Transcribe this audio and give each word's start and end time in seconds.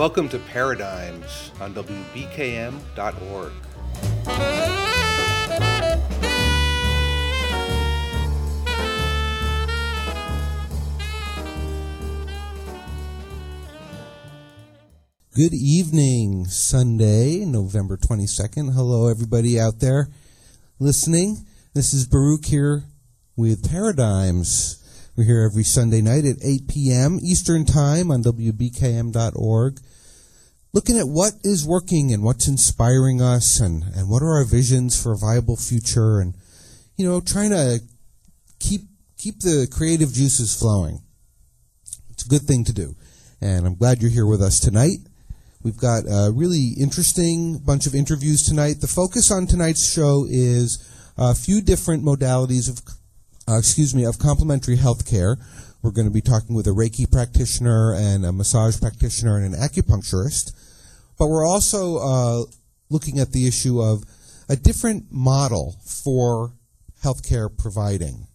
Welcome 0.00 0.30
to 0.30 0.38
Paradigms 0.38 1.50
on 1.60 1.74
WBKM.org. 1.74 3.52
Good 15.34 15.52
evening, 15.52 16.46
Sunday, 16.46 17.44
November 17.44 17.98
22nd. 17.98 18.72
Hello, 18.72 19.06
everybody 19.06 19.60
out 19.60 19.80
there 19.80 20.08
listening. 20.78 21.44
This 21.74 21.92
is 21.92 22.06
Baruch 22.06 22.46
here 22.46 22.84
with 23.36 23.68
Paradigms. 23.68 24.79
We're 25.16 25.24
here 25.24 25.42
every 25.42 25.64
Sunday 25.64 26.02
night 26.02 26.24
at 26.24 26.36
8 26.40 26.68
p.m. 26.68 27.18
Eastern 27.20 27.64
Time 27.66 28.12
on 28.12 28.22
WBKM.org, 28.22 29.80
looking 30.72 30.98
at 30.98 31.08
what 31.08 31.32
is 31.42 31.66
working 31.66 32.14
and 32.14 32.22
what's 32.22 32.46
inspiring 32.46 33.20
us 33.20 33.58
and, 33.58 33.82
and 33.82 34.08
what 34.08 34.22
are 34.22 34.38
our 34.38 34.44
visions 34.44 35.00
for 35.00 35.12
a 35.12 35.18
viable 35.18 35.56
future 35.56 36.20
and, 36.20 36.36
you 36.96 37.04
know, 37.04 37.20
trying 37.20 37.50
to 37.50 37.80
keep, 38.60 38.82
keep 39.18 39.40
the 39.40 39.66
creative 39.70 40.12
juices 40.12 40.56
flowing. 40.56 41.00
It's 42.10 42.24
a 42.24 42.28
good 42.28 42.42
thing 42.42 42.62
to 42.64 42.72
do. 42.72 42.94
And 43.40 43.66
I'm 43.66 43.74
glad 43.74 44.00
you're 44.00 44.12
here 44.12 44.26
with 44.26 44.40
us 44.40 44.60
tonight. 44.60 44.98
We've 45.60 45.76
got 45.76 46.04
a 46.04 46.30
really 46.32 46.74
interesting 46.78 47.58
bunch 47.58 47.86
of 47.86 47.96
interviews 47.96 48.44
tonight. 48.44 48.80
The 48.80 48.86
focus 48.86 49.32
on 49.32 49.48
tonight's 49.48 49.92
show 49.92 50.24
is 50.30 50.88
a 51.18 51.34
few 51.34 51.60
different 51.60 52.04
modalities 52.04 52.70
of 52.70 52.80
uh, 53.50 53.58
excuse 53.58 53.94
me, 53.94 54.04
of 54.04 54.18
complementary 54.18 54.76
health 54.76 55.08
care. 55.08 55.36
We're 55.82 55.90
going 55.90 56.06
to 56.06 56.12
be 56.12 56.20
talking 56.20 56.54
with 56.54 56.66
a 56.66 56.70
Reiki 56.70 57.10
practitioner 57.10 57.94
and 57.94 58.24
a 58.24 58.32
massage 58.32 58.78
practitioner 58.78 59.38
and 59.38 59.54
an 59.54 59.60
acupuncturist. 59.60 60.52
But 61.18 61.28
we're 61.28 61.46
also 61.46 61.98
uh, 61.98 62.42
looking 62.90 63.18
at 63.18 63.32
the 63.32 63.48
issue 63.48 63.80
of 63.80 64.04
a 64.48 64.56
different 64.56 65.10
model 65.10 65.76
for 65.84 66.52
healthcare 67.02 67.48
providing. 67.56 68.26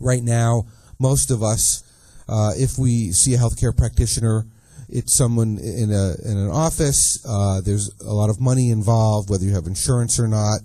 Right 0.00 0.22
now, 0.22 0.66
most 0.98 1.30
of 1.30 1.42
us, 1.42 1.82
uh, 2.28 2.52
if 2.56 2.78
we 2.78 3.12
see 3.12 3.34
a 3.34 3.38
healthcare 3.38 3.76
practitioner, 3.76 4.46
it's 4.88 5.12
someone 5.12 5.58
in 5.58 5.90
a 5.92 6.14
in 6.24 6.38
an 6.38 6.50
office. 6.50 7.24
Uh, 7.28 7.60
there's 7.60 7.90
a 8.00 8.12
lot 8.12 8.30
of 8.30 8.40
money 8.40 8.70
involved, 8.70 9.28
whether 9.28 9.44
you 9.44 9.54
have 9.54 9.66
insurance 9.66 10.20
or 10.20 10.28
not. 10.28 10.60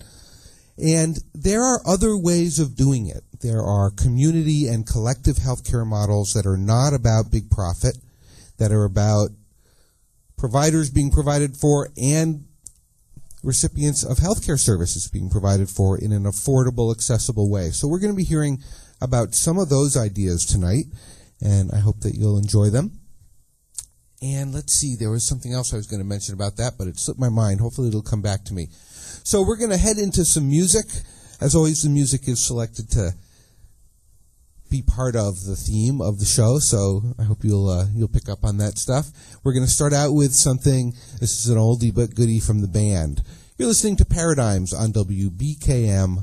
And 0.78 1.18
there 1.34 1.64
are 1.64 1.82
other 1.86 2.18
ways 2.18 2.60
of 2.60 2.76
doing 2.76 3.08
it. 3.08 3.24
There 3.42 3.62
are 3.62 3.90
community 3.90 4.68
and 4.68 4.86
collective 4.86 5.38
healthcare 5.38 5.86
models 5.86 6.34
that 6.34 6.46
are 6.46 6.58
not 6.58 6.94
about 6.94 7.32
big 7.32 7.50
profit, 7.50 7.98
that 8.58 8.72
are 8.72 8.84
about 8.84 9.30
providers 10.38 10.90
being 10.90 11.12
provided 11.12 11.58
for 11.58 11.90
and 12.02 12.46
recipients 13.44 14.04
of 14.04 14.18
healthcare 14.18 14.60
services 14.60 15.08
being 15.08 15.30
provided 15.30 15.70
for 15.70 15.98
in 15.98 16.12
an 16.12 16.24
affordable, 16.24 16.94
accessible 16.94 17.50
way. 17.50 17.72
So 17.72 17.88
we're 17.88 18.00
going 18.00 18.14
to 18.14 18.18
be 18.18 18.24
hearing 18.24 18.60
about 19.02 19.34
some 19.34 19.58
of 19.58 19.70
those 19.70 19.98
ideas 19.98 20.46
tonight, 20.46 20.86
and 21.42 21.72
I 21.72 21.80
hope 21.80 22.02
that 22.02 22.14
you'll 22.14 22.38
enjoy 22.38 22.70
them. 22.70 23.00
And 24.22 24.54
let's 24.54 24.74
see, 24.74 24.96
there 24.96 25.10
was 25.10 25.28
something 25.28 25.52
else 25.52 25.74
I 25.74 25.78
was 25.78 25.88
going 25.88 26.02
to 26.02 26.08
mention 26.08 26.36
about 26.36 26.58
that, 26.58 26.74
but 26.78 26.88
it 26.88 27.00
slipped 27.00 27.20
my 27.20 27.30
mind. 27.30 27.60
Hopefully 27.60 27.88
it'll 27.88 28.04
come 28.04 28.22
back 28.22 28.46
to 28.46 28.54
me. 28.54 28.68
So 29.24 29.42
we're 29.42 29.58
going 29.58 29.72
to 29.72 29.78
head 29.78 29.98
into 29.98 30.24
some 30.24 30.48
music. 30.48 30.86
As 31.40 31.56
always, 31.56 31.82
the 31.82 31.90
music 31.90 32.28
is 32.28 32.40
selected 32.40 32.92
to 32.92 33.14
be 34.72 34.82
part 34.82 35.16
of 35.16 35.46
the 35.46 35.56
theme 35.56 36.02
of 36.02 36.18
the 36.18 36.26
show. 36.26 36.58
So 36.58 37.04
I 37.20 37.24
hope 37.24 37.44
you'll 37.44 37.70
uh, 37.70 37.86
you'll 37.94 38.08
pick 38.08 38.28
up 38.30 38.44
on 38.44 38.58
that 38.58 38.80
stuff. 38.80 39.12
We're 39.44 39.54
going 39.54 39.66
to 39.66 39.72
start 39.72 39.94
out 39.94 40.14
with 40.14 40.34
something. 40.34 40.94
This 41.20 41.40
is 41.40 41.50
an 41.50 41.58
oldie 41.58 41.94
but 41.94 42.16
goodie 42.16 42.40
from 42.40 42.62
the 42.62 42.68
band. 42.68 43.22
You're 43.58 43.68
listening 43.68 43.98
to 43.98 44.06
Paradigms 44.06 44.74
on 44.74 44.94
WBKM.org. 44.94 46.22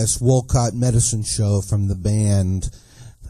W.S. 0.00 0.18
Walcott 0.18 0.72
Medicine 0.72 1.22
Show 1.22 1.60
from 1.60 1.88
the 1.88 1.94
band. 1.94 2.70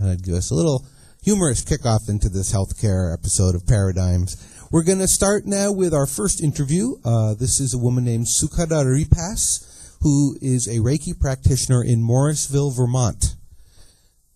I'd 0.00 0.22
give 0.22 0.34
us 0.34 0.52
a 0.52 0.54
little 0.54 0.86
humorous 1.20 1.64
kickoff 1.64 2.08
into 2.08 2.28
this 2.28 2.52
healthcare 2.52 3.12
episode 3.12 3.56
of 3.56 3.66
Paradigms. 3.66 4.68
We're 4.70 4.84
going 4.84 5.00
to 5.00 5.08
start 5.08 5.46
now 5.46 5.72
with 5.72 5.92
our 5.92 6.06
first 6.06 6.40
interview. 6.40 6.94
Uh, 7.04 7.34
this 7.34 7.58
is 7.58 7.74
a 7.74 7.78
woman 7.78 8.04
named 8.04 8.26
Sukhada 8.26 8.84
Repass, 8.86 9.96
who 10.02 10.36
is 10.40 10.68
a 10.68 10.78
Reiki 10.78 11.18
practitioner 11.18 11.82
in 11.82 12.04
Morrisville, 12.04 12.70
Vermont. 12.70 13.34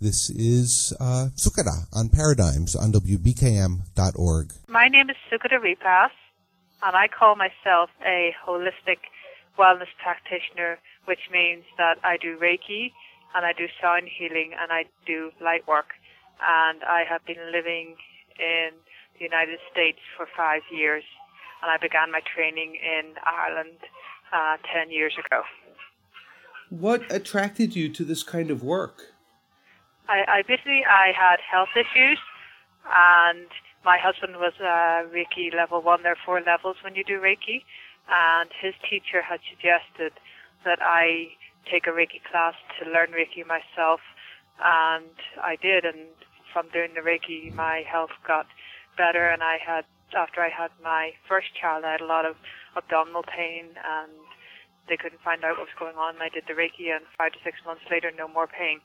This 0.01 0.29
is 0.29 0.93
uh, 0.99 1.29
Sukhada 1.37 1.87
on 1.95 2.09
Paradigms 2.09 2.75
on 2.75 2.91
WBKM.org. 2.91 4.53
My 4.67 4.89
name 4.89 5.09
is 5.09 5.17
Sukhada 5.31 5.63
Repass, 5.63 6.11
and 6.83 6.97
I 6.97 7.07
call 7.07 7.37
myself 7.37 7.91
a 8.05 8.35
holistic 8.45 8.99
wellness 9.57 9.93
practitioner, 10.03 10.81
which 11.05 11.31
means 11.33 11.65
that 11.79 11.99
I 12.05 12.17
do 12.17 12.39
Reiki 12.39 12.93
and 13.35 13.45
I 13.45 13.53
do 13.53 13.67
sound 13.81 14.09
healing 14.09 14.53
and 14.59 14.73
I 14.73 14.85
do 15.07 15.31
light 15.41 15.67
work. 15.67 15.95
And 16.41 16.83
I 16.85 17.05
have 17.09 17.25
been 17.27 17.53
living 17.53 17.97
in 18.39 18.71
the 19.19 19.25
United 19.25 19.59
States 19.71 19.99
for 20.17 20.27
five 20.37 20.63
years, 20.71 21.05
and 21.63 21.71
I 21.71 21.77
began 21.79 22.11
my 22.11 22.21
training 22.35 22.75
in 22.75 23.15
Ireland 23.25 23.79
uh, 24.33 24.57
10 24.75 24.91
years 24.91 25.15
ago. 25.19 25.43
What 26.71 27.03
attracted 27.11 27.77
you 27.77 27.89
to 27.91 28.05
this 28.05 28.23
kind 28.23 28.51
of 28.51 28.63
work? 28.63 29.15
I, 30.09 30.25
I 30.27 30.43
basically 30.43 30.83
I 30.85 31.13
had 31.17 31.39
health 31.41 31.73
issues, 31.77 32.19
and 32.91 33.47
my 33.85 33.97
husband 33.97 34.37
was 34.37 34.53
uh, 34.61 35.09
Reiki 35.15 35.55
level 35.55 35.81
one. 35.81 36.03
There 36.03 36.13
are 36.13 36.25
four 36.27 36.41
levels 36.41 36.77
when 36.83 36.95
you 36.95 37.05
do 37.05 37.21
Reiki, 37.21 37.63
and 38.11 38.51
his 38.61 38.75
teacher 38.91 39.23
had 39.23 39.41
suggested 39.49 40.13
that 40.65 40.79
I 40.81 41.29
take 41.71 41.87
a 41.87 41.91
Reiki 41.91 42.23
class 42.31 42.55
to 42.79 42.91
learn 42.91 43.09
Reiki 43.09 43.47
myself, 43.47 44.01
and 44.63 45.15
I 45.43 45.57
did. 45.57 45.85
And 45.85 46.09
from 46.53 46.69
doing 46.73 46.91
the 46.95 47.01
Reiki, 47.01 47.55
my 47.55 47.85
health 47.91 48.11
got 48.27 48.47
better, 48.97 49.29
and 49.29 49.43
I 49.43 49.59
had 49.65 49.85
after 50.17 50.41
I 50.41 50.49
had 50.49 50.71
my 50.83 51.13
first 51.29 51.49
child, 51.61 51.85
I 51.85 51.93
had 51.93 52.01
a 52.01 52.07
lot 52.07 52.25
of 52.25 52.37
abdominal 52.77 53.25
pain, 53.25 53.67
and 53.77 54.13
they 54.89 54.97
couldn't 54.97 55.21
find 55.23 55.45
out 55.45 55.59
what 55.59 55.67
was 55.67 55.79
going 55.79 55.97
on. 55.97 56.15
I 56.21 56.29
did 56.29 56.45
the 56.47 56.55
Reiki, 56.55 56.95
and 56.95 57.05
five 57.19 57.33
to 57.33 57.39
six 57.43 57.59
months 57.67 57.83
later, 57.91 58.13
no 58.17 58.29
more 58.29 58.47
pain. 58.47 58.81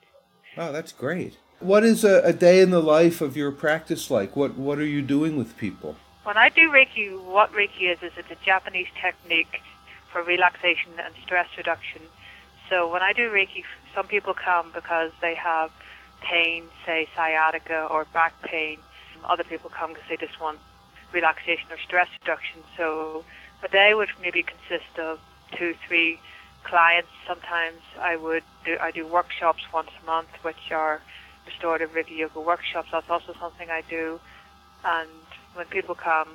Oh, 0.57 0.71
that's 0.71 0.91
great. 0.91 1.37
What 1.59 1.83
is 1.83 2.03
a, 2.03 2.21
a 2.23 2.33
day 2.33 2.61
in 2.61 2.69
the 2.69 2.81
life 2.81 3.21
of 3.21 3.35
your 3.35 3.51
practice 3.51 4.09
like? 4.09 4.35
What 4.35 4.57
What 4.57 4.79
are 4.79 4.85
you 4.85 5.01
doing 5.01 5.37
with 5.37 5.57
people? 5.57 5.97
When 6.23 6.37
I 6.37 6.49
do 6.49 6.69
Reiki, 6.69 7.21
what 7.23 7.51
Reiki 7.51 7.91
is 7.91 7.99
is 8.01 8.11
it's 8.17 8.31
a 8.31 8.45
Japanese 8.45 8.87
technique 9.01 9.61
for 10.11 10.23
relaxation 10.23 10.91
and 11.03 11.13
stress 11.23 11.47
reduction. 11.57 12.01
So 12.69 12.91
when 12.91 13.01
I 13.01 13.13
do 13.13 13.29
Reiki, 13.29 13.63
some 13.95 14.07
people 14.07 14.33
come 14.33 14.71
because 14.73 15.11
they 15.21 15.35
have 15.35 15.71
pain, 16.21 16.65
say 16.85 17.07
sciatica 17.15 17.87
or 17.89 18.05
back 18.13 18.39
pain. 18.43 18.79
Other 19.25 19.43
people 19.43 19.69
come 19.69 19.93
because 19.93 20.07
they 20.09 20.17
just 20.17 20.39
want 20.39 20.59
relaxation 21.11 21.71
or 21.71 21.77
stress 21.77 22.07
reduction. 22.21 22.61
So 22.77 23.23
a 23.63 23.67
day 23.67 23.93
would 23.93 24.09
maybe 24.21 24.43
consist 24.43 24.97
of 24.99 25.19
two, 25.57 25.75
three 25.87 26.19
clients. 26.63 27.09
Sometimes 27.27 27.81
I 27.99 28.15
would 28.15 28.43
do 28.65 28.77
I 28.79 28.91
do 28.91 29.05
workshops 29.07 29.63
once 29.73 29.89
a 30.01 30.05
month, 30.05 30.29
which 30.43 30.71
are 30.71 31.01
restorative 31.45 31.91
Reiki 31.91 32.17
yoga 32.17 32.39
workshops. 32.39 32.89
That's 32.91 33.09
also 33.09 33.33
something 33.39 33.69
I 33.69 33.81
do. 33.89 34.19
And 34.85 35.09
when 35.55 35.65
people 35.67 35.95
come, 35.95 36.29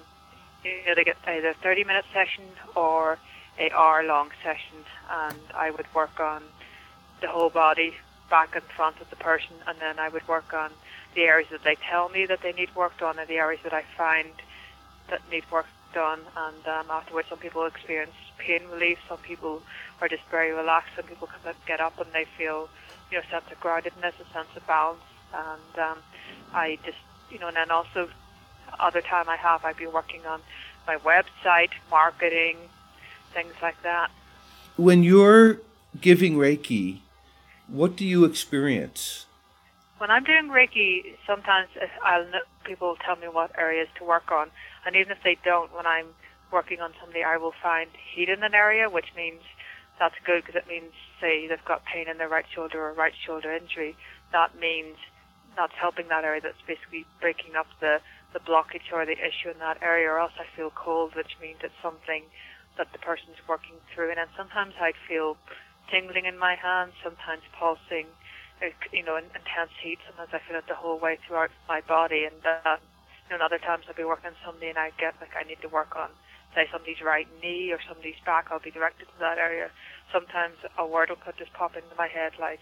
you 0.65 0.73
know, 0.87 0.95
they 0.95 1.05
get 1.05 1.17
either 1.27 1.51
a 1.51 1.55
30 1.55 1.85
minute 1.85 2.05
session 2.13 2.45
or 2.75 3.19
a 3.59 3.71
hour 3.73 4.03
long 4.03 4.31
session, 4.43 4.85
and 5.11 5.39
I 5.55 5.71
would 5.71 5.87
work 5.95 6.19
on 6.21 6.43
the 7.21 7.29
whole 7.29 7.51
body, 7.51 7.95
back 8.31 8.55
and 8.55 8.65
front 8.65 9.01
of 9.01 9.11
the 9.11 9.17
person, 9.17 9.57
and 9.67 9.79
then 9.81 9.99
I 9.99 10.09
would 10.09 10.27
work 10.27 10.53
on 10.53 10.71
the 11.15 11.23
areas 11.23 11.51
that 11.51 11.63
they 11.63 11.77
tell 11.91 12.09
me 12.09 12.27
that 12.27 12.41
they 12.43 12.53
need 12.53 12.75
work 12.75 12.99
done 12.99 13.19
and 13.19 13.29
the 13.29 13.37
areas 13.37 13.61
that 13.63 13.73
I 13.73 13.85
find 13.97 14.29
that 15.09 15.21
need 15.31 15.45
work 15.51 15.67
done. 15.93 16.21
And 16.37 16.67
um, 16.67 16.91
afterwards, 16.91 17.29
some 17.29 17.39
people 17.39 17.65
experience 17.67 18.13
pain 18.39 18.63
relief, 18.73 18.99
some 19.09 19.19
people 19.19 19.63
are 20.01 20.09
just 20.09 20.23
very 20.31 20.53
relaxed, 20.53 20.91
some 20.97 21.05
people 21.05 21.29
can 21.29 21.55
get 21.67 21.81
up 21.81 21.99
and 22.01 22.13
they 22.13 22.27
feel, 22.37 22.69
you 23.11 23.19
know, 23.19 23.23
a 23.27 23.31
sense 23.31 23.45
of 23.51 23.61
groundedness, 23.61 24.15
a 24.21 24.33
sense 24.33 24.49
of 24.57 24.67
balance. 24.67 25.01
And 25.33 25.79
um, 25.79 25.99
I 26.53 26.79
just, 26.85 26.99
you 27.31 27.39
know, 27.39 27.49
and 27.49 27.57
then 27.57 27.71
also 27.71 28.09
other 28.81 29.01
time 29.01 29.29
I 29.29 29.37
have, 29.37 29.65
I've 29.65 29.77
been 29.77 29.93
working 29.93 30.27
on 30.27 30.41
my 30.87 30.97
website, 30.97 31.71
marketing, 31.91 32.57
things 33.35 33.53
like 33.61 33.83
that. 33.83 34.11
When 34.77 35.03
you're 35.03 35.61
giving 36.01 36.37
Reiki, 36.37 37.01
what 37.69 37.97
do 37.97 38.05
you 38.05 38.25
experience? 38.25 39.27
When 39.99 40.11
I'm 40.11 40.25
doing 40.25 40.49
Reiki, 40.49 41.17
sometimes 41.27 41.69
I'll 42.05 42.27
people 42.65 42.97
tell 43.05 43.17
me 43.17 43.29
what 43.29 43.51
areas 43.59 43.89
to 43.99 44.05
work 44.05 44.33
on, 44.33 44.51
and 44.87 44.97
even 44.97 45.13
if 45.13 45.19
they 45.23 45.37
don't, 45.45 45.75
when 45.75 45.87
I'm 45.87 46.07
working 46.51 46.81
on 46.81 46.93
somebody, 47.01 47.23
I 47.23 47.37
will 47.37 47.55
find 47.63 47.91
heat 48.15 48.29
in 48.29 48.43
an 48.43 48.55
area, 48.55 48.89
which 48.89 49.13
means 49.17 49.41
that's 49.99 50.15
good 50.25 50.45
because 50.45 50.57
it 50.57 50.69
means, 50.69 50.93
say, 51.21 51.47
they've 51.47 51.65
got 51.65 51.85
pain 51.85 52.09
in 52.09 52.19
their 52.19 52.29
right 52.29 52.47
shoulder 52.55 52.83
or 52.83 52.93
right 52.93 53.13
shoulder 53.27 53.53
injury. 53.53 53.97
That 54.33 54.59
means 54.59 54.97
that's 55.57 55.75
helping 55.81 56.09
that 56.09 56.25
area. 56.25 56.41
That's 56.41 56.61
basically 56.67 57.07
breaking 57.21 57.55
up 57.57 57.67
the 57.81 57.99
the 58.33 58.41
blockage 58.41 58.91
or 58.93 59.07
the 59.07 59.13
issue 59.13 59.51
in 59.51 59.59
that 59.61 59.79
area. 59.81 60.11
Or 60.11 60.19
else 60.19 60.33
I 60.39 60.47
feel 60.57 60.71
cold, 60.75 61.15
which 61.15 61.39
means 61.41 61.59
it's 61.63 61.75
something 61.83 62.25
that 62.77 62.91
the 62.93 62.99
person's 62.99 63.39
working 63.49 63.77
through. 63.93 64.11
And 64.11 64.19
then 64.19 64.31
sometimes 64.37 64.75
I'd 64.81 64.99
feel 65.09 65.37
tingling 65.91 66.25
in 66.25 66.39
my 66.39 66.55
hands, 66.57 66.93
sometimes 67.03 67.43
pulsing, 67.59 68.09
uh, 68.63 68.73
you 68.93 69.05
know, 69.05 69.17
intense 69.17 69.75
heat. 69.83 69.99
Sometimes 70.07 70.31
I 70.33 70.41
feel 70.47 70.59
it 70.59 70.67
the 70.69 70.79
whole 70.79 70.99
way 70.99 71.19
throughout 71.27 71.51
my 71.69 71.81
body. 71.81 72.25
And 72.25 72.41
uh, 72.43 72.77
you 73.31 73.37
know, 73.37 73.45
other 73.45 73.59
times 73.59 73.85
I'll 73.89 73.97
be 73.97 74.05
working 74.05 74.33
on 74.33 74.39
somebody 74.45 74.69
and 74.69 74.79
I'd 74.79 74.97
get 74.99 75.15
like 75.21 75.33
I 75.39 75.47
need 75.47 75.61
to 75.63 75.71
work 75.71 75.97
on, 75.97 76.11
say, 76.55 76.69
somebody's 76.71 77.01
right 77.01 77.29
knee 77.43 77.73
or 77.73 77.81
somebody's 77.89 78.21
back. 78.25 78.49
I'll 78.51 78.63
be 78.63 78.75
directed 78.75 79.07
to 79.09 79.19
that 79.21 79.39
area. 79.39 79.71
Sometimes 80.13 80.61
a 80.79 80.87
word 80.87 81.11
will 81.11 81.21
just 81.39 81.53
pop 81.55 81.75
into 81.75 81.95
my 81.97 82.09
head, 82.09 82.37
like, 82.39 82.61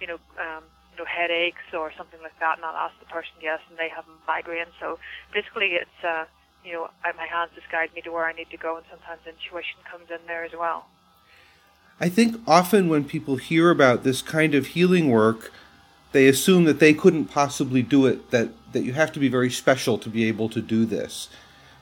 you 0.00 0.06
know, 0.06 0.18
um, 0.36 0.64
you 0.92 1.04
know, 1.04 1.08
headaches 1.08 1.64
or 1.76 1.92
something 1.96 2.20
like 2.24 2.36
that, 2.40 2.56
and 2.56 2.64
I'll 2.64 2.88
ask 2.88 2.96
the 2.98 3.08
person 3.12 3.36
yes, 3.40 3.60
and 3.68 3.76
they 3.78 3.88
have 3.92 4.04
migraine. 4.26 4.72
So 4.80 4.98
basically, 5.32 5.76
it's 5.76 6.00
uh, 6.00 6.24
you 6.66 6.72
know, 6.72 6.88
my 7.04 7.26
hands 7.26 7.52
just 7.54 7.70
guide 7.70 7.90
me 7.94 8.00
to 8.02 8.10
where 8.10 8.26
I 8.26 8.32
need 8.32 8.50
to 8.50 8.56
go, 8.56 8.76
and 8.76 8.84
sometimes 8.90 9.20
intuition 9.26 9.78
comes 9.90 10.10
in 10.10 10.26
there 10.26 10.44
as 10.44 10.52
well. 10.58 10.86
I 12.00 12.08
think 12.08 12.40
often 12.46 12.88
when 12.88 13.04
people 13.04 13.36
hear 13.36 13.70
about 13.70 14.02
this 14.02 14.20
kind 14.20 14.54
of 14.54 14.68
healing 14.68 15.08
work, 15.08 15.52
they 16.12 16.26
assume 16.26 16.64
that 16.64 16.80
they 16.80 16.92
couldn't 16.92 17.26
possibly 17.26 17.82
do 17.82 18.06
it, 18.06 18.30
that, 18.32 18.50
that 18.72 18.82
you 18.82 18.92
have 18.94 19.12
to 19.12 19.20
be 19.20 19.28
very 19.28 19.50
special 19.50 19.96
to 19.98 20.10
be 20.10 20.24
able 20.24 20.48
to 20.48 20.60
do 20.60 20.84
this. 20.84 21.28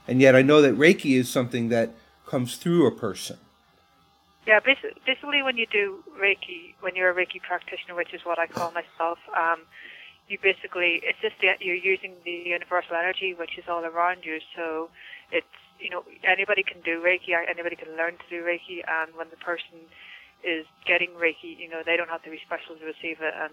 And 0.07 0.21
yet 0.21 0.37
I 0.37 0.43
know 0.43 0.61
that 0.61 0.77
Reiki 0.77 1.17
is 1.17 1.29
something 1.29 1.71
that 1.71 1.91
comes 2.27 2.57
through 2.57 2.87
a 2.87 2.91
person. 2.91 3.39
Yeah, 4.47 4.61
basically, 4.61 5.01
basically 5.07 5.43
when 5.43 5.57
you 5.57 5.67
do 5.67 6.05
Reiki, 6.21 6.75
when 6.81 6.95
you're 6.95 7.11
a 7.11 7.15
Reiki 7.15 7.41
practitioner, 7.41 7.95
which 7.95 8.13
is 8.13 8.21
what 8.25 8.39
I 8.39 8.47
call 8.47 8.71
myself, 8.73 9.19
um, 9.35 9.63
you 10.29 10.39
basically, 10.41 11.05
it's 11.05 11.21
just 11.21 11.37
that 11.45 11.61
you're 11.61 11.79
using 11.79 12.17
the 12.25 12.49
universal 12.49 12.97
energy, 12.97 13.35
which 13.37 13.59
is 13.59 13.65
all 13.69 13.85
around 13.85 14.25
you. 14.25 14.41
So 14.57 14.89
it's, 15.31 15.57
you 15.79 15.91
know, 15.91 16.05
anybody 16.25 16.63
can 16.65 16.81
do 16.81 17.03
Reiki, 17.05 17.37
anybody 17.37 17.77
can 17.77 17.93
learn 17.97 18.17
to 18.17 18.27
do 18.31 18.41
Reiki, 18.41 18.81
and 18.87 19.13
when 19.17 19.29
the 19.29 19.41
person 19.45 19.85
is 20.41 20.65
getting 20.87 21.13
Reiki, 21.17 21.57
you 21.57 21.69
know, 21.69 21.85
they 21.85 21.97
don't 21.97 22.09
have 22.09 22.23
to 22.25 22.33
be 22.33 22.41
special 22.45 22.77
to 22.77 22.85
receive 22.85 23.21
it, 23.21 23.35
and, 23.37 23.53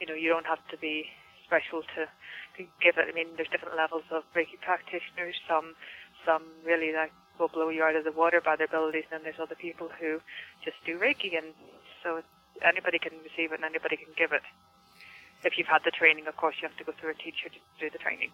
you 0.00 0.06
know, 0.06 0.14
you 0.14 0.28
don't 0.28 0.46
have 0.46 0.62
to 0.70 0.78
be 0.78 1.06
special 1.46 1.82
to, 1.94 2.10
to 2.58 2.60
give 2.82 2.98
it. 2.98 3.06
I 3.06 3.14
mean, 3.14 3.38
there's 3.38 3.50
different 3.50 3.76
levels 3.78 4.04
of 4.10 4.26
Reiki 4.34 4.58
practitioners. 4.58 5.38
Some, 5.46 5.78
some 6.26 6.42
really 6.66 6.92
like 6.92 7.14
will 7.38 7.48
blow 7.48 7.70
you 7.70 7.82
out 7.86 7.94
of 7.94 8.02
the 8.02 8.12
water 8.12 8.42
by 8.42 8.56
their 8.56 8.66
abilities, 8.66 9.06
and 9.10 9.22
then 9.22 9.22
there's 9.22 9.40
other 9.40 9.54
people 9.54 9.88
who 10.00 10.18
just 10.64 10.76
do 10.82 10.98
Reiki, 10.98 11.38
and 11.38 11.54
so 12.02 12.22
anybody 12.62 12.98
can 12.98 13.14
receive 13.22 13.52
it 13.52 13.62
and 13.62 13.64
anybody 13.64 13.96
can 13.96 14.10
give 14.18 14.32
it. 14.32 14.42
If 15.44 15.56
you've 15.56 15.68
had 15.68 15.82
the 15.84 15.90
training, 15.90 16.26
of 16.26 16.36
course, 16.36 16.56
you 16.60 16.68
have 16.68 16.76
to 16.78 16.84
go 16.84 16.92
through 16.98 17.10
a 17.10 17.14
teacher 17.14 17.48
to 17.48 17.58
do 17.80 17.90
the 17.90 17.98
training. 17.98 18.30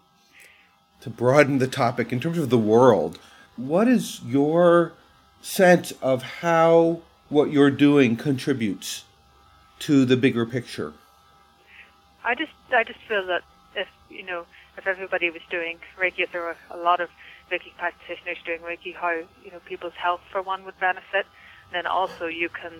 To 1.01 1.09
broaden 1.09 1.59
the 1.59 1.67
topic 1.67 2.11
in 2.11 2.19
terms 2.19 2.37
of 2.37 2.49
the 2.49 2.57
world, 2.57 3.19
what 3.57 3.87
is 3.87 4.21
your 4.23 4.93
sense 5.41 5.93
of 6.01 6.23
how 6.23 7.01
what 7.29 7.51
you're 7.51 7.71
doing 7.71 8.15
contributes 8.15 9.03
to 9.79 10.05
the 10.05 10.17
bigger 10.17 10.45
picture? 10.45 10.93
I 12.23 12.33
just, 12.33 12.51
I 12.71 12.83
just 12.83 12.99
feel 13.07 13.25
that 13.27 13.43
if 13.75 13.87
you 14.09 14.25
know, 14.25 14.45
if 14.77 14.87
everybody 14.87 15.29
was 15.29 15.41
doing 15.49 15.77
Reiki, 15.99 16.19
if 16.19 16.31
there 16.31 16.41
were 16.41 16.57
a 16.71 16.77
lot 16.77 16.99
of 16.99 17.09
Reiki 17.51 17.75
practitioners 17.77 18.37
doing 18.45 18.61
Reiki, 18.61 18.95
how 18.95 19.11
you 19.11 19.51
know 19.51 19.59
people's 19.65 19.93
health 19.93 20.21
for 20.31 20.41
one 20.41 20.65
would 20.65 20.79
benefit. 20.79 21.25
And 21.65 21.73
then 21.73 21.85
also 21.85 22.25
you 22.25 22.49
can 22.49 22.73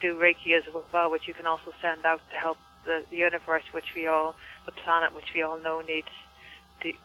do 0.00 0.18
Reiki 0.18 0.56
as 0.56 0.64
well, 0.92 1.10
which 1.10 1.26
you 1.26 1.34
can 1.34 1.46
also 1.46 1.72
send 1.80 2.04
out 2.04 2.20
to 2.30 2.36
help 2.36 2.58
the, 2.84 3.04
universe, 3.14 3.62
which 3.72 3.94
we 3.94 4.06
all, 4.06 4.34
the 4.66 4.72
planet, 4.72 5.14
which 5.14 5.32
we 5.34 5.42
all 5.42 5.58
know 5.58 5.80
needs 5.80 6.08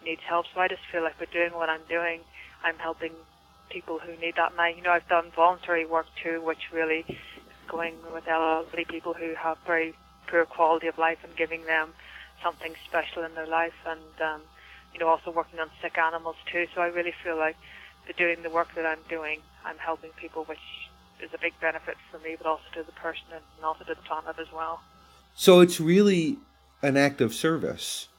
needs 0.04 0.22
help. 0.28 0.46
So 0.54 0.60
I 0.60 0.68
just 0.68 0.82
feel 0.92 1.04
like 1.04 1.20
by 1.20 1.26
doing 1.32 1.54
what 1.54 1.70
I'm 1.70 1.86
doing, 1.88 2.22
I'm 2.64 2.78
helping 2.78 3.14
people 3.70 4.00
who 4.00 4.18
need 4.20 4.34
that. 4.38 4.54
I, 4.58 4.70
you 4.70 4.82
know, 4.82 4.92
I've 4.92 5.08
done 5.08 5.32
voluntary 5.36 5.86
work 5.86 6.08
too, 6.24 6.42
which 6.44 6.74
really 6.74 7.06
going 7.70 7.94
with 8.14 8.28
elderly 8.28 8.86
people 8.86 9.14
who 9.14 9.36
have 9.36 9.58
very 9.68 9.94
poor 10.28 10.46
quality 10.46 10.88
of 10.88 10.98
life 10.98 11.20
and 11.24 11.36
giving 11.36 11.66
them 11.66 11.94
something 12.44 12.74
special 12.88 13.24
in 13.24 13.34
their 13.36 13.48
life, 13.48 13.76
and 13.86 14.14
um, 14.22 14.42
you 14.94 15.00
know 15.00 15.08
also 15.08 15.32
working 15.32 15.60
on 15.60 15.70
sick 15.82 15.98
animals 15.98 16.36
too. 16.52 16.66
So 16.74 16.82
I 16.82 16.88
really 16.88 17.14
feel 17.24 17.38
like 17.38 17.56
the 18.08 18.14
doing 18.14 18.42
the 18.44 18.50
work 18.50 18.70
that 18.76 18.86
I'm 18.86 19.04
doing, 19.10 19.40
I'm 19.66 19.78
helping 19.78 20.12
people, 20.20 20.46
which 20.46 20.64
is 21.22 21.30
a 21.34 21.42
big 21.42 21.54
benefit 21.60 21.96
for 22.12 22.20
me, 22.20 22.36
but 22.38 22.48
also 22.48 22.64
to 22.76 22.84
the 22.84 22.92
person 22.94 23.26
and 23.34 23.44
also 23.64 23.84
to 23.86 23.96
the 23.96 24.06
planet 24.08 24.36
as 24.40 24.48
well. 24.54 24.82
So 25.38 25.62
it's 25.62 25.80
really 25.80 26.42
an 26.82 26.98
act 26.98 27.22
of 27.22 27.30
service. 27.30 28.10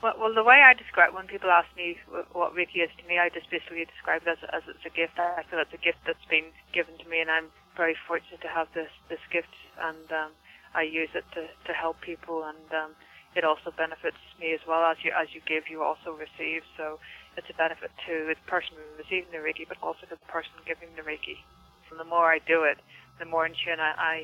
Well, 0.00 0.14
well, 0.22 0.32
the 0.32 0.46
way 0.46 0.62
I 0.62 0.72
describe 0.72 1.12
when 1.12 1.26
people 1.26 1.50
ask 1.50 1.66
me 1.74 1.98
what 2.30 2.54
Reiki 2.54 2.78
is 2.78 2.94
to 2.94 3.04
me, 3.10 3.18
I 3.18 3.28
just 3.28 3.50
basically 3.50 3.84
describe 3.90 4.22
it 4.22 4.38
as, 4.38 4.38
as 4.54 4.62
it's 4.70 4.86
a 4.86 4.94
gift. 4.94 5.18
I 5.18 5.42
feel 5.50 5.58
it's 5.58 5.74
a 5.74 5.82
gift 5.82 5.98
that's 6.06 6.24
been 6.30 6.54
given 6.72 6.94
to 7.02 7.06
me, 7.10 7.18
and 7.18 7.28
I'm 7.28 7.50
very 7.76 7.98
fortunate 8.06 8.40
to 8.46 8.48
have 8.48 8.70
this 8.72 8.88
this 9.10 9.18
gift, 9.34 9.50
and 9.82 10.06
um, 10.14 10.30
I 10.72 10.86
use 10.86 11.10
it 11.12 11.26
to, 11.34 11.50
to 11.50 11.72
help 11.74 12.00
people, 12.06 12.46
and 12.46 12.70
um, 12.70 12.90
it 13.34 13.42
also 13.42 13.74
benefits 13.74 14.22
me 14.38 14.54
as 14.54 14.62
well. 14.62 14.86
As 14.86 15.02
you 15.02 15.10
as 15.10 15.34
you 15.34 15.42
give, 15.50 15.66
you 15.66 15.82
also 15.82 16.14
receive. 16.14 16.62
So 16.78 17.02
it's 17.36 17.50
a 17.50 17.58
benefit 17.58 17.90
to 18.06 18.30
the 18.30 18.38
person 18.46 18.78
receiving 18.94 19.34
the 19.34 19.42
Reiki, 19.42 19.66
but 19.66 19.82
also 19.82 20.06
to 20.06 20.14
the 20.14 20.30
person 20.30 20.54
giving 20.70 20.94
the 20.94 21.02
Reiki. 21.02 21.42
And 21.90 21.98
the 21.98 22.06
more 22.06 22.30
I 22.30 22.38
do 22.38 22.62
it, 22.62 22.78
the 23.18 23.26
more 23.26 23.44
in 23.44 23.58
tune 23.58 23.82
I, 23.82 23.90
I 23.98 24.16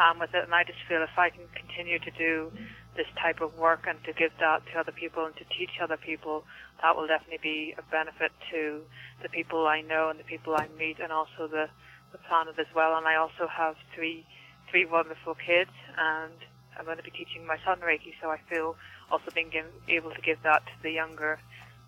am 0.00 0.18
with 0.18 0.34
it, 0.34 0.44
and 0.44 0.54
I 0.54 0.64
just 0.64 0.78
feel 0.88 1.02
if 1.02 1.16
I 1.18 1.30
can 1.30 1.44
continue 1.54 1.98
to 1.98 2.10
do 2.16 2.52
this 2.96 3.06
type 3.20 3.40
of 3.40 3.56
work 3.58 3.84
and 3.86 4.02
to 4.04 4.12
give 4.12 4.32
that 4.40 4.64
to 4.72 4.80
other 4.80 4.92
people 4.92 5.24
and 5.24 5.36
to 5.36 5.44
teach 5.44 5.78
other 5.82 5.96
people, 5.96 6.44
that 6.82 6.96
will 6.96 7.06
definitely 7.06 7.38
be 7.42 7.74
a 7.78 7.82
benefit 7.90 8.32
to 8.50 8.82
the 9.22 9.28
people 9.28 9.66
I 9.66 9.80
know 9.82 10.08
and 10.10 10.18
the 10.18 10.24
people 10.24 10.56
I 10.56 10.68
meet 10.78 10.98
and 10.98 11.12
also 11.12 11.46
the, 11.46 11.68
the 12.12 12.18
planet 12.18 12.56
as 12.58 12.66
well. 12.74 12.96
And 12.96 13.06
I 13.06 13.16
also 13.16 13.46
have 13.46 13.76
three 13.94 14.26
three 14.70 14.86
wonderful 14.86 15.34
kids 15.34 15.74
and 15.98 16.32
I'm 16.78 16.84
going 16.84 16.96
to 16.96 17.02
be 17.02 17.10
teaching 17.10 17.44
my 17.46 17.58
son 17.64 17.80
Reiki, 17.80 18.16
so 18.22 18.30
I 18.30 18.38
feel 18.48 18.76
also 19.10 19.28
being 19.34 19.50
given, 19.50 19.70
able 19.88 20.10
to 20.14 20.20
give 20.22 20.42
that 20.44 20.64
to 20.64 20.72
the 20.82 20.90
younger 20.90 21.38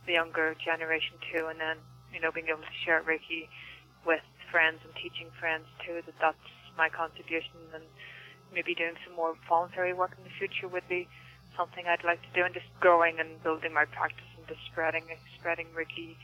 the 0.05 0.13
younger 0.13 0.55
generation 0.59 1.17
too, 1.33 1.47
and 1.47 1.61
then 1.61 1.77
you 2.13 2.21
know 2.21 2.31
being 2.31 2.49
able 2.49 2.61
to 2.61 2.77
share 2.85 3.01
Reiki 3.03 3.49
with 4.05 4.21
friends 4.51 4.81
and 4.85 4.93
teaching 5.01 5.31
friends 5.39 5.65
too. 5.87 6.03
That 6.05 6.15
that's 6.21 6.49
my 6.77 6.89
contribution 6.89 7.57
and 7.75 7.85
maybe 8.55 8.75
doing 8.75 8.95
some 9.07 9.17
more 9.17 9.35
voluntary 9.49 9.93
work 9.93 10.13
in 10.17 10.25
the 10.25 10.35
future 10.39 10.69
would 10.69 10.87
be 10.89 11.09
something 11.57 11.85
I'd 11.87 12.05
like 12.05 12.21
to 12.23 12.33
do, 12.35 12.45
and 12.45 12.55
just 12.55 12.67
growing 12.81 13.21
and 13.21 13.43
building 13.43 13.73
my 13.73 13.85
practice 13.85 14.29
and 14.37 14.47
just 14.49 14.61
spreading 14.71 15.05
spreading 15.39 15.67
Reiki 15.77 16.17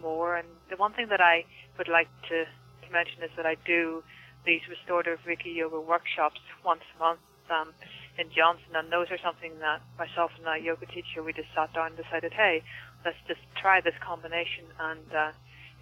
more. 0.00 0.36
And 0.36 0.48
the 0.70 0.76
one 0.76 0.92
thing 0.92 1.08
that 1.08 1.20
I 1.20 1.44
would 1.78 1.88
like 1.88 2.08
to, 2.28 2.44
to 2.44 2.92
mention 2.92 3.22
is 3.22 3.30
that 3.36 3.46
I 3.46 3.56
do 3.64 4.02
these 4.44 4.60
restorative 4.68 5.18
Reiki 5.26 5.54
yoga 5.54 5.80
workshops 5.80 6.40
once 6.64 6.82
a 6.96 6.98
month 6.98 7.20
um, 7.50 7.72
in 8.18 8.28
Johnson, 8.34 8.72
and 8.74 8.92
those 8.92 9.10
are 9.10 9.18
something 9.22 9.58
that 9.60 9.80
myself 9.98 10.30
and 10.38 10.46
a 10.48 10.62
yoga 10.62 10.86
teacher 10.86 11.22
we 11.22 11.32
just 11.32 11.48
sat 11.54 11.72
down 11.74 11.92
and 11.92 11.96
decided, 11.96 12.32
hey, 12.32 12.62
let's 13.04 13.18
just 13.28 13.40
try 13.60 13.80
this 13.80 13.94
combination, 14.00 14.64
and 14.80 15.08
uh, 15.12 15.32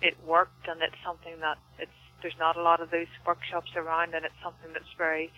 it 0.02 0.14
worked, 0.26 0.66
and 0.66 0.82
it's 0.82 0.98
something 1.04 1.38
that 1.40 1.58
it's 1.78 2.00
there's 2.24 2.40
not 2.40 2.56
a 2.56 2.64
lot 2.64 2.80
of 2.80 2.88
those 2.88 3.12
workshops 3.28 3.76
around, 3.76 4.16
and 4.16 4.24
it's 4.24 4.40
something 4.42 4.72
that's 4.72 4.88
very 4.96 5.28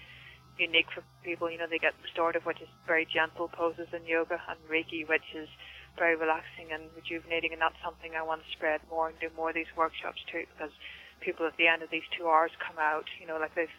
unique 0.56 0.86
for 0.94 1.02
people. 1.26 1.50
You 1.50 1.58
know, 1.58 1.66
they 1.66 1.82
get 1.82 1.98
restorative, 1.98 2.46
which 2.46 2.62
is 2.62 2.70
very 2.86 3.04
gentle 3.04 3.50
poses 3.50 3.90
in 3.90 4.06
yoga, 4.06 4.38
and 4.46 4.56
Reiki, 4.70 5.02
which 5.02 5.34
is 5.34 5.50
very 5.98 6.14
relaxing 6.14 6.70
and 6.70 6.86
rejuvenating, 6.94 7.50
and 7.50 7.60
that's 7.60 7.76
something 7.82 8.14
I 8.14 8.22
want 8.22 8.46
to 8.46 8.50
spread 8.54 8.80
more 8.88 9.10
and 9.10 9.18
do 9.18 9.28
more 9.34 9.50
of 9.50 9.58
these 9.58 9.74
workshops 9.76 10.22
too, 10.30 10.46
because 10.54 10.70
people 11.18 11.44
at 11.44 11.58
the 11.58 11.66
end 11.66 11.82
of 11.82 11.90
these 11.90 12.06
two 12.16 12.30
hours 12.30 12.52
come 12.62 12.78
out, 12.78 13.10
you 13.18 13.26
know, 13.26 13.36
like 13.36 13.54
they've 13.58 13.74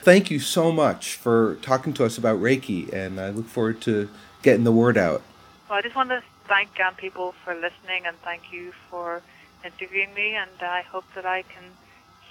Thank 0.02 0.32
you 0.32 0.40
so 0.40 0.72
much 0.72 1.16
for 1.16 1.60
talking 1.62 1.94
to 1.94 2.06
us 2.06 2.18
about 2.18 2.40
Reiki, 2.40 2.92
and 2.92 3.20
I 3.20 3.30
look 3.30 3.48
forward 3.48 3.80
to 3.82 4.10
getting 4.42 4.64
the 4.64 4.72
word 4.72 4.98
out. 4.98 5.22
Well, 5.70 5.78
I 5.80 5.82
just 5.82 5.96
want 5.96 6.10
to 6.10 6.24
thank 6.48 6.80
um, 6.80 6.96
people 6.96 7.34
for 7.44 7.54
listening 7.54 8.06
and 8.06 8.16
thank 8.24 8.52
you 8.52 8.74
for 8.90 9.22
interviewing 9.64 10.14
me. 10.14 10.36
And 10.36 10.50
I 10.62 10.82
hope 10.82 11.06
that 11.16 11.26
I 11.26 11.44
can 11.44 11.64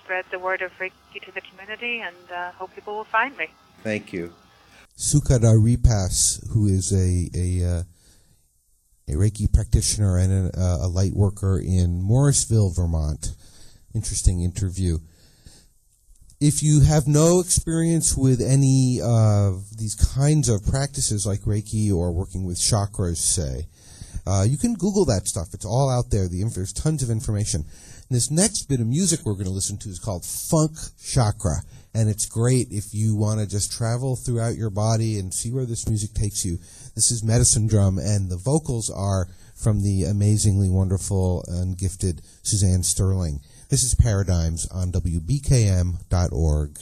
spread 0.03 0.25
the 0.31 0.39
word 0.39 0.63
of 0.63 0.73
Reiki 0.79 1.23
to 1.23 1.33
the 1.33 1.41
community 1.41 2.01
and 2.01 2.17
uh, 2.33 2.53
hope 2.53 2.75
people 2.75 2.95
will 2.95 3.05
find 3.05 3.37
me. 3.37 3.49
Thank 3.83 4.13
you. 4.13 4.33
Sukhada 4.97 5.61
Repass, 5.61 6.47
who 6.51 6.67
is 6.67 6.93
a 6.93 7.31
a, 7.35 7.65
uh, 7.65 7.83
a 9.09 9.13
Reiki 9.13 9.53
practitioner 9.53 10.19
and 10.19 10.55
a, 10.55 10.79
a 10.83 10.89
light 10.89 11.13
worker 11.15 11.59
in 11.59 12.03
Morrisville, 12.03 12.71
Vermont. 12.71 13.35
Interesting 13.95 14.43
interview. 14.43 14.99
If 16.41 16.63
you 16.63 16.81
have 16.81 17.07
no 17.07 17.41
experience 17.41 18.17
with 18.17 18.41
any 18.41 19.01
of 19.03 19.77
these 19.77 19.95
kinds 19.95 20.49
of 20.49 20.65
practices 20.67 21.25
like 21.25 21.43
Reiki 21.43 21.93
or 21.93 22.13
working 22.13 22.45
with 22.45 22.57
chakras, 22.57 23.19
say, 23.19 23.67
uh, 24.27 24.45
you 24.49 24.57
can 24.57 24.75
Google 24.75 25.05
that 25.07 25.27
stuff. 25.27 25.49
It's 25.53 25.65
all 25.65 25.91
out 25.91 26.11
there. 26.11 26.29
The, 26.29 26.43
there's 26.55 26.73
tons 26.73 27.03
of 27.03 27.11
information. 27.11 27.61
And 27.61 28.17
this 28.17 28.31
next 28.31 28.69
bit 28.69 28.81
of 28.81 28.87
music 28.87 29.21
we're 29.25 29.35
going 29.35 29.47
to 29.47 29.53
listen 29.53 29.79
to 29.79 29.89
is 29.89 29.99
called 29.99 30.25
Funk 30.25 30.73
Chakra. 31.03 31.63
And 31.95 32.09
it's 32.09 32.27
great 32.27 32.69
if 32.71 32.95
you 32.95 33.15
want 33.15 33.41
to 33.41 33.47
just 33.47 33.71
travel 33.71 34.17
throughout 34.17 34.57
your 34.57 34.71
body 34.71 35.19
and 35.19 35.33
see 35.33 35.51
where 35.51 35.67
this 35.67 35.87
music 35.87 36.15
takes 36.15 36.45
you. 36.45 36.57
This 36.95 37.11
is 37.11 37.23
Medicine 37.23 37.67
Drum, 37.67 37.99
and 37.99 38.31
the 38.31 38.39
vocals 38.39 38.89
are 38.89 39.29
from 39.55 39.83
the 39.83 40.05
amazingly 40.05 40.71
wonderful 40.71 41.45
and 41.49 41.77
gifted 41.77 42.23
Suzanne 42.43 42.83
Sterling. 42.83 43.41
This 43.69 43.85
is 43.85 43.95
Paradigms 43.95 44.67
on 44.71 44.91
WBKM.org. 44.91 46.79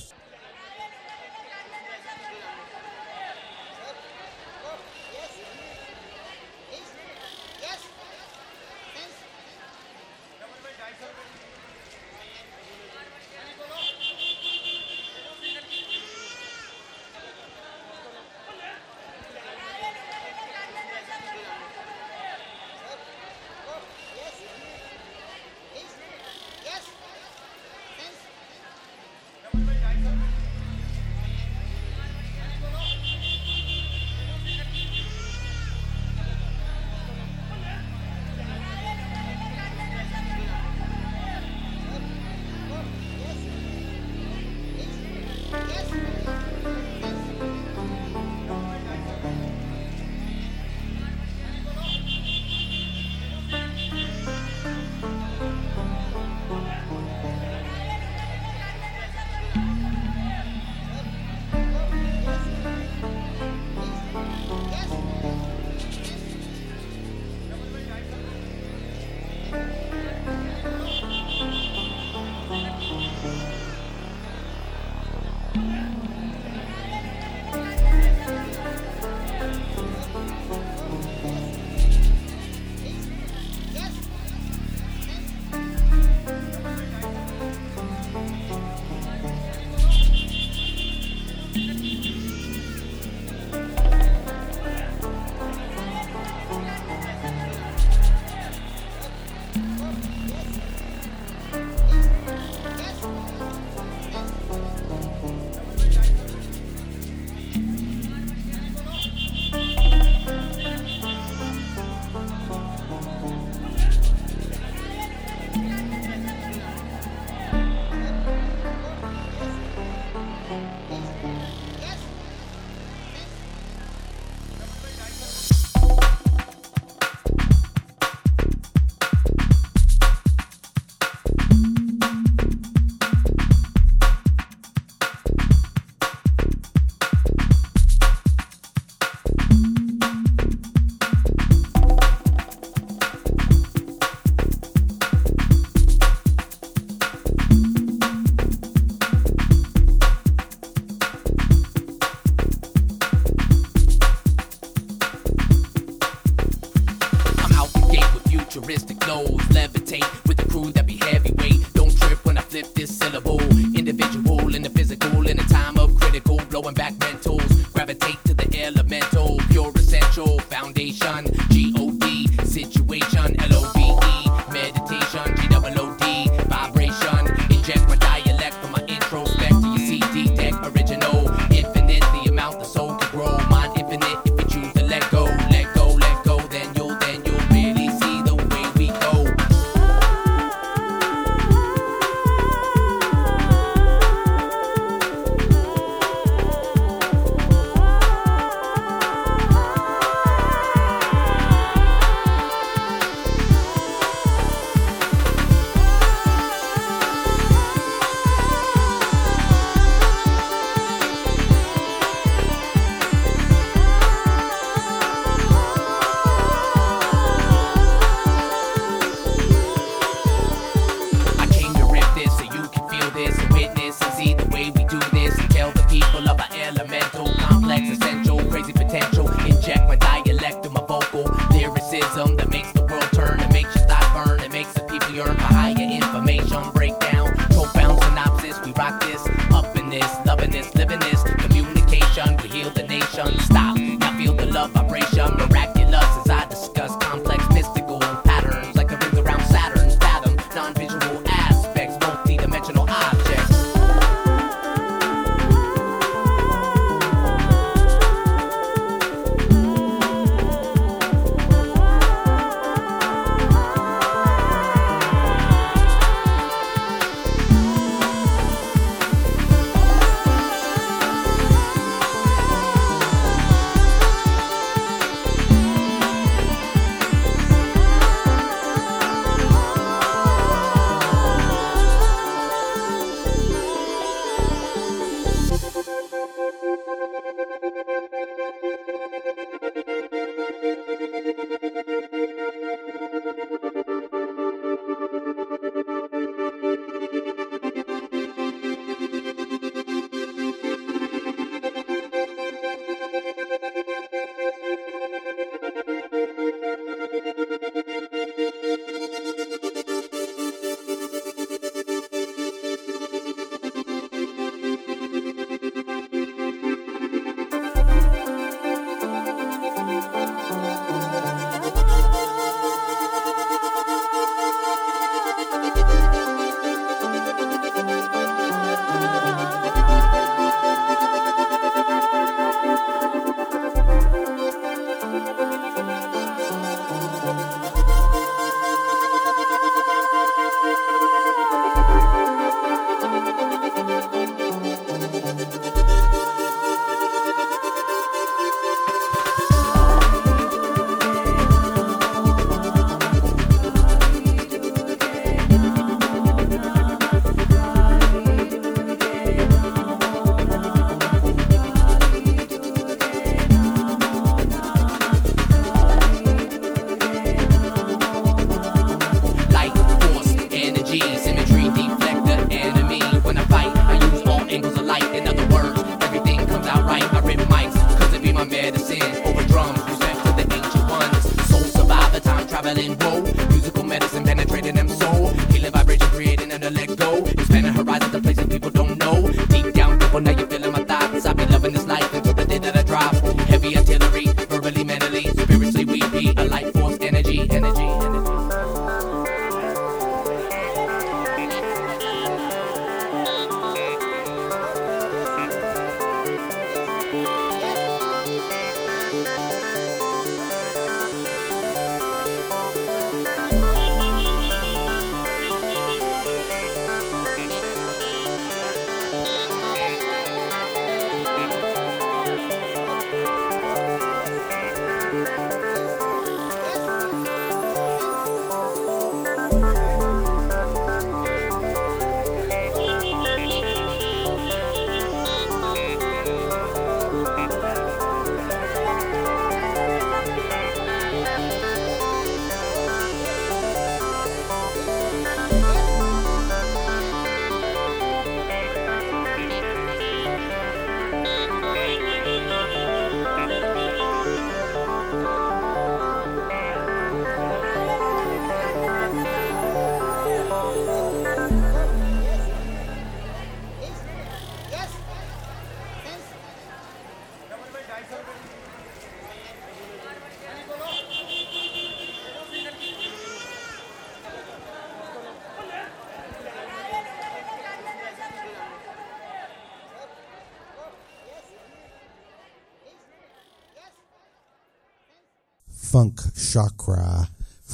of 374.71 374.76
the 374.76 374.83
light. 374.83 375.15
In 375.15 375.26
other 375.26 375.47
words, 375.49 375.80
everything 376.02 376.47
comes 376.47 376.67
out 376.67 376.85
right. 376.85 377.02
I 377.15 377.21
rip 377.21 377.41
mics, 377.49 377.75
cause 377.99 378.13
it 378.15 378.23
be 378.23 378.33
my 378.33 378.45
medicine. 378.45 379.02
Over 379.26 379.43
drums, 379.47 379.80
respect 379.89 380.19
to 380.26 380.33
the 380.39 380.54
ancient 380.54 380.91
ones. 380.91 381.49
Soul 381.50 381.61
survivor, 381.61 382.21
time 382.21 382.47
traveling, 382.47 382.97
whoa. 382.99 383.40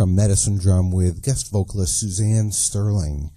From 0.06 0.14
Medicine 0.14 0.56
Drum 0.56 0.92
with 0.92 1.20
guest 1.20 1.50
vocalist 1.50 1.98
Suzanne 1.98 2.52
Sterling. 2.52 3.32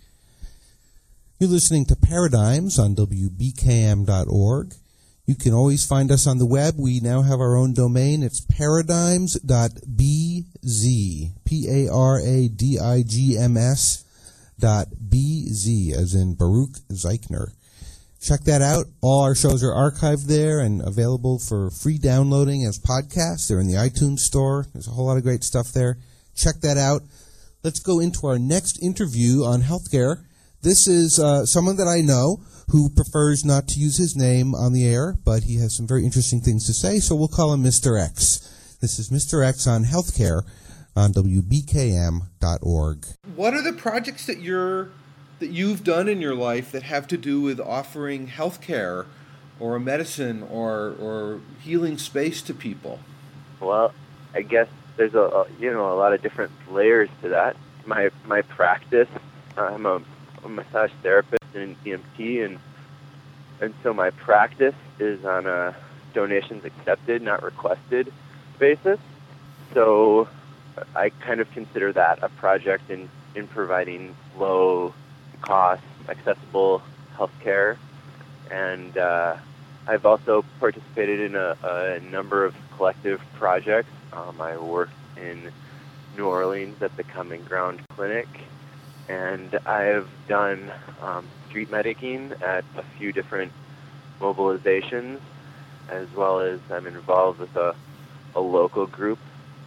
You're 1.40 1.50
listening 1.50 1.86
to 1.86 1.96
Paradigms 1.96 2.78
on 2.78 2.94
WBKM.org. 2.94 4.76
You 5.26 5.34
can 5.34 5.52
always 5.52 5.84
find 5.84 6.12
us 6.12 6.28
on 6.28 6.38
the 6.38 6.46
web. 6.46 6.76
We 6.78 7.00
now 7.00 7.24
have 7.24 7.40
our 7.40 7.58
own 7.58 7.74
domain. 7.74 8.22
It's 8.22 8.42
paradigms.bz. 8.42 9.42
P-A-R-A-D-I-G-M-S 11.44 12.04
dot 14.60 14.88
B-Z, 15.10 15.94
as 15.98 16.14
in 16.14 16.36
Baruch 16.36 16.74
Zeichner. 16.92 17.48
Check 18.22 18.42
that 18.42 18.62
out. 18.62 18.86
All 19.02 19.24
our 19.24 19.34
shows 19.34 19.64
are 19.64 19.74
archived 19.74 20.28
there 20.28 20.60
and 20.60 20.84
available 20.84 21.40
for 21.40 21.72
free 21.72 21.98
downloading 21.98 22.64
as 22.64 22.78
podcasts. 22.78 23.48
They're 23.48 23.60
in 23.60 23.66
the 23.66 23.74
iTunes 23.74 24.20
store. 24.20 24.68
There's 24.72 24.88
a 24.88 24.92
whole 24.92 25.08
lot 25.08 25.18
of 25.18 25.24
great 25.24 25.44
stuff 25.44 25.72
there. 25.74 25.98
Check 26.40 26.62
that 26.62 26.78
out. 26.78 27.04
Let's 27.64 27.82
go 27.82 28.00
into 28.00 28.26
our 28.28 28.40
next 28.40 28.82
interview 28.82 29.44
on 29.44 29.62
healthcare. 29.62 30.24
This 30.62 30.88
is 30.88 31.20
uh, 31.20 31.46
someone 31.46 31.76
that 31.76 31.88
I 31.88 32.00
know 32.00 32.40
who 32.70 32.90
prefers 32.90 33.44
not 33.44 33.68
to 33.68 33.80
use 33.80 33.98
his 33.98 34.16
name 34.16 34.56
on 34.56 34.72
the 34.72 34.88
air, 34.88 35.18
but 35.26 35.44
he 35.44 35.58
has 35.58 35.76
some 35.76 35.86
very 35.88 36.06
interesting 36.06 36.40
things 36.40 36.66
to 36.68 36.74
say, 36.74 37.00
so 37.00 37.16
we'll 37.16 37.28
call 37.28 37.52
him 37.52 37.64
Mr. 37.64 38.02
X. 38.02 38.78
This 38.80 39.00
is 39.00 39.10
Mr. 39.10 39.46
X 39.46 39.68
on 39.68 39.84
healthcare 39.84 40.44
on 40.96 41.12
WBKM.org. 41.12 43.06
What 43.36 43.54
are 43.54 43.62
the 43.62 43.74
projects 43.74 44.26
that 44.26 44.40
you're 44.40 44.92
that 45.40 45.50
you've 45.50 45.84
done 45.84 46.08
in 46.08 46.22
your 46.22 46.36
life 46.36 46.72
that 46.72 46.84
have 46.84 47.08
to 47.08 47.18
do 47.18 47.42
with 47.42 47.60
offering 47.60 48.28
healthcare 48.28 49.06
or 49.60 49.76
a 49.76 49.80
medicine 49.80 50.44
or 50.44 50.96
or 51.00 51.42
healing 51.62 51.98
space 51.98 52.42
to 52.44 52.54
people? 52.54 53.00
Well, 53.60 53.94
I 54.34 54.42
guess 54.42 54.68
there's 55.00 55.16
a, 55.16 55.46
you 55.58 55.72
know 55.72 55.94
a 55.94 55.96
lot 55.96 56.14
of 56.14 56.22
different 56.22 56.52
layers 56.70 57.10
to 57.22 57.30
that. 57.30 57.56
My 57.86 58.12
my 58.26 58.42
practice, 58.42 59.08
I'm 59.58 59.86
a, 59.86 60.02
a 60.44 60.50
massage 60.50 60.92
therapist 61.02 61.42
and 61.56 61.82
EMT, 61.86 62.46
and 62.46 62.60
and 63.62 63.74
so 63.82 63.94
my 63.94 64.10
practice 64.10 64.76
is 65.00 65.24
on 65.24 65.48
a 65.48 65.74
donations 66.14 66.66
accepted, 66.66 67.22
not 67.22 67.44
requested 67.44 68.12
basis. 68.60 69.00
So 69.74 70.28
I 70.94 71.12
kind 71.12 71.40
of 71.40 71.50
consider 71.52 71.94
that 71.94 72.20
a 72.22 72.28
project 72.28 72.90
in 72.90 73.10
in 73.36 73.48
providing 73.48 74.14
low 74.38 74.94
cost, 75.40 75.82
accessible 76.10 76.82
healthcare, 77.16 77.78
and 78.52 78.98
uh, 78.98 79.38
I've 79.88 80.06
also 80.06 80.44
participated 80.60 81.22
in 81.22 81.36
a, 81.38 81.56
a 81.64 82.00
number 82.02 82.44
of 82.44 82.54
collective 82.76 83.22
projects. 83.36 83.90
Um, 84.14 84.42
I 84.42 84.58
worked 84.58 84.94
in 85.18 85.50
New 86.18 86.26
Orleans 86.26 86.78
at 86.82 86.96
the 86.98 87.04
Common 87.04 87.44
Ground 87.44 87.82
Clinic, 87.96 88.28
and 89.08 89.60
I've 89.66 90.08
done 90.28 90.72
um, 91.02 91.28
street 91.48 91.72
medicing 91.72 92.32
at 92.42 92.64
a 92.78 92.84
few 92.98 93.12
different 93.12 93.52
mobilizations, 94.20 95.20
as 95.90 96.08
well 96.16 96.40
as 96.40 96.60
I'm 96.72 96.88
involved 96.88 97.40
with 97.40 97.56
a, 97.56 97.76
a 98.36 98.40
local 98.40 98.86
group 98.88 99.20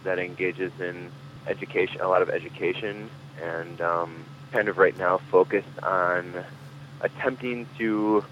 that 0.03 0.19
engages 0.19 0.71
in 0.79 1.09
education, 1.47 2.01
a 2.01 2.07
lot 2.07 2.21
of 2.21 2.29
education, 2.29 3.09
and 3.41 3.81
um, 3.81 4.25
kind 4.51 4.67
of 4.67 4.77
right 4.77 4.97
now 4.97 5.19
focused 5.31 5.79
on 5.83 6.43
attempting 7.01 7.67
to 7.77 8.23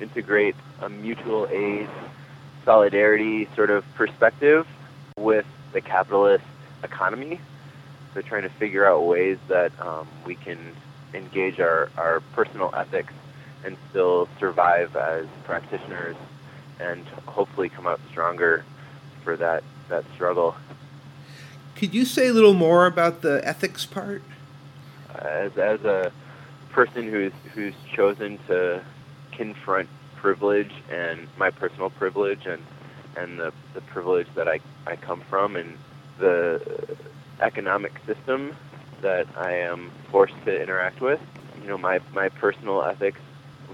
integrate 0.00 0.56
a 0.80 0.88
mutual 0.88 1.48
aid, 1.50 1.88
solidarity 2.64 3.48
sort 3.54 3.70
of 3.70 3.84
perspective 3.94 4.66
with 5.16 5.46
the 5.72 5.80
capitalist 5.80 6.44
economy. 6.82 7.40
They're 8.14 8.22
trying 8.22 8.42
to 8.42 8.48
figure 8.50 8.86
out 8.86 9.06
ways 9.06 9.38
that 9.48 9.72
um, 9.80 10.06
we 10.26 10.34
can 10.34 10.58
engage 11.14 11.60
our, 11.60 11.90
our 11.96 12.20
personal 12.34 12.70
ethics 12.76 13.12
and 13.64 13.76
still 13.90 14.28
survive 14.38 14.96
as 14.96 15.26
practitioners 15.44 16.16
and 16.80 17.06
hopefully 17.26 17.68
come 17.68 17.86
out 17.86 18.00
stronger 18.10 18.64
for 19.22 19.36
that, 19.36 19.62
that 19.88 20.04
struggle. 20.14 20.56
Could 21.76 21.94
you 21.94 22.04
say 22.04 22.28
a 22.28 22.32
little 22.32 22.54
more 22.54 22.86
about 22.86 23.22
the 23.22 23.40
ethics 23.46 23.86
part? 23.86 24.22
as 25.18 25.56
as 25.58 25.80
a 25.84 26.12
person 26.70 27.08
who's 27.08 27.32
who's 27.54 27.74
chosen 27.94 28.38
to 28.46 28.82
confront 29.32 29.88
privilege 30.16 30.72
and 30.90 31.26
my 31.36 31.50
personal 31.50 31.90
privilege 31.90 32.46
and 32.46 32.62
and 33.16 33.38
the, 33.38 33.52
the 33.74 33.80
privilege 33.80 34.26
that 34.36 34.48
I, 34.48 34.60
I 34.86 34.96
come 34.96 35.22
from 35.28 35.56
and 35.56 35.76
the 36.18 36.60
economic 37.40 37.92
system 38.06 38.54
that 39.02 39.26
I 39.36 39.52
am 39.52 39.90
forced 40.10 40.34
to 40.44 40.62
interact 40.62 41.00
with. 41.00 41.20
You 41.60 41.68
know, 41.68 41.78
my, 41.78 42.00
my 42.14 42.28
personal 42.28 42.82
ethics 42.82 43.20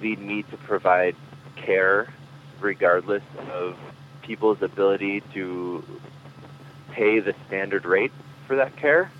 lead 0.01 0.18
me 0.20 0.42
to 0.44 0.57
provide 0.57 1.14
care 1.57 2.12
regardless 2.61 3.22
of 3.53 3.77
people's 4.22 4.59
ability 4.62 5.22
to 5.35 5.83
pay 6.92 7.20
the 7.20 7.35
standard 7.46 7.85
rate 7.85 8.12
for 8.46 8.57
that 8.57 8.77
care. 8.77 9.11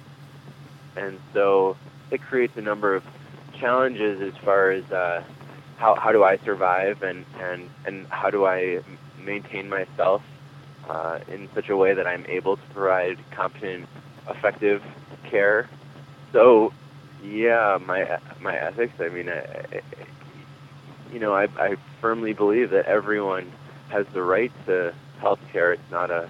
And 0.97 1.19
so 1.33 1.77
it 2.11 2.21
creates 2.21 2.57
a 2.57 2.61
number 2.61 2.95
of 2.95 3.03
challenges 3.61 4.21
as 4.21 4.33
far 4.45 4.71
as 4.71 4.85
uh, 4.91 5.23
how 5.77 5.95
how 5.95 6.13
do 6.13 6.25
I 6.25 6.39
survive 6.45 7.03
and 7.03 7.25
and 7.41 7.69
and 7.87 8.07
how 8.09 8.31
do 8.31 8.45
I 8.47 8.81
maintain 9.29 9.69
myself 9.69 10.23
uh, 10.89 11.21
in 11.29 11.49
such 11.55 11.69
a 11.69 11.77
way 11.77 11.95
that 11.95 12.07
I'm 12.07 12.27
able 12.27 12.57
to 12.57 12.63
provide 12.75 13.19
competent, 13.31 13.89
effective 14.29 14.83
care. 15.31 15.69
So, 16.33 16.73
yeah, 17.23 17.79
my 17.85 18.19
my 18.41 18.57
ethics. 18.57 18.95
I 19.01 19.09
mean, 19.11 19.29
I, 19.29 19.41
I, 19.41 19.83
you 21.13 21.21
know, 21.21 21.35
I 21.35 21.45
I 21.59 21.77
firmly 22.01 22.33
believe 22.33 22.71
that 22.71 22.87
everyone 22.87 23.53
has 23.89 24.07
the 24.15 24.23
right 24.23 24.53
to 24.67 24.95
health 25.21 25.41
care. 25.53 25.73
It's 25.73 25.91
not 25.91 26.11
a 26.11 26.29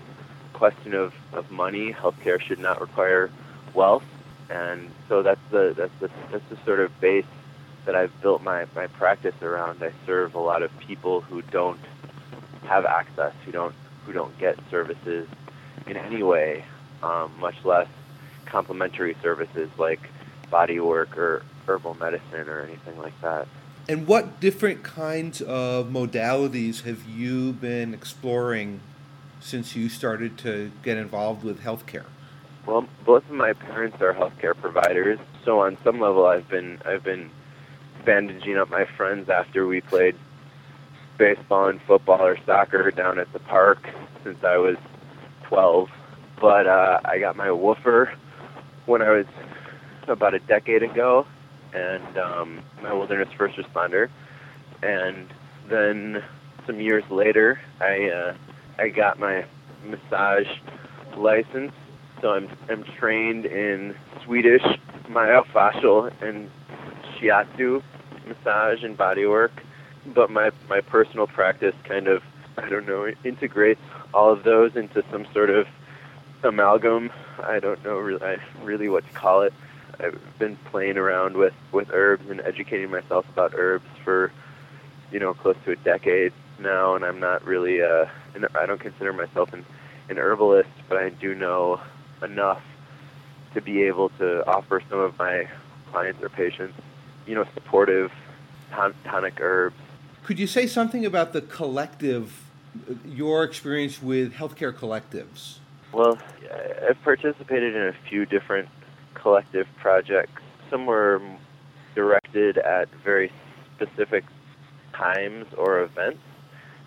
question 0.52 0.94
of, 0.94 1.14
of 1.32 1.50
money. 1.50 1.92
Healthcare 1.92 2.40
should 2.40 2.58
not 2.58 2.80
require 2.80 3.30
wealth 3.74 4.04
and 4.50 4.90
so 5.08 5.22
that's 5.22 5.40
the 5.50 5.74
that's 5.76 5.92
the 6.00 6.10
that's 6.32 6.44
the 6.50 6.58
sort 6.64 6.80
of 6.80 6.98
base 7.00 7.26
that 7.86 7.94
I've 7.94 8.12
built 8.22 8.42
my 8.42 8.66
my 8.74 8.86
practice 8.86 9.34
around. 9.42 9.82
I 9.82 9.92
serve 10.06 10.34
a 10.34 10.40
lot 10.40 10.62
of 10.62 10.70
people 10.78 11.20
who 11.20 11.42
don't 11.42 11.80
have 12.68 12.84
access, 12.84 13.32
who 13.44 13.52
don't 13.52 13.74
who 14.04 14.12
don't 14.12 14.36
get 14.38 14.58
services 14.70 15.28
in 15.86 15.96
any 15.96 16.22
way, 16.22 16.64
um, 17.02 17.32
much 17.38 17.56
less 17.64 17.88
complementary 18.46 19.16
services 19.22 19.68
like 19.78 20.00
body 20.50 20.80
work 20.80 21.16
or 21.18 21.42
herbal 21.66 21.94
medicine 21.94 22.48
or 22.48 22.60
anything 22.60 22.98
like 22.98 23.18
that. 23.20 23.46
And 23.88 24.06
what 24.06 24.40
different 24.40 24.82
kinds 24.82 25.40
of 25.40 25.88
modalities 25.88 26.82
have 26.82 27.04
you 27.06 27.52
been 27.52 27.94
exploring 27.94 28.80
since 29.40 29.76
you 29.76 29.88
started 29.88 30.36
to 30.38 30.72
get 30.82 30.96
involved 30.96 31.44
with 31.44 31.60
healthcare? 31.60 32.06
Well, 32.66 32.86
both 33.04 33.24
of 33.24 33.30
my 33.30 33.54
parents 33.54 34.00
are 34.02 34.12
healthcare 34.12 34.54
providers, 34.54 35.18
so 35.44 35.60
on 35.60 35.78
some 35.84 36.00
level, 36.00 36.26
I've 36.26 36.48
been 36.48 36.80
I've 36.84 37.02
been 37.02 37.30
bandaging 38.04 38.58
up 38.58 38.70
my 38.70 38.84
friends 38.84 39.28
after 39.28 39.66
we 39.66 39.80
played 39.80 40.16
baseball 41.18 41.68
and 41.68 41.80
football 41.86 42.22
or 42.22 42.36
soccer 42.46 42.90
down 42.90 43.18
at 43.18 43.32
the 43.32 43.38
park 43.40 43.78
since 44.24 44.38
I 44.44 44.56
was 44.56 44.76
12. 45.48 45.88
But 46.40 46.66
uh, 46.66 47.00
I 47.04 47.18
got 47.18 47.36
my 47.36 47.50
woofer 47.50 48.12
when 48.86 49.02
I 49.02 49.10
was 49.10 49.26
about 50.06 50.34
a 50.34 50.38
decade 50.38 50.82
ago, 50.82 51.26
and 51.74 52.16
um, 52.16 52.62
my 52.82 52.92
wilderness 52.92 53.28
first 53.36 53.58
responder. 53.58 54.08
And 54.82 55.26
then 55.68 56.22
some 56.66 56.80
years 56.80 57.04
later, 57.10 57.60
I 57.80 58.08
uh, 58.08 58.36
I 58.78 58.88
got 58.88 59.18
my 59.18 59.44
massage 59.84 60.46
license 61.16 61.72
so 62.20 62.30
I'm 62.30 62.48
I'm 62.68 62.84
trained 62.98 63.46
in 63.46 63.94
Swedish 64.24 64.62
myofascial 65.08 66.12
and 66.22 66.50
shiatsu 67.16 67.82
massage 68.26 68.82
and 68.82 68.96
body 68.96 69.26
work, 69.26 69.52
but 70.14 70.30
my 70.30 70.50
my 70.68 70.80
personal 70.80 71.26
practice 71.26 71.74
kind 71.84 72.08
of 72.08 72.22
I 72.56 72.68
don't 72.68 72.86
know 72.86 73.12
integrates 73.24 73.80
all 74.12 74.32
of 74.32 74.42
those 74.42 74.76
into 74.76 75.04
some 75.10 75.26
sort 75.32 75.50
of 75.50 75.66
amalgam. 76.42 77.10
I 77.42 77.60
don't 77.60 77.82
know 77.84 77.98
really, 77.98 78.36
really 78.62 78.88
what 78.88 79.06
to 79.06 79.12
call 79.12 79.42
it. 79.42 79.52
I've 80.00 80.18
been 80.38 80.56
playing 80.56 80.96
around 80.96 81.36
with 81.36 81.54
with 81.72 81.90
herbs 81.92 82.28
and 82.30 82.40
educating 82.40 82.90
myself 82.90 83.28
about 83.28 83.52
herbs 83.54 83.88
for 84.04 84.32
you 85.10 85.18
know 85.18 85.34
close 85.34 85.56
to 85.64 85.72
a 85.72 85.76
decade 85.76 86.32
now, 86.58 86.94
and 86.94 87.04
I'm 87.04 87.20
not 87.20 87.44
really 87.44 87.82
uh, 87.82 88.06
I 88.54 88.66
don't 88.66 88.80
consider 88.80 89.12
myself 89.12 89.52
an 89.52 89.64
an 90.08 90.18
herbalist, 90.18 90.70
but 90.88 90.98
I 90.98 91.10
do 91.10 91.34
know 91.34 91.80
enough 92.22 92.62
to 93.54 93.60
be 93.60 93.82
able 93.82 94.08
to 94.10 94.46
offer 94.46 94.82
some 94.88 95.00
of 95.00 95.18
my 95.18 95.48
clients 95.90 96.22
or 96.22 96.28
patients, 96.28 96.78
you 97.26 97.34
know, 97.34 97.44
supportive 97.54 98.12
ton- 98.70 98.94
tonic 99.04 99.40
herbs. 99.40 99.76
Could 100.28 100.38
you 100.38 100.46
say 100.46 100.66
something 100.66 101.06
about 101.06 101.32
the 101.32 101.40
collective, 101.40 102.44
your 103.06 103.44
experience 103.44 104.02
with 104.02 104.34
healthcare 104.34 104.74
collectives? 104.74 105.56
Well, 105.90 106.18
I've 106.86 107.02
participated 107.02 107.74
in 107.74 107.80
a 107.84 107.94
few 108.10 108.26
different 108.26 108.68
collective 109.14 109.66
projects. 109.80 110.42
Some 110.68 110.84
were 110.84 111.22
directed 111.94 112.58
at 112.58 112.90
very 113.02 113.32
specific 113.74 114.22
times 114.92 115.46
or 115.56 115.80
events, 115.80 116.20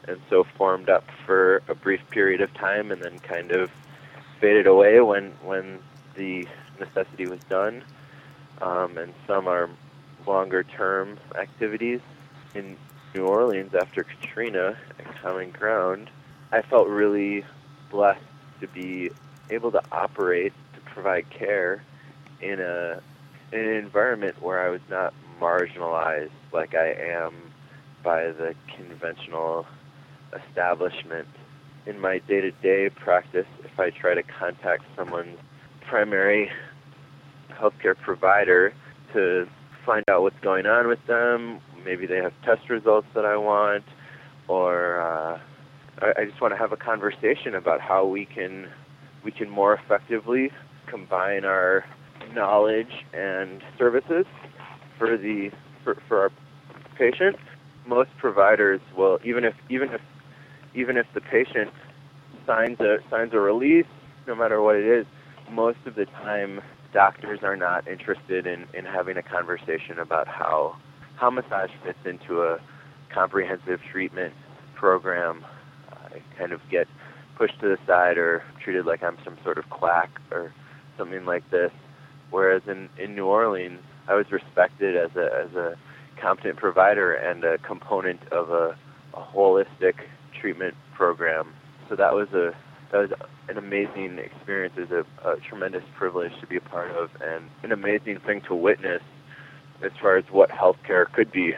and 0.08 0.20
so 0.30 0.44
formed 0.56 0.92
up 0.92 1.06
for 1.26 1.64
a 1.68 1.74
brief 1.74 2.02
period 2.12 2.42
of 2.42 2.54
time 2.54 2.92
and 2.92 3.02
then 3.02 3.18
kind 3.18 3.52
of 3.54 3.72
faded 4.40 4.68
away 4.68 5.00
when 5.00 5.32
when 5.44 5.80
the 6.14 6.48
necessity 6.80 7.26
was 7.26 7.40
done. 7.50 7.84
Um, 8.62 9.00
and 9.00 9.16
some 9.26 9.48
are 9.48 9.68
longer 10.28 10.62
term 10.62 11.18
activities. 11.36 12.02
In 12.54 12.78
New 13.13 13.26
Orleans 13.26 13.74
after 13.74 14.04
Katrina 14.04 14.78
at 15.00 15.21
Common 15.21 15.52
Ground, 15.52 16.10
I 16.52 16.62
felt 16.62 16.88
really 16.88 17.43
blessed 17.89 18.21
to 18.62 18.67
be 18.67 19.12
able 19.50 19.71
to 19.71 19.82
operate 19.91 20.54
to 20.74 20.80
provide 20.93 21.30
care 21.30 21.84
in 22.41 22.60
a 22.60 23.02
in 23.52 23.60
an 23.60 23.76
environment 23.76 24.41
where 24.41 24.65
I 24.65 24.69
was 24.69 24.82
not 24.89 25.13
marginalized 25.41 26.32
like 26.54 26.74
I 26.74 26.93
am 26.93 27.34
by 28.04 28.28
the 28.28 28.56
conventional 28.76 29.65
establishment. 30.34 31.28
In 31.86 32.00
my 32.00 32.19
day-to-day 32.19 32.91
practice, 32.91 33.47
if 33.65 33.80
I 33.80 33.89
try 33.89 34.13
to 34.13 34.24
contact 34.24 34.84
someone's 34.95 35.38
primary 35.82 36.50
healthcare 37.50 37.97
provider 37.97 38.74
to 39.13 39.47
find 39.86 40.04
out 40.10 40.21
what's 40.21 40.39
going 40.41 40.65
on 40.67 40.88
with 40.88 41.06
them, 41.08 41.60
maybe 41.84 42.06
they 42.06 42.17
have 42.17 42.34
test 42.44 42.70
results 42.70 43.08
that 43.15 43.26
I 43.26 43.38
want, 43.38 43.84
or 44.48 45.02
uh, 45.02 45.39
I, 46.02 46.26
just 46.26 46.41
want 46.41 46.54
to 46.54 46.58
have 46.58 46.72
a 46.72 46.78
conversation 46.78 47.56
about 47.56 47.82
how 47.82 48.06
we 48.06 48.26
can 48.26 48.70
we 49.24 49.32
can 49.32 49.50
more 49.50 49.74
effectively 49.74 50.52
combine 50.88 51.46
our 51.46 51.86
knowledge 52.34 53.06
and 53.13 53.62
services 53.78 54.26
for 54.98 55.17
the 55.17 55.52
for, 55.84 56.02
for 56.08 56.22
our 56.22 56.32
patient. 56.98 57.38
Most 57.88 58.10
providers 58.20 58.82
will 58.98 59.20
even 59.24 59.44
if 59.44 59.54
even 59.70 59.89
if 59.89 60.02
even 60.74 60.98
if 60.98 61.06
the 61.13 61.22
patient 61.22 61.72
signs 62.46 62.80
a 62.80 62.98
signs 63.10 63.34
a 63.34 63.39
release, 63.39 63.86
no 64.28 64.36
matter 64.36 64.62
what 64.62 64.76
it 64.76 64.86
is, 64.86 65.06
most 65.52 65.80
of 65.86 65.96
the 65.96 66.06
time 66.06 66.62
doctors 66.94 67.39
are 67.44 67.56
not 67.56 67.88
interested 67.88 68.46
in, 68.46 68.65
in 68.74 68.86
having 68.86 69.17
a 69.17 69.24
conversation 69.24 70.00
about 70.00 70.28
how 70.28 70.76
how 71.22 71.30
massage 71.30 71.70
fits 71.86 72.00
into 72.04 72.42
a 72.42 72.58
comprehensive 73.14 73.80
treatment 73.92 74.34
program. 74.76 75.46
I 75.92 76.20
kind 76.38 76.52
of 76.52 76.62
get 76.72 76.88
pushed 77.38 77.60
to 77.62 77.68
the 77.68 77.78
side 77.86 78.18
or 78.18 78.44
treated 78.64 78.88
like 78.88 79.04
I'm 79.04 79.18
some 79.24 79.38
sort 79.44 79.60
of 79.60 79.70
quack 79.70 80.10
or 80.32 80.52
something 80.98 81.24
like 81.26 81.50
this. 81.52 81.72
Whereas 82.32 82.64
in, 82.68 82.90
in 82.98 83.16
New 83.16 83.28
Orleans, 83.28 83.82
I 84.08 84.16
was 84.16 84.26
respected 84.32 84.98
as 84.98 85.16
a 85.16 85.30
as 85.46 85.56
a 85.56 85.76
competent 86.20 86.58
provider 86.58 87.14
and 87.14 87.44
a 87.44 87.60
component 87.60 88.22
of 88.32 88.50
a, 88.50 88.76
a 89.14 89.22
holistic 89.22 89.94
treatment 90.40 90.74
program. 90.96 91.54
So 91.88 91.96
that 91.98 92.14
was 92.14 92.30
a 92.34 92.52
that 92.92 92.98
was 92.98 93.12
an 93.48 93.60
amazing 93.60 94.18
experience. 94.18 94.74
It 94.76 94.90
was 94.90 95.06
a, 95.24 95.30
a 95.30 95.40
tremendous 95.40 95.84
privilege 95.96 96.32
to 96.42 96.48
be 96.48 96.58
a 96.58 96.62
part 96.62 96.90
of, 96.92 97.12
and 97.22 97.46
an 97.62 97.72
amazing 97.72 98.20
thing 98.26 98.42
to 98.48 98.56
witness 98.56 99.04
as 99.84 99.91
far 100.02 100.17
as 100.17 100.26
what 100.32 100.50
healthcare 100.50 101.12
could 101.12 101.32
be 101.32 101.54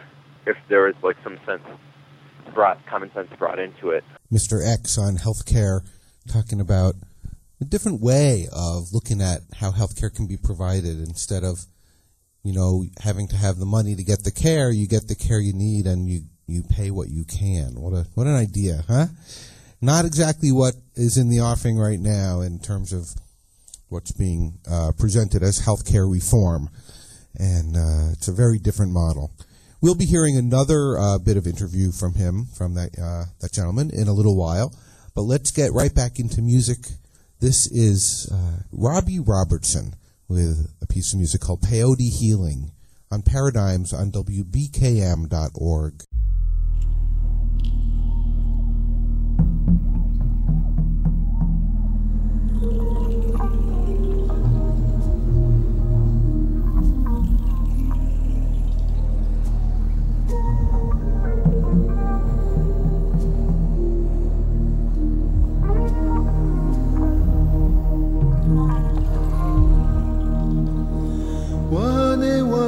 if 0.46 0.58
there 0.70 0.84
was 0.84 0.96
like 1.04 1.18
some 1.24 1.38
sense 1.46 1.64
brought 2.54 2.86
common 2.88 3.12
sense 3.14 3.30
brought 3.38 3.60
into 3.60 3.90
it. 3.90 4.04
Mr. 4.32 4.66
X 4.66 4.98
on 4.98 5.18
healthcare 5.18 5.82
talking 6.28 6.60
about 6.60 6.96
a 7.62 7.66
different 7.66 8.02
way 8.02 8.48
of 8.52 8.94
looking 8.94 9.22
at 9.22 9.42
how 9.56 9.72
healthcare 9.72 10.14
can 10.14 10.28
be 10.28 10.38
provided 10.38 11.00
instead 11.00 11.44
of 11.44 11.66
you 12.44 12.54
know 12.54 12.84
having 13.02 13.28
to 13.28 13.36
have 13.36 13.58
the 13.58 13.66
money 13.66 13.96
to 13.96 14.04
get 14.04 14.24
the 14.24 14.32
care 14.32 14.70
you 14.70 14.88
get 14.88 15.08
the 15.08 15.16
care 15.16 15.40
you 15.40 15.54
need 15.54 15.86
and 15.86 16.10
you 16.10 16.22
you 16.48 16.62
pay 16.62 16.92
what 16.92 17.10
you 17.10 17.24
can 17.24 17.80
what 17.80 17.94
a 17.94 18.06
what 18.16 18.28
an 18.28 18.36
idea 18.36 18.84
huh 18.88 19.06
not 19.82 20.06
exactly 20.06 20.52
what 20.52 20.76
is 20.96 21.18
in 21.18 21.30
the 21.30 21.40
offing 21.40 21.78
right 21.78 22.00
now 22.00 22.42
in 22.42 22.60
terms 22.60 22.94
of 22.94 23.16
what's 23.90 24.12
being 24.12 24.60
uh, 24.70 24.92
presented 24.98 25.44
as 25.44 25.62
healthcare 25.62 26.12
reform 26.12 26.70
and 27.38 27.76
uh, 27.76 28.12
it's 28.12 28.28
a 28.28 28.34
very 28.34 28.60
different 28.60 28.92
model 28.92 29.32
We'll 29.84 29.96
be 29.96 30.06
hearing 30.06 30.38
another 30.38 30.98
uh, 30.98 31.18
bit 31.18 31.36
of 31.36 31.46
interview 31.46 31.92
from 31.92 32.14
him, 32.14 32.46
from 32.46 32.74
that 32.76 32.98
uh, 32.98 33.26
that 33.42 33.52
gentleman, 33.52 33.90
in 33.90 34.08
a 34.08 34.14
little 34.14 34.38
while. 34.38 34.74
But 35.14 35.24
let's 35.24 35.52
get 35.52 35.74
right 35.74 35.94
back 35.94 36.20
into 36.20 36.42
music. 36.42 36.78
This 37.42 37.68
is 37.70 38.30
uh, 38.32 38.64
Robbie 38.72 39.20
Robertson 39.20 39.96
with 40.30 40.74
a 40.82 40.88
piece 40.88 41.12
of 41.12 41.20
music 41.20 41.42
called 41.42 41.64
Peyote 41.64 42.18
Healing 42.18 42.72
on 43.12 43.24
Paradigms 43.24 43.92
on 43.92 44.10
WBKM.org. 44.10 46.04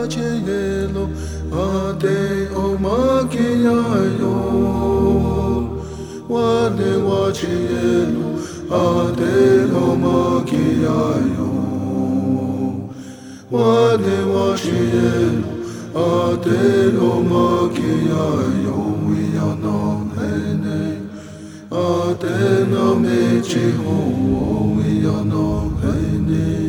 Yelo 0.06 1.10
ade 1.52 2.48
o 2.54 2.78
makiyayo 2.78 4.36
Wane 6.30 6.92
wache 7.08 7.50
yelo 7.50 8.28
ade 8.70 9.66
o 9.74 9.96
makiyayo 10.04 11.50
Wane 13.50 14.18
wache 14.34 14.82
yelo 14.94 15.50
ade 15.96 16.64
o 16.98 17.24
makiyayo 17.32 18.78
We 19.08 19.38
are 19.40 19.56
no 19.58 20.06
hene 20.16 20.82
Ade 21.72 22.66
mechi 23.02 23.72
ho 23.82 23.96
hene 25.82 26.65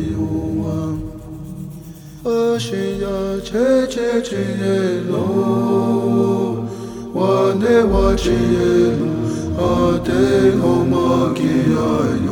아시야 2.27 3.41
제제지엘로 3.41 5.15
와네와 7.13 8.15
지엘 8.17 8.99
아델 9.57 10.59
오마기야요 10.61 12.27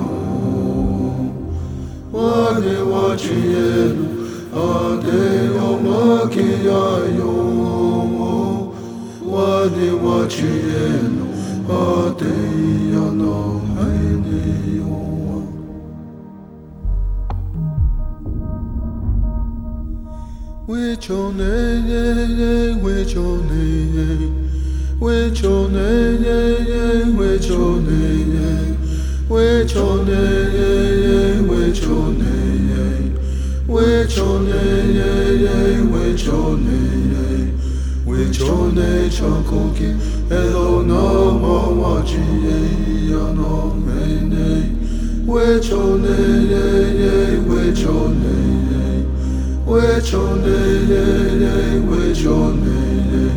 와네와 2.12 3.16
지엘 3.16 3.98
아델 4.54 5.52
오마기야요 5.62 7.24
와네와 9.24 10.28
지엘 10.28 11.24
아델 11.70 12.28
야노 12.94 13.62
하이니요 13.78 14.84
Which 20.68 21.10
your 21.10 21.32
name, 21.32 22.82
which 22.82 23.14
your 23.14 23.38
name, 23.38 25.00
which 25.00 25.42
your 25.44 25.70
name, 25.70 27.16
which 27.16 27.46
your 27.46 27.80
name, 27.80 29.30
which 29.30 29.76
your 29.76 30.04
name, 30.04 31.48
which 31.48 31.82
your 31.82 32.12
name, 32.14 33.14
which 33.68 34.18
your 34.18 34.40
name, 34.40 35.92
which 35.92 36.24
your 36.24 36.58
name, 36.58 37.60
which 38.08 38.40
your 38.40 38.72
name, 38.72 39.10
chokoki, 39.12 39.94
hello 40.30 40.82
no 40.82 41.32
more 41.38 41.76
watching, 41.76 42.42
ya 43.08 43.32
no 43.34 43.76
name, 43.76 44.30
name, 44.30 45.28
which 45.28 45.70
your 45.70 46.00
name. 46.00 47.46
Which 47.48 47.80
your 47.80 48.10
name, 48.10 48.85
wechonele 49.68 51.04
wechonele 51.90 53.32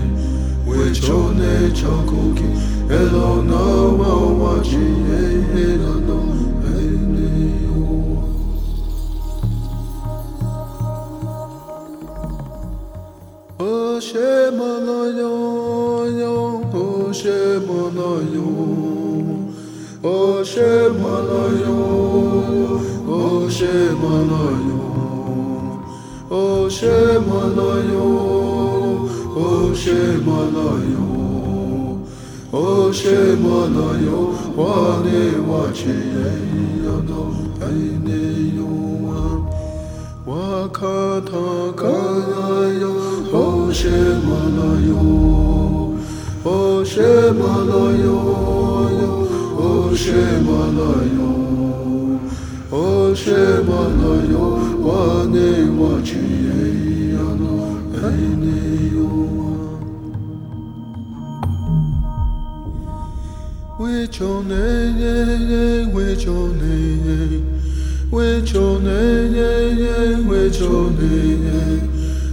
wechone 0.66 1.70
chakoki 1.72 2.48
elona 2.90 3.60
wawaji 3.98 4.86
elano 5.56 6.18
Oshemanayo, 14.78 15.32
Oshemanayo, 16.72 18.48
Oshemanayo, 20.02 21.78
Oshemanayo. 23.18 25.07
Shemalayo, 26.68 28.06
O 29.34 29.72
Shemalayo, 29.72 31.06
O 32.52 32.92
Shemalayo, 32.92 34.18
Wane 34.54 35.22
wache 35.48 35.98
yado 36.84 37.22
aine 37.66 38.22
yoa, 38.56 39.24
Wakata 40.26 41.72
kaya 41.74 42.92
O 43.32 43.72
Shemalayo, 43.72 45.00
O 46.44 46.84
Shemalayo, 46.84 48.18
O 49.56 49.94
Shemalayo, 50.02 51.32
O 52.70 53.14
Shemalayo, 53.14 54.46
Wane 54.84 55.48
wache 55.80 56.27
With 63.88 64.20
your 64.20 64.44
name, 64.44 65.94
with 65.94 66.22
your 66.22 66.48
name, 66.48 68.10
with 68.10 68.52
your 68.52 68.78
name, 68.80 70.28
with 70.28 70.60
your 70.60 70.90
name, 70.90 71.88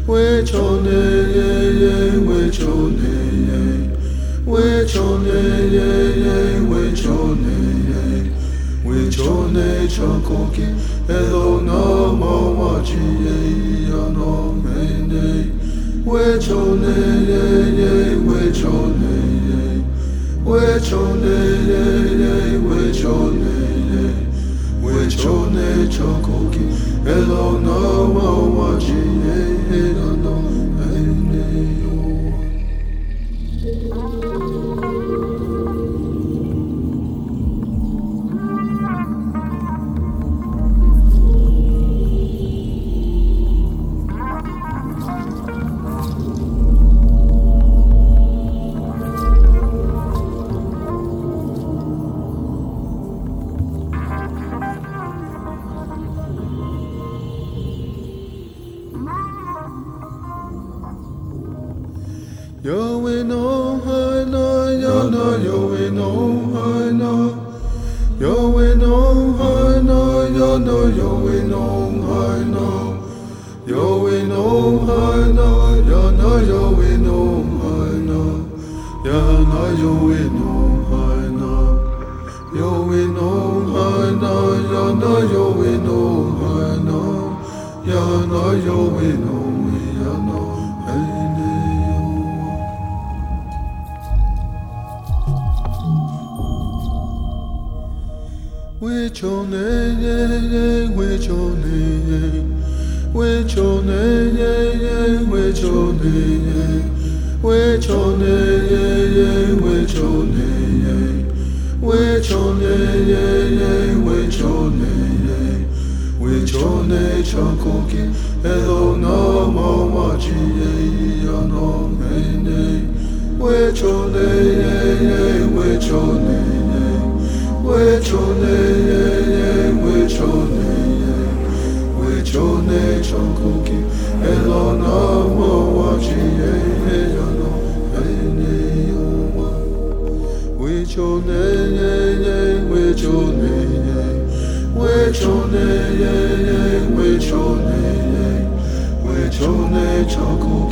with 0.05 0.51
your 0.51 0.81
name, 0.81 1.95
with 2.27 2.59
your 2.59 2.91
name, 2.91 3.95
with 4.45 4.93
your 4.93 5.19
name, 5.19 6.69
with 6.69 7.01
your 7.05 7.35
name, 7.37 8.83
with 8.83 9.17
your 9.17 9.47
name, 9.47 9.87
Chokoki, 9.87 10.67
hello, 11.07 11.61
no 11.61 12.15
more 12.17 12.53
watching, 12.53 13.23
no, 14.13 14.51
man, 14.51 16.03
with 16.03 16.47
your 16.49 16.75
name, 16.75 18.25
with 18.25 18.57
your 18.57 18.87
name 18.89 19.14
wechonele 20.45 22.33
wechonele 22.67 24.03
wechone 24.83 25.87
chokoki. 25.87 26.65
Elona 27.05 27.71
wawajie 28.15 29.37
elona 29.73 30.35
elona 30.93 31.84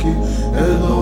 Eloy. 0.04 0.93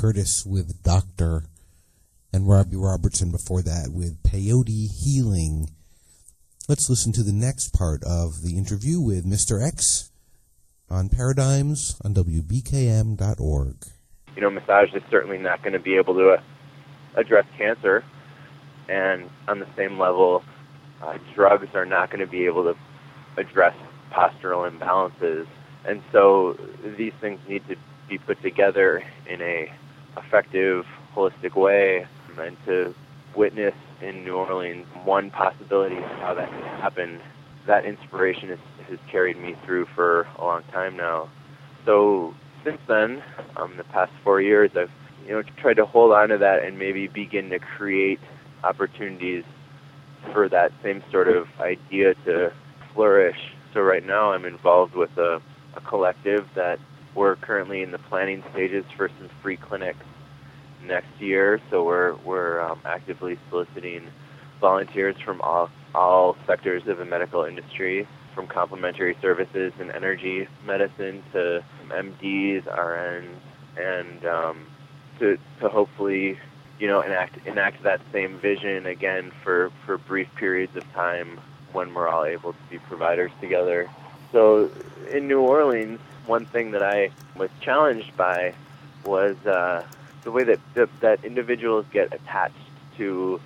Curtis 0.00 0.46
with 0.46 0.82
Doctor, 0.82 1.44
and 2.32 2.48
Robbie 2.48 2.76
Robertson 2.76 3.30
before 3.30 3.60
that 3.60 3.90
with 3.92 4.22
Peyote 4.22 4.90
Healing. 4.90 5.68
Let's 6.70 6.88
listen 6.88 7.12
to 7.12 7.22
the 7.22 7.34
next 7.34 7.74
part 7.74 8.02
of 8.04 8.40
the 8.40 8.56
interview 8.56 8.98
with 8.98 9.26
Mr. 9.26 9.62
X 9.62 10.10
on 10.88 11.10
Paradigms 11.10 12.00
on 12.02 12.14
WBKM.org. 12.14 13.76
you 14.34 14.40
know, 14.40 14.48
massage 14.48 14.94
is 14.94 15.02
certainly 15.10 15.36
not 15.36 15.62
going 15.62 15.74
to 15.74 15.78
be 15.78 15.96
able 15.96 16.14
to 16.14 16.30
uh, 16.30 16.42
address 17.16 17.44
cancer, 17.58 18.02
and 18.88 19.28
on 19.48 19.58
the 19.58 19.68
same 19.76 19.98
level, 19.98 20.42
uh, 21.02 21.18
drugs 21.34 21.68
are 21.74 21.84
not 21.84 22.08
going 22.08 22.24
to 22.24 22.26
be 22.26 22.46
able 22.46 22.64
to 22.64 22.74
address 23.36 23.76
postural 24.10 24.66
imbalances, 24.66 25.46
and 25.84 26.02
so 26.10 26.56
these 26.96 27.12
things 27.20 27.38
need 27.46 27.68
to 27.68 27.76
be 28.08 28.16
put 28.16 28.40
together 28.40 29.04
in 29.28 29.42
a 29.42 29.70
effective, 30.16 30.84
holistic 31.14 31.56
way, 31.56 32.06
and 32.38 32.56
to 32.66 32.94
witness 33.36 33.74
in 34.02 34.24
New 34.24 34.34
Orleans 34.34 34.86
one 35.04 35.30
possibility 35.30 35.96
of 35.96 36.04
how 36.04 36.34
that 36.34 36.48
can 36.48 36.62
happen. 36.62 37.20
That 37.66 37.84
inspiration 37.84 38.48
has, 38.48 38.58
has 38.88 38.98
carried 39.10 39.38
me 39.38 39.56
through 39.64 39.86
for 39.94 40.22
a 40.38 40.44
long 40.44 40.62
time 40.72 40.96
now. 40.96 41.28
So 41.84 42.34
since 42.64 42.80
then, 42.88 43.22
um, 43.56 43.76
the 43.76 43.84
past 43.84 44.12
four 44.24 44.40
years, 44.40 44.70
I've 44.76 44.90
you 45.26 45.32
know 45.32 45.42
tried 45.60 45.74
to 45.74 45.86
hold 45.86 46.12
on 46.12 46.30
to 46.30 46.38
that 46.38 46.64
and 46.64 46.78
maybe 46.78 47.06
begin 47.06 47.50
to 47.50 47.58
create 47.58 48.20
opportunities 48.64 49.44
for 50.32 50.48
that 50.48 50.72
same 50.82 51.02
sort 51.10 51.28
of 51.28 51.46
idea 51.60 52.14
to 52.26 52.52
flourish. 52.94 53.38
So 53.72 53.80
right 53.80 54.04
now, 54.04 54.32
I'm 54.32 54.44
involved 54.44 54.94
with 54.94 55.16
a, 55.16 55.40
a 55.74 55.80
collective 55.82 56.46
that 56.54 56.78
we're 57.14 57.36
currently 57.36 57.82
in 57.82 57.90
the 57.90 57.98
planning 57.98 58.42
stages 58.52 58.84
for 58.96 59.08
some 59.08 59.28
free 59.42 59.56
clinics 59.56 60.04
next 60.84 61.20
year. 61.20 61.60
So 61.70 61.84
we're 61.84 62.14
we're 62.24 62.60
um, 62.60 62.80
actively 62.84 63.38
soliciting 63.48 64.08
volunteers 64.60 65.16
from 65.24 65.40
all 65.40 65.70
all 65.94 66.36
sectors 66.46 66.86
of 66.86 66.98
the 66.98 67.04
medical 67.04 67.44
industry, 67.44 68.06
from 68.34 68.46
complementary 68.46 69.16
services 69.20 69.72
and 69.80 69.90
energy 69.90 70.46
medicine 70.64 71.22
to 71.32 71.64
MDs, 71.88 72.64
RNs, 72.64 73.34
and 73.76 74.24
um, 74.24 74.66
to 75.18 75.38
to 75.60 75.68
hopefully 75.68 76.38
you 76.78 76.86
know 76.86 77.00
enact 77.00 77.46
enact 77.46 77.82
that 77.82 78.00
same 78.12 78.38
vision 78.38 78.86
again 78.86 79.32
for 79.42 79.70
for 79.84 79.98
brief 79.98 80.28
periods 80.36 80.76
of 80.76 80.84
time 80.92 81.40
when 81.72 81.94
we're 81.94 82.08
all 82.08 82.24
able 82.24 82.52
to 82.52 82.58
be 82.70 82.78
providers 82.78 83.30
together. 83.40 83.88
So 84.32 84.70
in 85.12 85.28
New 85.28 85.40
Orleans, 85.40 86.00
one 86.30 86.46
thing 86.46 86.70
that 86.70 86.82
I 86.82 87.10
was 87.36 87.50
challenged 87.60 88.16
by 88.16 88.54
was 89.04 89.36
uh, 89.44 89.84
the 90.22 90.30
way 90.30 90.44
that, 90.44 90.60
that 90.74 90.88
that 91.00 91.24
individuals 91.24 91.84
get 91.92 92.14
attached 92.14 92.54
to 92.98 93.40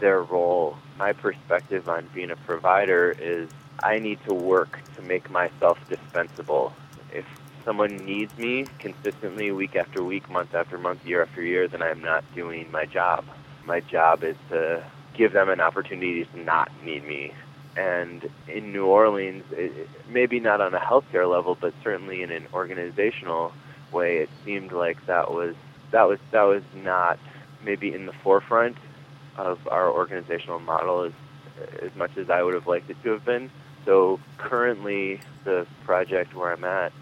their 0.00 0.22
role. 0.22 0.76
My 0.98 1.12
perspective 1.12 1.88
on 1.88 2.08
being 2.14 2.30
a 2.30 2.36
provider 2.36 3.14
is 3.18 3.50
I 3.82 3.98
need 3.98 4.18
to 4.24 4.32
work 4.32 4.80
to 4.96 5.02
make 5.02 5.30
myself 5.30 5.78
dispensable. 5.88 6.72
If 7.12 7.26
someone 7.66 7.98
needs 8.06 8.36
me 8.38 8.66
consistently 8.78 9.52
week 9.52 9.76
after 9.76 10.02
week, 10.02 10.30
month 10.30 10.54
after 10.54 10.78
month, 10.78 11.04
year 11.04 11.22
after 11.22 11.42
year, 11.42 11.68
then 11.68 11.82
I'm 11.82 12.00
not 12.00 12.24
doing 12.34 12.70
my 12.72 12.86
job. 12.86 13.26
My 13.66 13.80
job 13.80 14.24
is 14.24 14.36
to 14.48 14.82
give 15.14 15.32
them 15.34 15.50
an 15.50 15.60
opportunity 15.60 16.24
to 16.24 16.40
not 16.40 16.70
need 16.82 17.06
me. 17.06 17.34
And 17.76 18.28
in 18.48 18.72
New 18.72 18.86
Orleans, 18.86 19.44
it, 19.52 19.88
maybe 20.08 20.40
not 20.40 20.60
on 20.60 20.74
a 20.74 20.78
healthcare 20.78 21.30
level, 21.30 21.56
but 21.58 21.72
certainly 21.82 22.22
in 22.22 22.30
an 22.30 22.46
organizational 22.52 23.52
way, 23.92 24.18
it 24.18 24.28
seemed 24.44 24.72
like 24.72 25.06
that 25.06 25.32
was 25.32 25.54
that 25.90 26.08
was 26.08 26.18
that 26.30 26.42
was 26.42 26.62
not 26.74 27.18
maybe 27.64 27.94
in 27.94 28.06
the 28.06 28.12
forefront 28.12 28.76
of 29.36 29.66
our 29.68 29.90
organizational 29.90 30.60
model 30.60 31.04
as 31.04 31.12
as 31.82 31.94
much 31.96 32.16
as 32.16 32.30
I 32.30 32.42
would 32.42 32.54
have 32.54 32.66
liked 32.66 32.90
it 32.90 33.02
to 33.02 33.10
have 33.10 33.24
been. 33.24 33.50
So 33.84 34.20
currently, 34.38 35.20
the 35.44 35.66
project 35.84 36.34
where 36.34 36.52
I'm 36.52 36.64
at, 36.64 36.92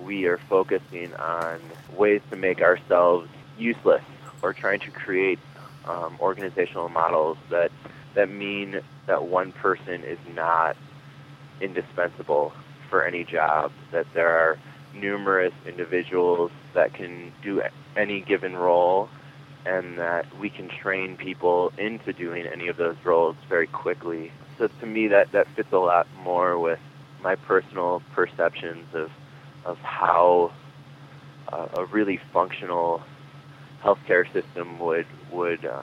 we 0.00 0.26
are 0.26 0.38
focusing 0.38 1.14
on 1.14 1.60
ways 1.96 2.20
to 2.30 2.36
make 2.36 2.60
ourselves 2.60 3.28
useless 3.58 4.02
or 4.42 4.52
trying 4.52 4.80
to 4.80 4.90
create 4.90 5.38
um, 5.86 6.16
organizational 6.20 6.88
models 6.88 7.38
that 7.50 7.72
that 8.14 8.30
mean 8.30 8.80
that 9.08 9.24
one 9.24 9.52
person 9.52 10.04
is 10.04 10.18
not 10.34 10.76
indispensable 11.60 12.52
for 12.88 13.04
any 13.04 13.24
job, 13.24 13.72
that 13.90 14.06
there 14.14 14.30
are 14.30 14.58
numerous 14.94 15.52
individuals 15.66 16.50
that 16.74 16.94
can 16.94 17.32
do 17.42 17.62
any 17.96 18.20
given 18.20 18.54
role, 18.56 19.08
and 19.66 19.98
that 19.98 20.24
we 20.38 20.48
can 20.48 20.68
train 20.68 21.16
people 21.16 21.72
into 21.76 22.12
doing 22.12 22.46
any 22.46 22.68
of 22.68 22.76
those 22.76 22.96
roles 23.04 23.36
very 23.48 23.66
quickly. 23.66 24.32
So 24.56 24.68
to 24.80 24.86
me, 24.86 25.08
that, 25.08 25.32
that 25.32 25.46
fits 25.56 25.72
a 25.72 25.78
lot 25.78 26.06
more 26.22 26.58
with 26.58 26.78
my 27.20 27.34
personal 27.34 28.02
perceptions 28.14 28.86
of, 28.94 29.10
of 29.64 29.78
how 29.78 30.52
uh, 31.52 31.68
a 31.76 31.84
really 31.86 32.20
functional 32.32 33.02
healthcare 33.82 34.30
system 34.32 34.78
would, 34.78 35.06
would 35.32 35.64
uh, 35.64 35.82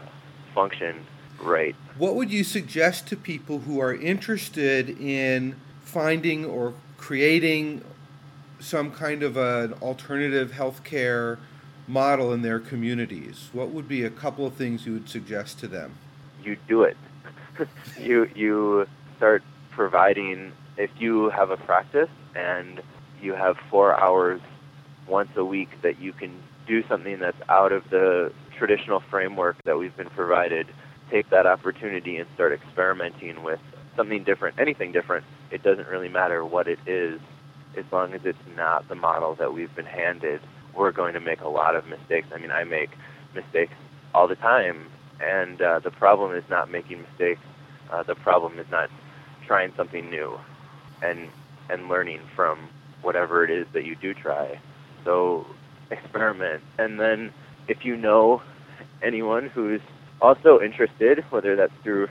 function 0.53 1.05
right. 1.41 1.75
What 1.97 2.15
would 2.15 2.31
you 2.31 2.43
suggest 2.43 3.07
to 3.07 3.15
people 3.15 3.59
who 3.59 3.79
are 3.79 3.93
interested 3.93 4.89
in 4.89 5.55
finding 5.81 6.45
or 6.45 6.73
creating 6.97 7.83
some 8.59 8.91
kind 8.91 9.23
of 9.23 9.37
an 9.37 9.73
alternative 9.73 10.51
healthcare 10.51 11.37
model 11.87 12.33
in 12.33 12.41
their 12.41 12.59
communities? 12.59 13.49
What 13.53 13.69
would 13.69 13.87
be 13.87 14.03
a 14.03 14.09
couple 14.09 14.45
of 14.45 14.55
things 14.55 14.85
you 14.85 14.93
would 14.93 15.09
suggest 15.09 15.59
to 15.59 15.67
them? 15.67 15.95
you 16.45 16.57
do 16.67 16.83
it. 16.83 16.97
you 17.99 18.29
you 18.35 18.87
start 19.17 19.43
providing 19.71 20.51
if 20.77 20.89
you 20.99 21.29
have 21.29 21.49
a 21.49 21.57
practice 21.57 22.09
and 22.35 22.81
you 23.21 23.33
have 23.33 23.57
four 23.69 23.99
hours 23.99 24.41
once 25.07 25.29
a 25.35 25.43
week 25.43 25.69
that 25.81 25.99
you 25.99 26.13
can 26.13 26.31
do 26.67 26.85
something 26.87 27.19
that's 27.19 27.37
out 27.49 27.71
of 27.71 27.89
the 27.89 28.31
traditional 28.57 28.99
framework 28.99 29.55
that 29.65 29.77
we've 29.77 29.95
been 29.95 30.09
provided, 30.09 30.67
take 31.09 31.29
that 31.29 31.45
opportunity 31.45 32.17
and 32.17 32.27
start 32.35 32.51
experimenting 32.53 33.43
with 33.43 33.59
something 33.95 34.23
different, 34.23 34.59
anything 34.59 34.91
different. 34.91 35.25
It 35.51 35.63
doesn't 35.63 35.87
really 35.87 36.09
matter 36.09 36.43
what 36.43 36.67
it 36.67 36.79
is, 36.85 37.19
as 37.77 37.85
long 37.91 38.13
as 38.13 38.21
it's 38.23 38.37
not 38.55 38.87
the 38.89 38.95
model 38.95 39.35
that 39.35 39.53
we've 39.53 39.73
been 39.75 39.85
handed. 39.85 40.41
We're 40.75 40.91
going 40.91 41.13
to 41.13 41.19
make 41.19 41.41
a 41.41 41.47
lot 41.47 41.75
of 41.75 41.87
mistakes. 41.87 42.27
I 42.33 42.39
mean, 42.39 42.51
I 42.51 42.63
make 42.63 42.89
mistakes 43.33 43.73
all 44.13 44.27
the 44.27 44.35
time, 44.35 44.87
and 45.21 45.61
uh, 45.61 45.79
the 45.79 45.91
problem 45.91 46.35
is 46.35 46.43
not 46.49 46.69
making 46.71 47.01
mistakes. 47.01 47.41
Uh, 47.91 48.03
the 48.03 48.15
problem 48.15 48.59
is 48.59 48.65
not 48.71 48.89
trying 49.45 49.71
something 49.77 50.09
new, 50.09 50.37
and 51.01 51.29
and 51.69 51.87
learning 51.87 52.19
from 52.35 52.69
whatever 53.01 53.43
it 53.43 53.51
is 53.51 53.67
that 53.73 53.85
you 53.85 53.95
do 53.95 54.13
try. 54.13 54.59
So 55.03 55.45
experiment, 55.91 56.63
and 56.77 56.99
then 56.99 57.31
if 57.67 57.85
you 57.85 57.95
know 57.95 58.41
anyone 59.01 59.47
who's 59.47 59.81
also 60.21 60.59
interested, 60.61 61.19
whether 61.29 61.55
that's 61.55 61.73
through 61.83 62.07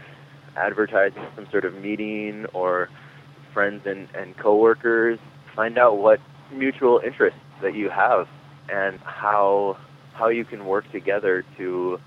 advertising 0.57 1.23
some 1.35 1.47
sort 1.51 1.65
of 1.65 1.75
meeting 1.75 2.47
or 2.53 2.89
friends 3.53 3.83
and, 3.87 4.09
and 4.15 4.37
coworkers, 4.37 5.19
find 5.55 5.79
out 5.79 5.99
what 5.99 6.21
mutual 6.53 7.01
interests 7.05 7.39
that 7.63 7.75
you 7.75 7.91
have 7.91 8.27
and 8.69 8.99
how 9.01 9.77
how 10.13 10.29
you 10.29 10.45
can 10.45 10.65
work 10.67 10.91
together 10.93 11.45
to 11.57 11.99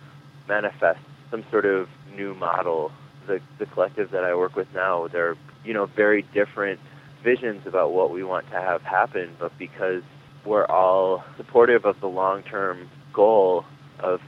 manifest 0.48 1.00
some 1.30 1.44
sort 1.52 1.66
of 1.66 1.88
new 2.16 2.34
model. 2.36 2.92
The 3.28 3.40
the 3.60 3.66
collective 3.66 4.12
that 4.12 4.24
I 4.24 4.36
work 4.36 4.56
with 4.56 4.68
now, 4.74 5.08
they're 5.08 5.36
you 5.64 5.74
know 5.74 5.88
very 5.96 6.26
different 6.34 6.80
visions 7.24 7.64
about 7.66 7.92
what 7.92 8.12
we 8.12 8.24
want 8.24 8.48
to 8.52 8.56
have 8.56 8.82
happen, 8.84 9.36
but 9.40 9.52
because 9.58 10.04
we're 10.46 10.66
all 10.66 11.24
supportive 11.36 11.84
of 11.84 12.00
the 12.00 12.08
long-term 12.08 12.90
goal 13.14 13.66
of 14.00 14.22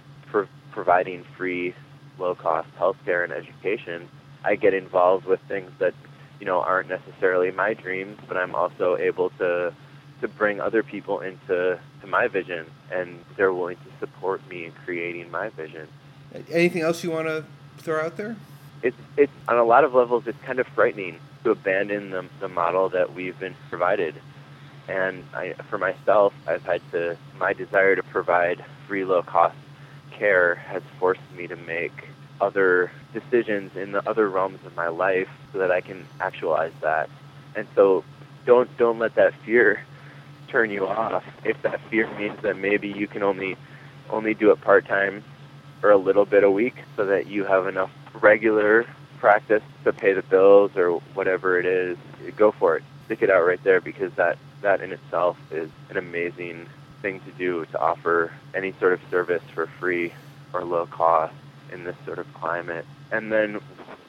providing 0.72 1.24
free, 1.38 1.74
low-cost 2.18 2.70
healthcare 2.78 3.24
and 3.24 3.34
education, 3.34 4.08
I 4.44 4.56
get 4.56 4.74
involved 4.74 5.26
with 5.26 5.40
things 5.48 5.72
that 5.80 5.94
you 6.40 6.46
know 6.46 6.62
aren't 6.62 6.90
necessarily 6.90 7.52
my 7.52 7.74
dreams, 7.74 8.18
but 8.28 8.38
I'm 8.38 8.56
also 8.56 8.98
able 8.98 9.30
to 9.32 9.74
to 10.22 10.28
bring 10.28 10.60
other 10.60 10.84
people 10.84 11.20
into 11.20 11.80
to 12.02 12.08
my 12.08 12.28
vision, 12.28 12.66
and 12.92 13.24
they're 13.36 13.54
willing 13.54 13.78
to 13.78 14.00
support 14.00 14.48
me 14.50 14.66
in 14.66 14.72
creating 14.86 15.30
my 15.32 15.50
vision. 15.50 15.88
Anything 16.52 16.82
else 16.82 17.04
you 17.04 17.12
want 17.12 17.28
to 17.28 17.46
throw 17.78 18.06
out 18.06 18.18
there? 18.18 18.36
It's 18.84 18.98
it's 19.18 19.32
on 19.48 19.58
a 19.58 19.64
lot 19.64 19.84
of 19.84 19.94
levels. 19.94 20.24
It's 20.28 20.42
kind 20.44 20.60
of 20.60 20.68
frightening 20.68 21.20
to 21.44 21.52
abandon 21.52 22.12
the 22.12 22.26
the 22.40 22.48
model 22.48 22.90
that 22.90 23.14
we've 23.14 23.38
been 23.40 23.56
provided, 23.70 24.16
and 24.88 25.26
I, 25.34 25.54
for 25.70 25.78
myself, 25.78 26.34
I've 26.48 26.64
had 26.64 26.82
to 26.92 27.18
my 27.38 27.54
desire 27.54 27.96
to 27.96 28.04
provide 28.04 28.64
free, 28.88 29.04
low 29.04 29.22
cost 29.22 29.56
care 30.20 30.56
has 30.56 30.84
forced 31.00 31.22
me 31.36 31.48
to 31.48 31.56
make 31.56 32.08
other 32.42 32.92
decisions 33.14 33.76
in 33.76 33.92
the 33.92 34.08
other 34.08 34.30
realms 34.30 34.60
of 34.66 34.76
my 34.76 34.88
life 34.88 35.30
so 35.52 35.60
that 35.60 35.72
I 35.72 35.82
can 35.82 36.06
actualize 36.20 36.74
that. 36.82 37.10
And 37.56 37.68
so 37.76 38.04
don't 38.46 38.70
don't 38.78 39.00
let 39.00 39.16
that 39.16 39.34
fear 39.46 39.84
turn 40.48 40.70
you 40.70 40.88
off. 40.88 41.24
If 41.44 41.62
that 41.64 41.82
fear 41.90 42.08
means 42.18 42.42
that 42.42 42.58
maybe 42.58 42.90
you 42.90 43.08
can 43.08 43.24
only 43.24 43.58
only 44.10 44.34
do 44.34 44.52
it 44.52 44.62
part 44.62 44.86
time 44.88 45.24
or 45.82 45.92
a 45.92 45.98
little 45.98 46.26
bit 46.26 46.44
a 46.44 46.52
week 46.52 46.76
so 46.96 47.06
that 47.06 47.28
you 47.28 47.46
have 47.46 47.68
enough 47.68 47.92
regular 48.14 48.86
practice 49.20 49.64
to 49.84 49.94
pay 49.94 50.14
the 50.14 50.24
bills 50.24 50.72
or 50.76 51.00
whatever 51.14 51.60
it 51.60 51.66
is, 51.66 51.98
go 52.36 52.52
for 52.52 52.78
it. 52.78 52.84
Stick 53.06 53.22
it 53.22 53.30
out 53.30 53.46
right 53.46 53.64
there 53.64 53.82
because 53.82 54.12
that 54.14 54.38
that 54.62 54.82
in 54.82 54.92
itself 54.92 55.38
is 55.52 55.70
an 55.90 55.98
amazing 55.98 56.68
thing 57.02 57.22
to 57.22 57.32
do 57.32 57.66
to 57.72 57.80
offer 57.80 58.32
any 58.54 58.74
sort 58.80 58.94
of 58.94 59.00
service 59.10 59.44
for 59.54 59.68
free 59.80 60.14
or 60.54 60.64
low 60.64 60.86
cost 60.86 61.34
in 61.72 61.84
this 61.84 61.96
sort 62.06 62.20
of 62.20 62.32
climate. 62.34 62.86
And 63.12 63.32
then 63.32 63.60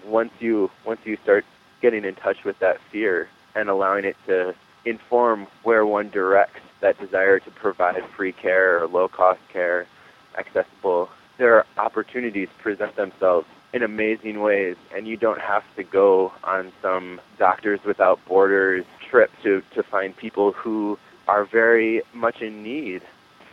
once 0.05 0.33
you 0.41 0.71
once 0.85 1.01
you 1.05 1.17
start 1.23 1.45
getting 1.81 2.05
in 2.05 2.15
touch 2.15 2.45
with 2.45 2.59
that 2.61 2.79
fear 2.91 3.29
and 3.55 3.69
allowing 3.69 4.05
it 4.05 4.17
to 4.27 4.55
inform 4.85 5.47
where 5.63 5.85
one 5.85 6.09
directs 6.11 6.61
that 6.81 6.99
desire 6.99 7.39
to 7.39 7.51
provide 7.51 8.03
free 8.17 8.33
care 8.33 8.83
or 8.83 8.89
low 8.89 9.09
cost 9.09 9.41
care 9.53 9.87
accessible, 10.39 11.09
there 11.39 11.55
are 11.57 11.67
opportunities 11.77 12.49
present 12.63 12.97
themselves 12.97 13.47
in 13.73 13.83
amazing 13.83 14.41
ways 14.41 14.77
and 14.95 15.07
you 15.07 15.17
don't 15.17 15.41
have 15.41 15.63
to 15.77 15.83
go 15.85 16.33
on 16.45 16.73
some 16.83 17.21
doctors 17.39 17.81
without 17.85 18.19
borders 18.27 18.85
trip 19.09 19.31
to, 19.43 19.63
to 19.75 19.83
find 19.83 20.17
people 20.17 20.53
who 20.53 20.99
are 21.29 21.45
very 21.45 22.03
much 22.13 22.41
in 22.41 22.63
need 22.63 23.03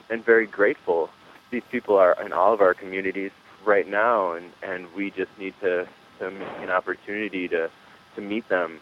and 0.10 0.24
very 0.24 0.48
grateful. 0.48 1.10
These 1.52 1.64
people 1.72 1.98
are 1.98 2.16
in 2.24 2.34
all 2.34 2.54
of 2.54 2.62
our 2.62 2.74
communities 2.74 3.32
right 3.66 3.88
now 3.88 4.34
and, 4.34 4.52
and 4.64 4.94
we 4.94 5.12
just 5.12 5.32
need 5.38 5.54
to, 5.62 5.88
to 6.20 6.32
make 6.32 6.48
an 6.60 6.70
opportunity 6.70 7.48
to, 7.50 7.70
to 8.16 8.22
meet 8.22 8.48
them. 8.50 8.80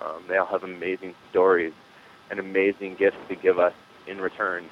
Um, 0.00 0.24
they 0.28 0.36
all 0.36 0.46
have 0.46 0.64
amazing 0.64 1.14
stories 1.30 1.72
and 2.30 2.40
amazing 2.40 2.96
gifts 2.96 3.18
to 3.28 3.36
give 3.36 3.58
us 3.58 3.74
in 4.06 4.20
return 4.20 4.68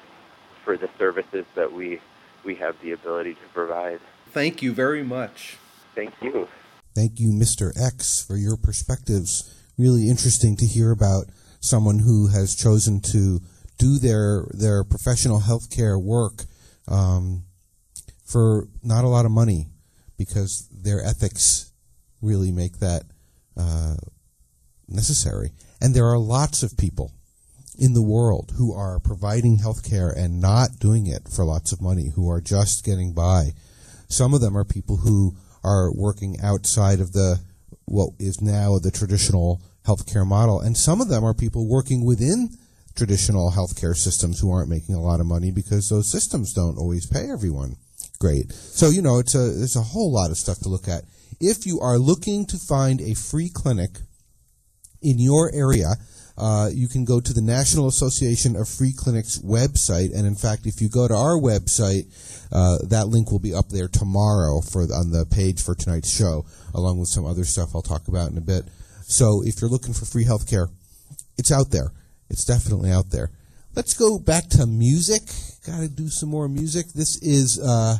for 0.65 0.77
the 0.77 0.89
services 0.97 1.45
that 1.55 1.71
we 1.71 1.99
we 2.43 2.55
have 2.55 2.75
the 2.81 2.91
ability 2.91 3.35
to 3.35 3.47
provide. 3.53 3.99
Thank 4.31 4.61
you 4.61 4.73
very 4.73 5.03
much. 5.03 5.57
Thank 5.93 6.13
you. 6.21 6.47
Thank 6.95 7.19
you, 7.19 7.29
Mr. 7.29 7.71
X, 7.79 8.23
for 8.25 8.35
your 8.35 8.57
perspectives. 8.57 9.63
Really 9.77 10.09
interesting 10.09 10.55
to 10.57 10.65
hear 10.65 10.91
about 10.91 11.25
someone 11.59 11.99
who 11.99 12.27
has 12.27 12.55
chosen 12.55 12.99
to 13.11 13.41
do 13.81 13.97
their 13.97 14.45
their 14.51 14.83
professional 14.83 15.39
healthcare 15.39 15.99
work 16.01 16.45
um, 16.87 17.43
for 18.23 18.67
not 18.83 19.03
a 19.03 19.07
lot 19.07 19.25
of 19.25 19.31
money 19.31 19.65
because 20.19 20.67
their 20.71 21.03
ethics 21.03 21.71
really 22.21 22.51
make 22.51 22.77
that 22.77 23.01
uh, 23.57 23.95
necessary. 24.87 25.51
And 25.81 25.95
there 25.95 26.05
are 26.05 26.19
lots 26.19 26.61
of 26.61 26.77
people 26.77 27.11
in 27.79 27.93
the 27.93 28.03
world 28.03 28.53
who 28.57 28.71
are 28.71 28.99
providing 28.99 29.57
healthcare 29.57 30.15
and 30.15 30.39
not 30.39 30.77
doing 30.79 31.07
it 31.07 31.27
for 31.27 31.43
lots 31.43 31.71
of 31.71 31.81
money, 31.81 32.11
who 32.15 32.29
are 32.29 32.41
just 32.41 32.85
getting 32.85 33.13
by. 33.13 33.53
Some 34.07 34.35
of 34.35 34.41
them 34.41 34.55
are 34.55 34.63
people 34.63 34.97
who 34.97 35.35
are 35.63 35.91
working 35.91 36.37
outside 36.43 36.99
of 36.99 37.13
the 37.13 37.39
what 37.85 38.11
is 38.19 38.41
now 38.41 38.77
the 38.77 38.91
traditional 38.91 39.59
healthcare 39.87 40.27
model, 40.27 40.61
and 40.61 40.77
some 40.77 41.01
of 41.01 41.07
them 41.07 41.23
are 41.23 41.33
people 41.33 41.67
working 41.67 42.05
within 42.05 42.49
traditional 42.95 43.51
healthcare 43.51 43.95
systems 43.95 44.39
who 44.39 44.51
aren't 44.51 44.69
making 44.69 44.95
a 44.95 45.01
lot 45.01 45.19
of 45.19 45.25
money 45.25 45.51
because 45.51 45.89
those 45.89 46.11
systems 46.11 46.53
don't 46.53 46.77
always 46.77 47.05
pay 47.05 47.29
everyone. 47.29 47.75
Great. 48.19 48.51
So 48.53 48.89
you 48.89 49.01
know, 49.01 49.19
it's 49.19 49.35
a 49.35 49.49
there's 49.49 49.75
a 49.75 49.81
whole 49.81 50.11
lot 50.13 50.31
of 50.31 50.37
stuff 50.37 50.59
to 50.59 50.69
look 50.69 50.87
at. 50.87 51.03
If 51.39 51.65
you 51.65 51.79
are 51.79 51.97
looking 51.97 52.45
to 52.47 52.57
find 52.57 53.01
a 53.01 53.15
free 53.15 53.49
clinic 53.51 53.91
in 55.01 55.17
your 55.17 55.51
area, 55.53 55.95
uh, 56.37 56.69
you 56.73 56.87
can 56.87 57.03
go 57.03 57.19
to 57.19 57.33
the 57.33 57.41
National 57.41 57.87
Association 57.87 58.55
of 58.55 58.67
Free 58.69 58.93
Clinics 58.95 59.39
website, 59.39 60.15
and 60.15 60.25
in 60.25 60.35
fact, 60.35 60.65
if 60.65 60.81
you 60.81 60.89
go 60.89 61.07
to 61.07 61.13
our 61.13 61.39
website, 61.39 62.05
uh, 62.51 62.77
that 62.89 63.07
link 63.07 63.31
will 63.31 63.39
be 63.39 63.53
up 63.53 63.69
there 63.69 63.87
tomorrow 63.87 64.61
for 64.61 64.83
on 64.83 65.11
the 65.11 65.25
page 65.29 65.61
for 65.61 65.75
tonight's 65.75 66.09
show, 66.09 66.45
along 66.73 66.99
with 66.99 67.09
some 67.09 67.25
other 67.25 67.43
stuff 67.43 67.69
I'll 67.75 67.81
talk 67.81 68.07
about 68.07 68.31
in 68.31 68.37
a 68.37 68.41
bit. 68.41 68.65
So, 69.03 69.41
if 69.43 69.61
you're 69.61 69.69
looking 69.69 69.93
for 69.93 70.05
free 70.05 70.25
healthcare, 70.25 70.67
it's 71.37 71.51
out 71.51 71.71
there. 71.71 71.91
It's 72.31 72.45
definitely 72.45 72.91
out 72.91 73.09
there. 73.09 73.29
Let's 73.75 73.93
go 73.93 74.17
back 74.17 74.47
to 74.51 74.65
music. 74.65 75.23
Got 75.67 75.81
to 75.81 75.89
do 75.89 76.07
some 76.07 76.29
more 76.29 76.47
music. 76.47 76.87
This 76.93 77.17
is 77.17 77.59
uh, 77.59 77.97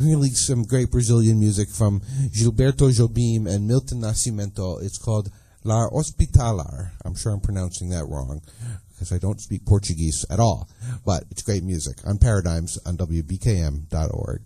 really 0.00 0.30
some 0.30 0.62
great 0.64 0.90
Brazilian 0.90 1.38
music 1.38 1.68
from 1.68 2.00
Gilberto 2.30 2.90
Jobim 2.90 3.46
and 3.46 3.68
Milton 3.68 4.00
Nascimento. 4.00 4.82
It's 4.82 4.96
called 4.96 5.30
La 5.64 5.86
Hospitalar. 5.90 6.92
I'm 7.04 7.14
sure 7.14 7.32
I'm 7.32 7.40
pronouncing 7.40 7.90
that 7.90 8.06
wrong 8.06 8.40
because 8.88 9.12
I 9.12 9.18
don't 9.18 9.40
speak 9.40 9.66
Portuguese 9.66 10.24
at 10.30 10.40
all, 10.40 10.66
but 11.04 11.24
it's 11.30 11.42
great 11.42 11.62
music 11.62 11.98
on 12.06 12.16
Paradigms 12.16 12.78
on 12.86 12.96
WBKM.org. 12.96 14.40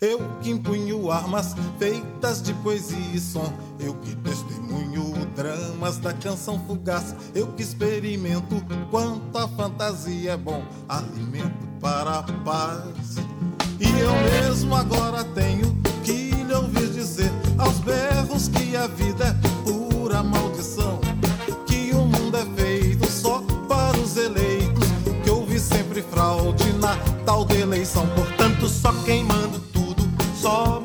Eu 0.00 0.20
que 0.40 0.50
empunho 0.50 1.10
armas 1.10 1.56
feitas 1.76 2.40
de 2.40 2.54
poesia 2.54 2.96
e 3.12 3.18
som. 3.18 3.52
Eu 3.80 3.94
que 3.94 4.14
testemunho 4.14 5.12
dramas 5.34 5.98
da 5.98 6.12
canção 6.12 6.56
fugaz. 6.68 7.16
Eu 7.34 7.48
que 7.48 7.64
experimento 7.64 8.64
quanto 8.92 9.36
a 9.36 9.48
fantasia 9.48 10.34
é 10.34 10.36
bom. 10.36 10.62
Alimento 10.88 11.66
para 11.80 12.20
a 12.20 12.22
paz. 12.22 13.16
E 13.80 13.88
eu 13.98 14.12
mesmo 14.46 14.76
agora 14.76 15.24
tenho 15.24 15.76
que 16.04 16.30
lhe 16.30 16.54
ouvir 16.54 16.90
dizer 16.90 17.32
aos 17.58 17.80
berros 17.80 18.46
que 18.46 18.76
a 18.76 18.86
vida 18.86 19.24
é 19.24 19.68
pura 19.68 20.22
maldição. 20.22 21.00
Que 21.66 21.90
o 21.92 22.04
mundo 22.04 22.36
é 22.36 22.44
feito 22.62 23.10
só 23.10 23.42
para 23.68 23.98
os 23.98 24.16
eleitos. 24.16 24.86
Que 25.24 25.30
houve 25.30 25.58
sempre 25.58 26.02
fraude 26.02 26.72
na 26.74 26.96
tal 27.24 27.44
de 27.44 27.56
eleição. 27.56 28.06
Portanto, 28.14 28.68
só 28.68 28.92
queimando 29.04 29.47
tudo, 29.47 29.47
sol. 30.48 30.77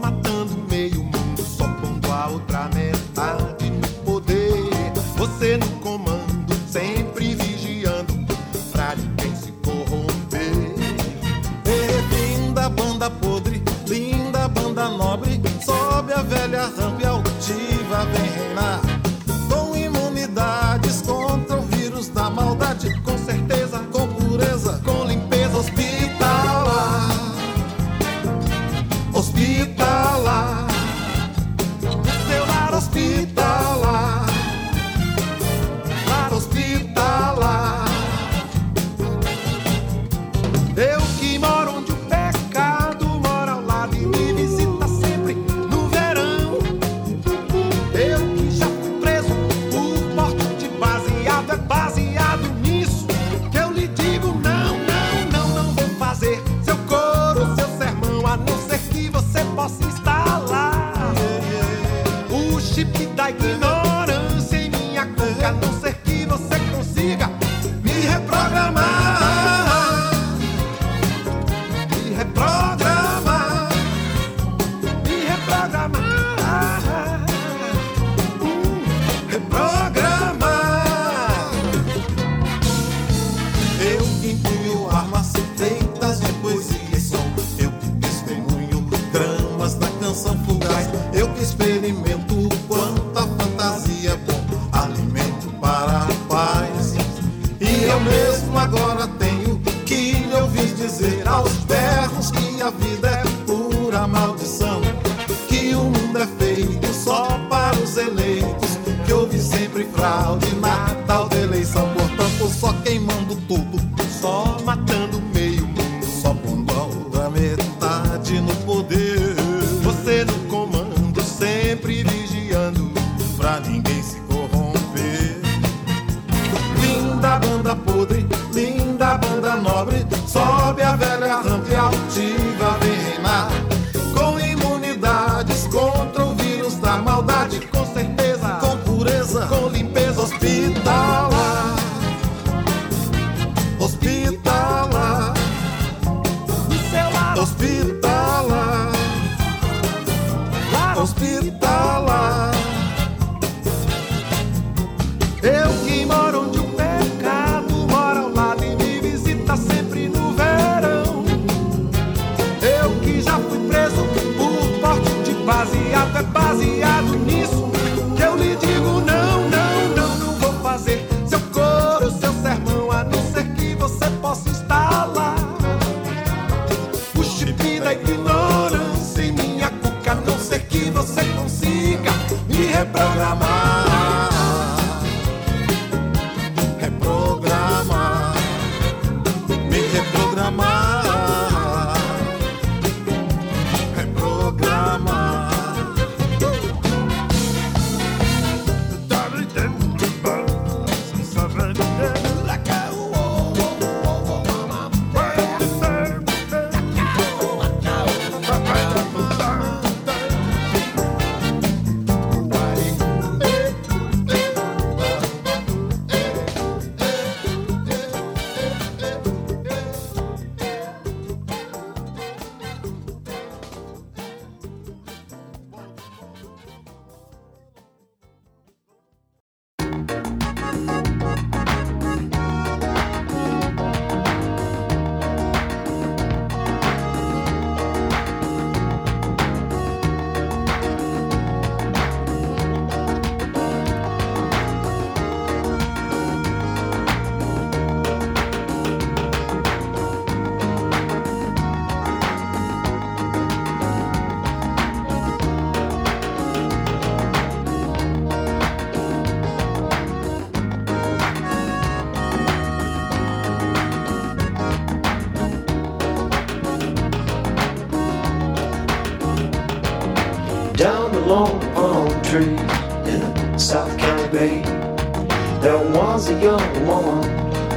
There 275.63 275.77
was 275.77 276.27
a 276.27 276.37
young 276.41 276.85
woman 276.85 277.21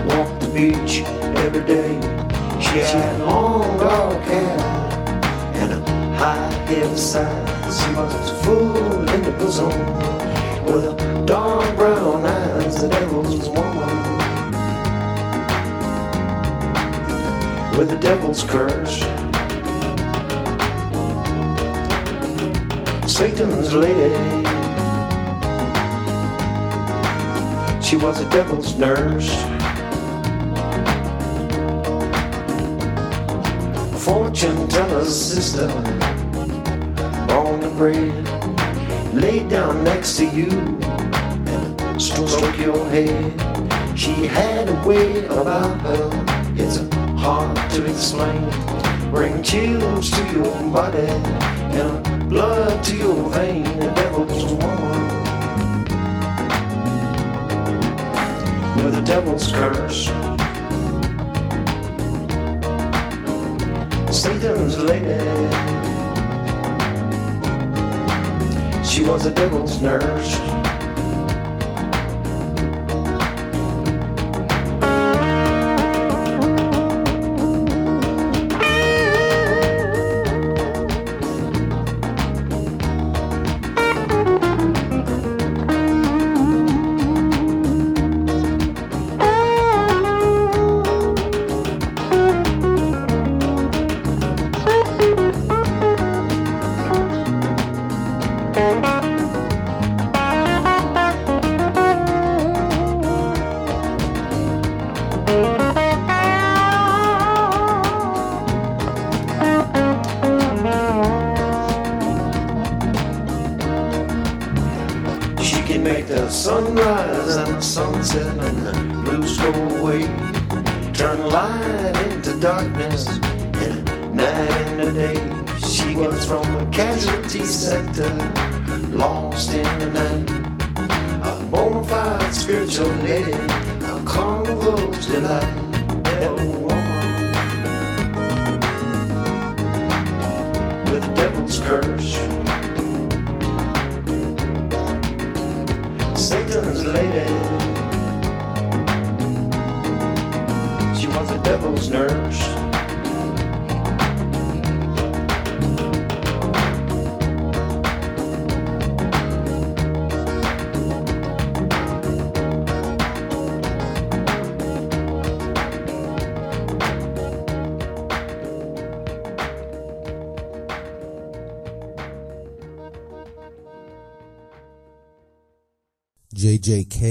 walked 0.09 0.41
the 0.41 0.49
beach 0.53 1.03
every 1.39 1.65
day. 1.65 2.01
She 2.61 2.81
had 2.81 3.21
long 3.21 3.79
dark 3.79 4.21
hair 4.25 4.59
and 5.55 5.73
a 5.73 6.17
high 6.17 6.51
hip 6.67 6.97
size. 6.97 7.81
She 7.81 7.95
was 7.95 8.45
full 8.45 9.09
in 9.09 9.23
the 9.23 9.31
bosom 9.39 9.71
with 10.65 10.85
a 10.85 11.25
dark 11.27 11.77
brown 11.77 12.27
eyes. 12.27 12.83
The 12.83 12.89
devil's 12.89 13.49
woman 13.51 14.19
with 17.79 17.89
the 17.89 17.99
devil's 18.01 18.43
curse. 18.43 18.99
Satan's 23.09 23.73
lady. 23.73 24.56
She 27.87 27.97
was 27.97 28.21
a 28.21 28.29
devil's 28.31 28.77
nurse. 28.77 29.31
A 33.77 33.97
fortune 33.97 34.67
teller's 34.67 35.15
sister 35.15 35.69
on 37.31 37.61
the 37.61 37.71
bed, 37.79 39.15
laid 39.15 39.49
down 39.51 39.85
next 39.85 40.17
to 40.17 40.27
you 40.27 40.51
and 41.47 42.03
stroke 42.03 42.59
your 42.59 42.85
head. 42.91 43.97
She 43.97 44.27
had 44.27 44.69
a 44.69 44.75
way 44.85 45.25
about 45.27 45.81
her, 45.83 46.11
it's 46.57 46.79
hard 47.21 47.57
to 47.71 47.87
explain. 47.87 48.51
Bring 49.13 49.45
chills 49.45 50.11
to 50.11 50.33
your 50.33 50.73
body 50.73 51.07
and 51.79 52.29
blood 52.29 52.83
to 52.83 52.97
your 52.97 53.31
vein, 53.31 53.63
the 53.79 53.93
devil's 53.93 54.45
woman. 54.55 55.26
with 58.85 58.97
a 58.97 59.03
devil's 59.03 59.51
curse. 59.53 60.07
Satan's 64.11 64.79
lady, 64.79 65.21
she 68.85 69.05
was 69.05 69.27
a 69.27 69.31
devil's 69.31 69.81
nurse. 69.81 70.56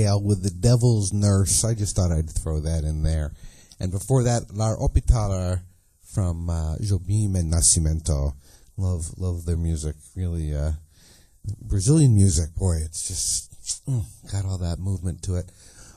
With 0.03 0.43
The 0.43 0.51
Devil's 0.51 1.13
Nurse. 1.13 1.63
I 1.63 1.73
just 1.73 1.95
thought 1.95 2.11
I'd 2.11 2.29
throw 2.29 2.59
that 2.59 2.83
in 2.83 3.03
there. 3.03 3.31
And 3.79 3.91
before 3.91 4.23
that, 4.23 4.53
La 4.53 4.75
Hospitaler 4.75 5.61
from 6.13 6.49
uh, 6.49 6.75
Jobim 6.81 7.35
and 7.35 7.53
Nascimento. 7.53 8.33
Love, 8.77 9.17
love 9.17 9.45
their 9.45 9.57
music. 9.57 9.95
Really, 10.15 10.53
uh, 10.53 10.71
Brazilian 11.61 12.13
music, 12.13 12.53
boy, 12.55 12.75
it's 12.83 13.07
just 13.07 13.85
mm, 13.87 14.03
got 14.31 14.45
all 14.45 14.57
that 14.57 14.79
movement 14.79 15.21
to 15.23 15.35
it. 15.35 15.49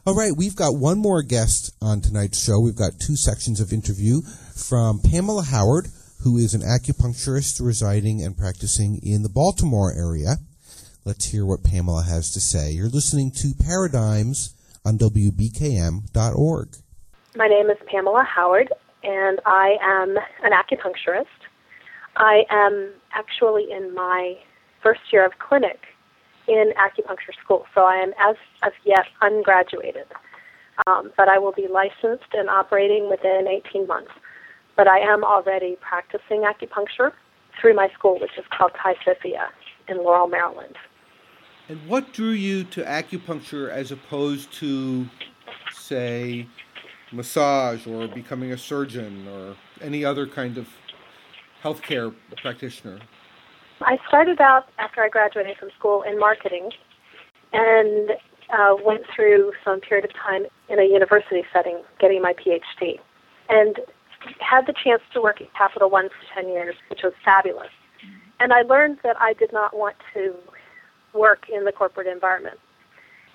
All 0.07 0.14
right, 0.14 0.32
we've 0.34 0.57
got 0.57 0.78
one 0.78 0.99
more 0.99 1.22
guest 1.22 1.74
on 1.82 2.01
tonight's 2.01 2.42
show. 2.42 2.61
We've 2.61 2.76
got 2.76 3.01
two 3.01 3.16
sections 3.16 3.61
of 3.61 3.72
interview 3.72 4.20
from 4.55 5.01
Pamela 5.01 5.42
Howard, 5.42 5.88
who 6.22 6.38
is 6.38 6.55
an 6.55 6.62
acupuncturist 6.62 7.61
residing 7.64 8.22
and 8.22 8.36
practicing 8.36 9.01
in 9.03 9.22
the 9.22 9.28
Baltimore 9.28 9.92
area. 9.92 10.36
Let's 11.09 11.24
hear 11.24 11.46
what 11.46 11.64
Pamela 11.64 12.02
has 12.02 12.30
to 12.32 12.38
say. 12.38 12.70
You're 12.72 12.90
listening 12.90 13.30
to 13.36 13.54
Paradigms 13.59 14.54
on 14.84 14.98
WBKM.org. 14.98 16.68
My 17.34 17.48
name 17.48 17.70
is 17.70 17.78
Pamela 17.90 18.24
Howard, 18.24 18.70
and 19.02 19.40
I 19.46 19.78
am 19.80 20.18
an 20.44 20.52
acupuncturist. 20.52 21.24
I 22.16 22.42
am 22.50 22.90
actually 23.14 23.72
in 23.72 23.94
my 23.94 24.36
first 24.82 25.00
year 25.11 25.24
of 25.24 25.32
clinic 25.38 25.80
in 26.46 26.74
acupuncture 26.76 27.32
school, 27.42 27.64
so 27.74 27.84
I 27.84 27.94
am 27.94 28.12
as 28.20 28.36
of 28.62 28.74
yet 28.84 29.06
ungraduated. 29.22 30.09
Um, 30.86 31.11
but 31.16 31.30
I 31.30 31.38
will 31.38 31.52
be 31.52 31.68
licensed 31.68 32.34
and 32.34 32.50
operating 32.50 33.09
within 33.09 33.48
18 33.48 33.86
months. 33.86 34.12
But 34.76 34.88
I 34.88 34.98
am 34.98 35.24
already 35.24 35.78
practicing 35.80 36.42
acupuncture 36.42 37.12
through 37.59 37.74
my 37.74 37.88
school, 37.94 38.20
which 38.20 38.36
is 38.36 38.44
called 38.54 38.72
Tai 38.82 38.96
Sophia 39.06 39.48
in 39.88 40.04
Laurel, 40.04 40.28
Maryland. 40.28 40.76
And 41.69 41.87
what 41.87 42.14
drew 42.14 42.31
you 42.31 42.64
to 42.64 42.83
acupuncture 42.83 43.69
as 43.69 43.93
opposed 43.93 44.53
to, 44.55 45.07
say, 45.71 46.47
massage 47.12 47.87
or 47.87 48.09
becoming 48.09 48.53
a 48.53 48.59
surgeon 48.59 49.29
or 49.29 49.55
any 49.83 50.03
other 50.03 50.27
kind 50.27 50.57
of 50.57 50.66
healthcare 51.62 52.14
practitioner? 52.41 53.01
I 53.83 53.99
started 54.09 54.41
out 54.41 54.71
after 54.79 55.03
I 55.03 55.11
graduated 55.11 55.59
from 55.59 55.69
school 55.79 56.03
in 56.03 56.19
marketing 56.19 56.71
and 57.53 58.12
uh, 58.51 58.75
went 58.83 59.03
through 59.14 59.53
some 59.62 59.81
period 59.81 60.07
of 60.07 60.14
time 60.14 60.47
in 60.71 60.79
a 60.79 60.85
university 60.85 61.43
setting 61.53 61.83
getting 62.01 62.23
my 62.23 62.33
PhD. 62.33 62.99
And 63.51 63.79
had 64.41 64.66
the 64.66 64.73
chance 64.73 65.03
to 65.12 65.21
work 65.21 65.41
at 65.43 65.53
Capital 65.55 65.91
One 65.91 66.09
for 66.09 66.43
10 66.43 66.51
years, 66.51 66.75
which 66.89 67.01
was 67.05 67.12
fabulous. 67.25 67.69
And 68.41 68.53
I 68.53 68.62
learned 68.62 68.99
that 69.03 69.16
I 69.21 69.35
did 69.35 69.53
not 69.53 69.77
want 69.77 69.97
to 70.14 70.35
work 71.19 71.49
in 71.53 71.64
the 71.64 71.73
corporate 71.73 72.07
environment. 72.07 72.59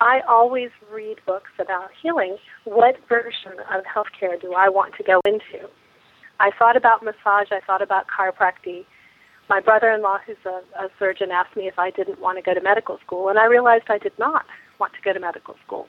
I 0.00 0.20
always 0.28 0.70
read 0.92 1.18
books 1.26 1.50
about 1.58 1.90
healing. 2.02 2.36
What 2.64 2.96
version 3.08 3.52
of 3.72 3.84
healthcare 3.84 4.40
do 4.40 4.54
I 4.54 4.68
want 4.68 4.94
to 4.96 5.02
go 5.02 5.20
into? 5.24 5.68
I 6.40 6.50
thought 6.58 6.76
about 6.76 7.02
massage, 7.02 7.52
I 7.52 7.60
thought 7.64 7.82
about 7.82 8.06
chiropractic. 8.08 8.84
My 9.48 9.60
brother 9.60 9.90
in 9.90 10.02
law, 10.02 10.18
who's 10.26 10.36
a, 10.46 10.60
a 10.82 10.88
surgeon, 10.98 11.30
asked 11.30 11.56
me 11.56 11.68
if 11.68 11.78
I 11.78 11.90
didn't 11.90 12.20
want 12.20 12.38
to 12.38 12.42
go 12.42 12.54
to 12.54 12.60
medical 12.60 12.98
school, 13.04 13.28
and 13.28 13.38
I 13.38 13.46
realized 13.46 13.84
I 13.88 13.98
did 13.98 14.18
not 14.18 14.46
want 14.80 14.94
to 14.94 15.00
go 15.04 15.12
to 15.12 15.20
medical 15.20 15.54
school. 15.64 15.86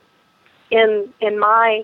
In, 0.70 1.12
in 1.20 1.38
my 1.38 1.82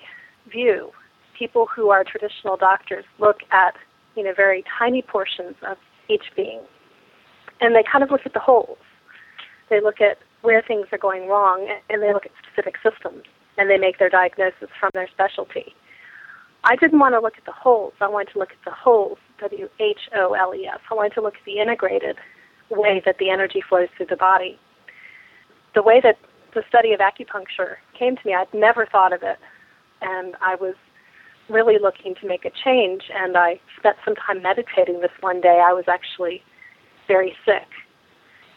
view, 0.50 0.90
people 1.36 1.66
who 1.74 1.90
are 1.90 2.04
traditional 2.04 2.56
doctors 2.56 3.04
look 3.18 3.38
at 3.50 3.74
you 4.16 4.22
know 4.22 4.32
very 4.36 4.64
tiny 4.78 5.02
portions 5.02 5.56
of 5.66 5.76
each 6.08 6.24
being, 6.36 6.60
and 7.60 7.74
they 7.74 7.82
kind 7.90 8.04
of 8.04 8.10
look 8.10 8.22
at 8.26 8.32
the 8.32 8.40
wholes. 8.40 8.78
They 9.72 9.80
look 9.80 10.02
at 10.02 10.18
where 10.42 10.60
things 10.60 10.88
are 10.92 10.98
going 10.98 11.28
wrong, 11.28 11.66
and 11.88 12.02
they 12.02 12.12
look 12.12 12.26
at 12.26 12.32
specific 12.44 12.74
systems, 12.84 13.22
and 13.56 13.70
they 13.70 13.78
make 13.78 13.98
their 13.98 14.10
diagnosis 14.10 14.68
from 14.78 14.90
their 14.92 15.08
specialty. 15.08 15.74
I 16.62 16.76
didn't 16.76 16.98
want 16.98 17.14
to 17.14 17.20
look 17.20 17.38
at 17.38 17.46
the 17.46 17.52
wholes. 17.52 17.94
I 17.98 18.06
wanted 18.06 18.32
to 18.34 18.38
look 18.38 18.50
at 18.50 18.62
the 18.66 18.70
wholes, 18.70 19.16
W 19.40 19.70
H 19.80 20.10
O 20.14 20.34
L 20.34 20.54
E 20.54 20.66
S. 20.66 20.78
I 20.90 20.94
wanted 20.94 21.14
to 21.14 21.22
look 21.22 21.36
at 21.36 21.44
the 21.46 21.58
integrated 21.58 22.18
way 22.68 23.00
that 23.06 23.16
the 23.18 23.30
energy 23.30 23.62
flows 23.66 23.88
through 23.96 24.06
the 24.10 24.16
body. 24.16 24.58
The 25.74 25.82
way 25.82 26.02
that 26.02 26.18
the 26.54 26.62
study 26.68 26.92
of 26.92 27.00
acupuncture 27.00 27.76
came 27.98 28.16
to 28.16 28.22
me, 28.26 28.34
I'd 28.34 28.52
never 28.52 28.84
thought 28.84 29.14
of 29.14 29.22
it, 29.22 29.38
and 30.02 30.36
I 30.42 30.54
was 30.56 30.74
really 31.48 31.78
looking 31.80 32.14
to 32.20 32.28
make 32.28 32.44
a 32.44 32.50
change. 32.50 33.04
And 33.14 33.38
I 33.38 33.58
spent 33.78 33.96
some 34.04 34.16
time 34.16 34.42
meditating 34.42 35.00
this 35.00 35.16
one 35.20 35.40
day. 35.40 35.64
I 35.66 35.72
was 35.72 35.84
actually 35.88 36.42
very 37.08 37.34
sick, 37.46 37.68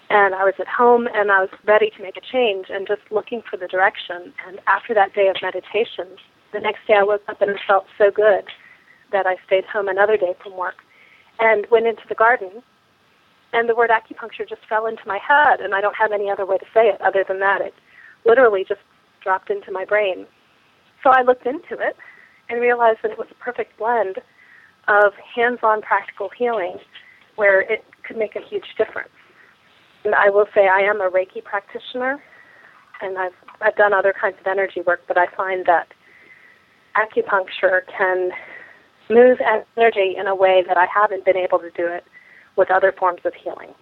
and 0.10 0.36
I 0.36 0.44
was 0.44 0.54
at 0.60 0.68
home, 0.68 1.08
and 1.14 1.32
I 1.32 1.42
was 1.42 1.50
ready 1.66 1.90
to 1.98 2.04
make 2.04 2.18
a 2.18 2.22
change, 2.22 2.68
and 2.70 2.88
just 2.88 3.02
looking 3.12 3.42
for 3.50 3.58
the 3.58 3.68
direction. 3.68 4.34
And 4.48 4.60
after 4.68 4.94
that 4.94 5.14
day 5.14 5.28
of 5.28 5.36
meditation, 5.42 6.18
the 6.54 6.60
next 6.60 6.88
day 6.88 6.96
I 6.98 7.04
woke 7.04 7.24
up 7.28 7.42
and 7.42 7.52
it 7.52 7.60
felt 7.68 7.86
so 7.98 8.12
good 8.12 8.46
that 9.12 9.26
I 9.26 9.36
stayed 9.46 9.66
home 9.66 9.88
another 9.88 10.18
day 10.18 10.36
from 10.42 10.58
work 10.58 10.76
and 11.40 11.66
went 11.70 11.88
into 11.88 12.04
the 12.08 12.16
garden. 12.16 12.64
And 13.54 13.70
the 13.70 13.76
word 13.76 13.90
acupuncture 13.90 14.48
just 14.48 14.62
fell 14.68 14.86
into 14.86 15.04
my 15.06 15.18
head, 15.18 15.60
and 15.62 15.74
I 15.74 15.82
don't 15.82 15.96
have 15.96 16.12
any 16.12 16.30
other 16.30 16.46
way 16.46 16.58
to 16.58 16.66
say 16.74 16.88
it 16.88 17.02
other 17.02 17.24
than 17.28 17.40
that. 17.40 17.62
It 17.62 17.74
literally 18.26 18.66
just 18.68 18.82
dropped 19.24 19.50
into 19.50 19.72
my 19.72 19.86
brain. 19.86 20.26
So 21.04 21.10
I 21.10 21.22
looked 21.22 21.46
into 21.46 21.74
it 21.80 21.96
and 22.50 22.62
realized 22.62 23.00
that 23.04 23.12
it 23.12 23.18
was 23.18 23.28
a 23.32 23.44
perfect 23.44 23.78
blend 23.78 24.18
of 24.88 25.14
hands 25.36 25.60
on 25.64 25.82
practical 25.82 26.30
healing 26.38 26.78
where 27.38 27.62
it 27.62 27.84
could 28.06 28.18
make 28.18 28.36
a 28.36 28.42
huge 28.42 28.76
difference. 28.78 29.15
And 30.06 30.14
I 30.14 30.30
will 30.30 30.46
say 30.54 30.68
I 30.68 30.82
am 30.82 31.02
a 31.02 31.10
Reiki 31.10 31.44
practitioner 31.44 32.22
and 33.02 33.18
I've 33.18 33.34
I've 33.62 33.76
done 33.76 33.94
other 33.94 34.14
kinds 34.14 34.38
of 34.40 34.48
energy 34.48 34.82
work, 34.82 35.02
but 35.08 35.18
I 35.18 35.28
find 35.36 35.66
that 35.66 35.88
acupuncture 36.96 37.82
can 37.98 38.32
move 39.10 39.40
energy 39.78 40.16
in 40.18 40.28
a 40.28 40.36
way 40.36 40.64
that 40.68 40.78
I 40.78 40.86
haven't 40.86 41.26
been 41.26 41.38
able 41.38 41.60
to 41.60 41.72
do 41.72 41.88
it 41.88 42.04
with 42.56 42.70
other 42.70 42.92
forms 42.92 43.22
of 43.26 43.34
healing. 43.34 43.74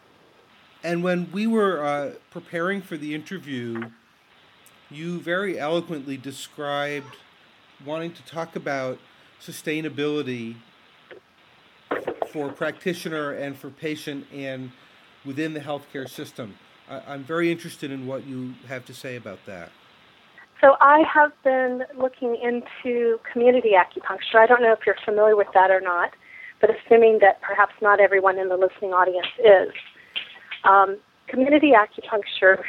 And 0.84 1.04
when 1.04 1.32
we 1.32 1.48
were 1.48 1.84
uh, 1.84 2.12
preparing 2.30 2.82
for 2.82 2.98
the 2.98 3.14
interview, 3.14 3.90
you 4.90 5.20
very 5.20 5.60
eloquently 5.60 6.18
described 6.18 7.16
wanting 7.86 8.14
to 8.14 8.26
talk 8.26 8.56
about 8.56 9.00
sustainability 9.42 10.56
for 12.32 12.50
practitioner 12.52 13.32
and 13.32 13.58
for 13.58 13.70
patient 13.70 14.26
and 14.34 14.72
within 15.26 15.54
the 15.54 15.60
healthcare 15.60 16.10
system. 16.10 16.56
I, 16.90 17.02
I'm 17.08 17.24
very 17.24 17.52
interested 17.52 17.92
in 17.92 18.08
what 18.08 18.26
you 18.26 18.54
have 18.68 18.86
to 18.86 18.94
say 18.94 19.16
about 19.16 19.40
that. 19.46 19.72
So 20.62 20.76
I 20.80 21.04
have 21.14 21.32
been 21.44 21.84
looking 21.98 22.38
into 22.42 23.20
community 23.32 23.72
acupuncture. 23.76 24.40
I 24.40 24.46
don't 24.48 24.62
know 24.62 24.72
if 24.72 24.80
you're 24.86 24.96
familiar 25.04 25.36
with 25.36 25.48
that 25.54 25.72
or 25.72 25.82
not, 25.82 26.12
but 26.62 26.70
assuming 26.70 27.20
that 27.20 27.42
perhaps 27.42 27.74
not 27.82 28.00
everyone 28.00 28.40
in 28.40 28.48
the 28.48 28.56
listening 28.56 28.94
audience 28.94 29.28
is. 29.40 29.74
Um, 30.64 30.98
community 31.28 31.72
acupuncture. 31.72 32.64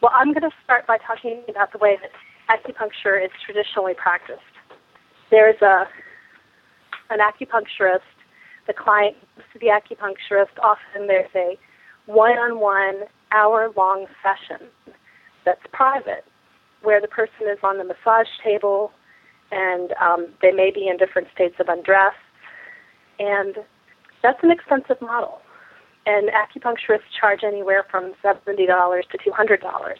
Well, 0.00 0.12
I'm 0.14 0.32
going 0.32 0.48
to 0.48 0.56
start 0.64 0.86
by 0.86 0.96
talking 0.98 1.42
about 1.48 1.72
the 1.72 1.78
way 1.78 1.98
that 2.00 2.12
acupuncture 2.48 3.22
is 3.22 3.30
traditionally 3.44 3.94
practiced. 3.94 4.40
There's 5.30 5.60
a 5.60 5.84
an 7.10 7.18
acupuncturist. 7.18 8.00
The 8.66 8.72
client 8.72 9.16
to 9.52 9.58
the 9.58 9.66
acupuncturist. 9.66 10.56
Often 10.62 11.08
there's 11.08 11.28
a 11.34 11.58
one-on-one 12.06 13.08
hour-long 13.32 14.06
session 14.22 14.68
that's 15.44 15.60
private, 15.72 16.24
where 16.82 17.00
the 17.00 17.08
person 17.08 17.48
is 17.50 17.58
on 17.62 17.78
the 17.78 17.84
massage 17.84 18.28
table, 18.42 18.92
and 19.50 19.92
um, 20.00 20.28
they 20.42 20.52
may 20.52 20.70
be 20.70 20.88
in 20.88 20.96
different 20.96 21.28
states 21.34 21.54
of 21.60 21.68
undress, 21.68 22.14
and 23.18 23.56
that's 24.22 24.38
an 24.42 24.50
expensive 24.50 25.00
model. 25.00 25.40
And 26.06 26.28
acupuncturists 26.28 27.08
charge 27.18 27.40
anywhere 27.42 27.84
from 27.90 28.12
seventy 28.20 28.66
dollars 28.66 29.06
to 29.12 29.18
two 29.24 29.32
hundred 29.32 29.60
dollars 29.60 29.98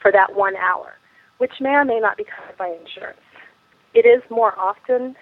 for 0.00 0.10
that 0.12 0.34
one 0.34 0.56
hour, 0.56 0.94
which 1.38 1.52
may 1.60 1.70
or 1.70 1.84
may 1.84 2.00
not 2.00 2.16
be 2.16 2.24
covered 2.24 2.56
by 2.56 2.68
insurance. 2.68 3.20
It 3.92 4.06
is 4.06 4.22
more 4.30 4.58
often 4.58 5.14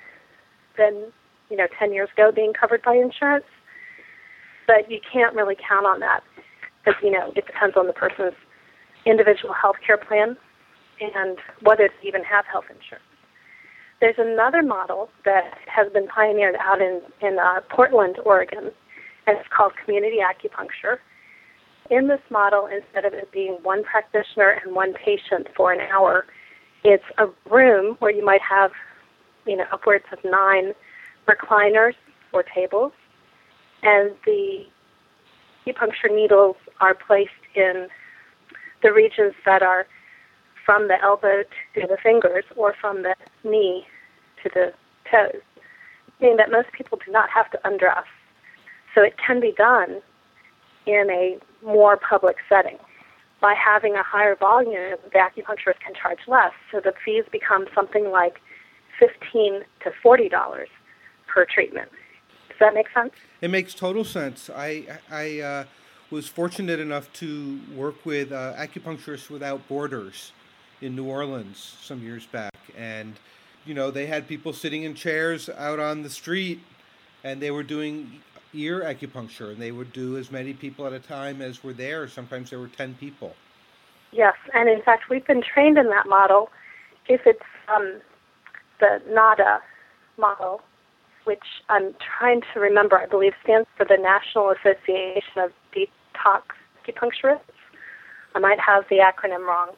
than 0.79 1.11
you 1.51 1.57
know 1.57 1.67
ten 1.77 1.93
years 1.93 2.09
ago 2.17 2.31
being 2.35 2.53
covered 2.53 2.83
by 2.83 2.95
insurance, 2.95 3.45
but 4.73 4.91
you 4.91 5.01
can't 5.13 5.35
really 5.35 5.57
count 5.57 5.85
on 5.85 6.01
that 6.01 6.21
because 6.83 6.99
you 7.03 7.11
know 7.11 7.31
it 7.37 7.47
depends 7.47 7.77
on 7.77 7.87
the 7.87 7.93
person's 7.93 8.33
individual 9.05 9.53
health 9.53 9.77
care 9.85 9.99
plan 9.99 10.37
and 11.01 11.37
whether 11.63 11.89
they 11.89 12.09
even 12.09 12.23
have 12.25 12.45
health 12.51 12.65
insurance. 12.71 13.05
There's 14.01 14.17
another 14.19 14.63
model 14.63 15.11
that 15.25 15.59
has 15.67 15.93
been 15.93 16.09
pioneered 16.09 16.57
out 16.59 16.81
in, 16.81 17.03
in 17.21 17.39
uh, 17.39 17.61
Portland, 17.71 18.17
Oregon, 18.25 18.71
and 19.27 19.39
it's 19.39 19.49
called 19.55 19.73
community 19.85 20.19
acupuncture. 20.19 20.97
In 21.91 22.09
this 22.09 22.21
model, 22.31 22.67
instead 22.67 23.05
of 23.05 23.13
it 23.13 23.31
being 23.33 23.59
one 23.63 23.85
practitioner 23.85 24.59
and 24.65 24.75
one 24.75 24.95
patient 24.95 25.49
for 25.57 25.73
an 25.73 25.81
hour, 25.93 26.25
it's 26.85 27.05
a 27.19 27.27
room 27.51 27.97
where 27.99 28.11
you 28.11 28.25
might 28.25 28.41
have, 28.49 28.71
you 29.47 29.57
know, 29.57 29.65
upwards 29.73 30.05
of 30.13 30.19
nine 30.25 30.73
recliners 31.29 31.95
or 32.33 32.43
tables, 32.43 32.93
and 33.83 34.13
the 34.25 34.65
acupuncture 35.67 36.11
needles 36.15 36.57
are 36.81 36.95
placed 36.95 37.31
in 37.55 37.89
the 38.83 38.93
regions 38.93 39.35
that 39.47 39.63
are 39.63 39.87
from 40.65 40.89
the 40.89 41.01
elbow 41.03 41.43
to 41.75 41.81
the 41.87 41.97
fingers 42.03 42.45
or 42.57 42.75
from 42.81 43.03
the 43.03 43.15
knee 43.45 43.85
to 44.43 44.51
the 44.55 44.73
toes, 45.11 45.43
meaning 46.21 46.37
that 46.37 46.51
most 46.51 46.69
people 46.73 46.99
do 47.05 47.11
not 47.13 47.29
have 47.31 47.51
to 47.51 47.59
undress. 47.65 48.05
So 48.95 49.03
it 49.03 49.15
can 49.25 49.41
be 49.41 49.53
done 49.57 50.01
in 50.87 51.09
a 51.11 51.39
more 51.65 51.97
public 51.97 52.37
setting. 52.49 52.79
By 53.41 53.55
having 53.55 53.95
a 53.95 54.03
higher 54.03 54.37
volume, 54.37 54.97
the 55.13 55.19
acupuncturist 55.19 55.81
can 55.85 55.95
charge 56.01 56.21
less, 56.29 56.53
so 56.71 56.81
the 56.81 56.93
fees 57.05 57.25
become 57.33 57.67
something 57.75 58.11
like 58.11 58.35
fifteen 59.01 59.63
to 59.83 59.91
forty 60.03 60.29
dollars 60.29 60.69
per 61.27 61.45
treatment. 61.45 61.89
Does 62.63 62.69
that 62.69 62.75
make 62.75 62.91
sense? 62.95 63.13
It 63.41 63.51
makes 63.51 63.75
total 63.75 64.05
sense. 64.05 64.49
I 64.49 64.87
I 65.11 65.41
uh, 65.41 65.65
was 66.13 66.29
fortunate 66.29 66.79
enough 66.79 67.13
to 67.15 67.59
work 67.75 68.07
with 68.07 68.31
uh, 68.31 68.55
Acupuncturists 68.55 69.29
Without 69.29 69.67
Borders 69.67 70.31
in 70.81 70.95
New 70.95 71.07
Orleans 71.07 71.77
some 71.83 72.01
years 72.01 72.25
back, 72.27 72.55
and 72.79 73.15
you 73.67 73.75
know 73.75 73.91
they 73.91 74.07
had 74.07 74.29
people 74.29 74.53
sitting 74.53 74.85
in 74.85 74.95
chairs 74.95 75.49
out 75.49 75.81
on 75.81 76.05
the 76.05 76.11
street, 76.11 76.61
and 77.25 77.43
they 77.43 77.51
were 77.51 77.65
doing 77.65 78.21
ear 78.55 78.83
acupuncture, 78.83 79.51
and 79.51 79.61
they 79.61 79.73
would 79.73 79.93
do 79.93 80.17
as 80.17 80.31
many 80.31 80.53
people 80.53 80.87
at 80.87 80.93
a 80.93 81.01
time 81.01 81.43
as 81.43 81.65
were 81.65 81.73
there. 81.73 82.07
Sometimes 82.07 82.51
there 82.51 82.61
were 82.61 82.69
ten 82.69 82.95
people. 82.95 83.35
Yes, 84.13 84.37
and 84.55 84.69
in 84.69 84.83
fact, 84.83 85.09
we've 85.11 85.27
been 85.27 85.43
trained 85.43 85.79
in 85.79 85.89
that 85.89 86.07
model. 86.07 86.49
If 87.09 87.23
it's 87.27 87.43
um, 87.75 88.01
the 88.79 89.03
NADA 89.11 89.59
model, 90.17 90.61
which 91.25 91.63
I'm 91.69 91.95
trying 92.19 92.43
to 92.53 92.61
remember, 92.61 92.99
I 92.99 93.07
believe 93.07 93.33
stands 93.43 93.69
for 93.77 93.85
the 93.85 93.97
National 93.97 94.51
Association 94.51 95.39
of 95.39 95.53
Detox 95.75 96.43
Acupuncturists. 96.85 97.41
I 98.35 98.39
might 98.39 98.59
have 98.61 98.85
the 98.89 98.99
acronym 98.99 99.47
wrong. 99.47 99.71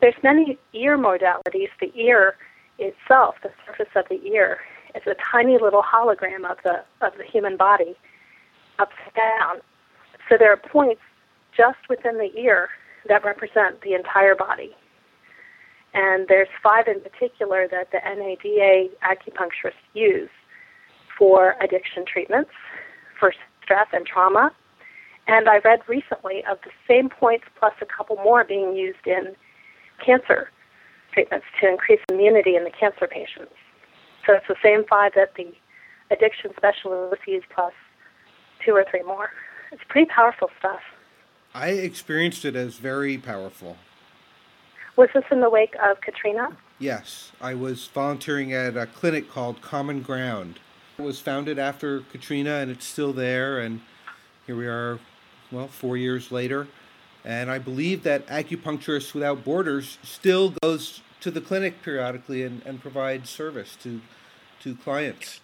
There's 0.00 0.14
many 0.22 0.58
ear 0.72 0.98
modalities. 0.98 1.70
The 1.80 1.92
ear 1.94 2.36
itself, 2.78 3.36
the 3.42 3.50
surface 3.66 3.92
of 3.96 4.04
the 4.08 4.22
ear, 4.26 4.60
is 4.94 5.02
a 5.06 5.14
tiny 5.32 5.58
little 5.58 5.82
hologram 5.82 6.44
of 6.48 6.58
the 6.62 6.84
of 7.00 7.16
the 7.16 7.24
human 7.24 7.56
body, 7.56 7.96
upside 8.78 9.14
down. 9.14 9.60
So 10.28 10.36
there 10.38 10.52
are 10.52 10.56
points 10.56 11.00
just 11.56 11.78
within 11.88 12.18
the 12.18 12.30
ear 12.38 12.68
that 13.08 13.24
represent 13.24 13.80
the 13.82 13.94
entire 13.94 14.34
body. 14.34 14.74
And 15.92 16.26
there's 16.28 16.48
five 16.62 16.88
in 16.88 17.00
particular 17.00 17.68
that 17.68 17.92
the 17.92 17.98
NADA 17.98 18.88
acupuncturists 19.02 19.72
use 19.94 20.30
for 21.18 21.56
addiction 21.60 22.04
treatments, 22.06 22.50
for 23.18 23.32
stress 23.62 23.86
and 23.92 24.06
trauma. 24.06 24.50
And 25.26 25.48
I 25.48 25.58
read 25.58 25.80
recently 25.88 26.44
of 26.50 26.58
the 26.64 26.70
same 26.86 27.08
points 27.08 27.44
plus 27.58 27.72
a 27.80 27.86
couple 27.86 28.16
more 28.16 28.44
being 28.44 28.76
used 28.76 29.06
in 29.06 29.34
cancer 30.04 30.50
treatments 31.12 31.46
to 31.60 31.68
increase 31.68 32.00
immunity 32.10 32.56
in 32.56 32.64
the 32.64 32.70
cancer 32.70 33.06
patients. 33.06 33.54
So 34.26 34.34
it's 34.34 34.48
the 34.48 34.56
same 34.62 34.84
five 34.84 35.12
that 35.14 35.34
the 35.36 35.52
addiction 36.10 36.50
specialists 36.56 37.24
use 37.26 37.44
plus 37.54 37.72
two 38.64 38.72
or 38.72 38.84
three 38.90 39.02
more. 39.02 39.30
It's 39.72 39.82
pretty 39.88 40.10
powerful 40.14 40.50
stuff. 40.58 40.80
I 41.54 41.68
experienced 41.68 42.44
it 42.44 42.56
as 42.56 42.76
very 42.76 43.16
powerful. 43.16 43.76
Was 44.96 45.08
this 45.14 45.24
in 45.30 45.40
the 45.40 45.50
wake 45.50 45.74
of 45.82 46.00
Katrina? 46.00 46.56
Yes, 46.78 47.32
I 47.40 47.54
was 47.54 47.86
volunteering 47.86 48.52
at 48.52 48.76
a 48.76 48.86
clinic 48.86 49.30
called 49.30 49.60
Common 49.60 50.02
Ground. 50.02 50.60
It 50.98 51.02
was 51.02 51.20
founded 51.20 51.58
after 51.58 52.00
Katrina 52.12 52.56
and 52.56 52.70
it's 52.70 52.84
still 52.84 53.12
there, 53.12 53.58
and 53.58 53.80
here 54.46 54.56
we 54.56 54.66
are, 54.66 54.98
well, 55.50 55.68
four 55.68 55.96
years 55.96 56.30
later. 56.30 56.68
And 57.24 57.50
I 57.50 57.58
believe 57.58 58.02
that 58.02 58.26
Acupuncturists 58.26 59.14
Without 59.14 59.44
Borders 59.44 59.98
still 60.02 60.54
goes 60.62 61.00
to 61.20 61.30
the 61.30 61.40
clinic 61.40 61.82
periodically 61.82 62.42
and, 62.42 62.62
and 62.66 62.80
provides 62.80 63.30
service 63.30 63.76
to, 63.82 64.00
to 64.60 64.76
clients. 64.76 65.40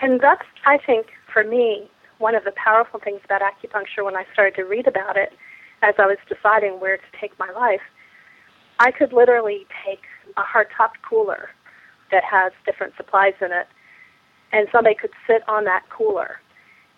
And 0.00 0.20
that's, 0.20 0.46
I 0.64 0.78
think, 0.78 1.08
for 1.32 1.44
me, 1.44 1.88
one 2.18 2.34
of 2.34 2.44
the 2.44 2.52
powerful 2.52 2.98
things 2.98 3.20
about 3.24 3.42
acupuncture 3.42 4.04
when 4.04 4.16
I 4.16 4.24
started 4.32 4.54
to 4.56 4.64
read 4.64 4.86
about 4.86 5.16
it 5.16 5.32
as 5.82 5.94
I 5.98 6.06
was 6.06 6.16
deciding 6.28 6.80
where 6.80 6.96
to 6.96 7.02
take 7.20 7.38
my 7.38 7.50
life. 7.50 7.82
I 8.80 8.90
could 8.90 9.12
literally 9.12 9.66
take 9.84 10.02
a 10.36 10.42
hardtop 10.42 10.92
cooler 11.08 11.50
that 12.10 12.24
has 12.24 12.52
different 12.64 12.94
supplies 12.96 13.34
in 13.40 13.52
it, 13.52 13.66
and 14.54 14.68
somebody 14.70 14.94
could 14.94 15.10
sit 15.26 15.42
on 15.48 15.64
that 15.64 15.82
cooler, 15.90 16.38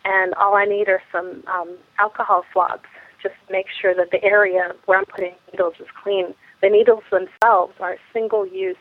and 0.05 0.35
all 0.35 0.55
I 0.55 0.67
need 0.67 0.89
are 0.89 1.03
some 1.11 1.43
um, 1.49 1.79
alcohol 1.99 2.45
swabs 2.53 2.85
just 3.23 3.35
to 3.47 3.53
make 3.53 3.67
sure 3.81 3.95
that 3.95 4.11
the 4.13 4.23
area 4.23 4.73
where 4.85 4.99
I'm 4.99 5.07
putting 5.07 5.35
needles 5.51 5.75
is 5.81 5.87
clean. 6.03 6.35
The 6.61 6.69
needles 6.69 7.03
themselves 7.11 7.73
are 7.81 7.97
single 8.13 8.47
use, 8.47 8.77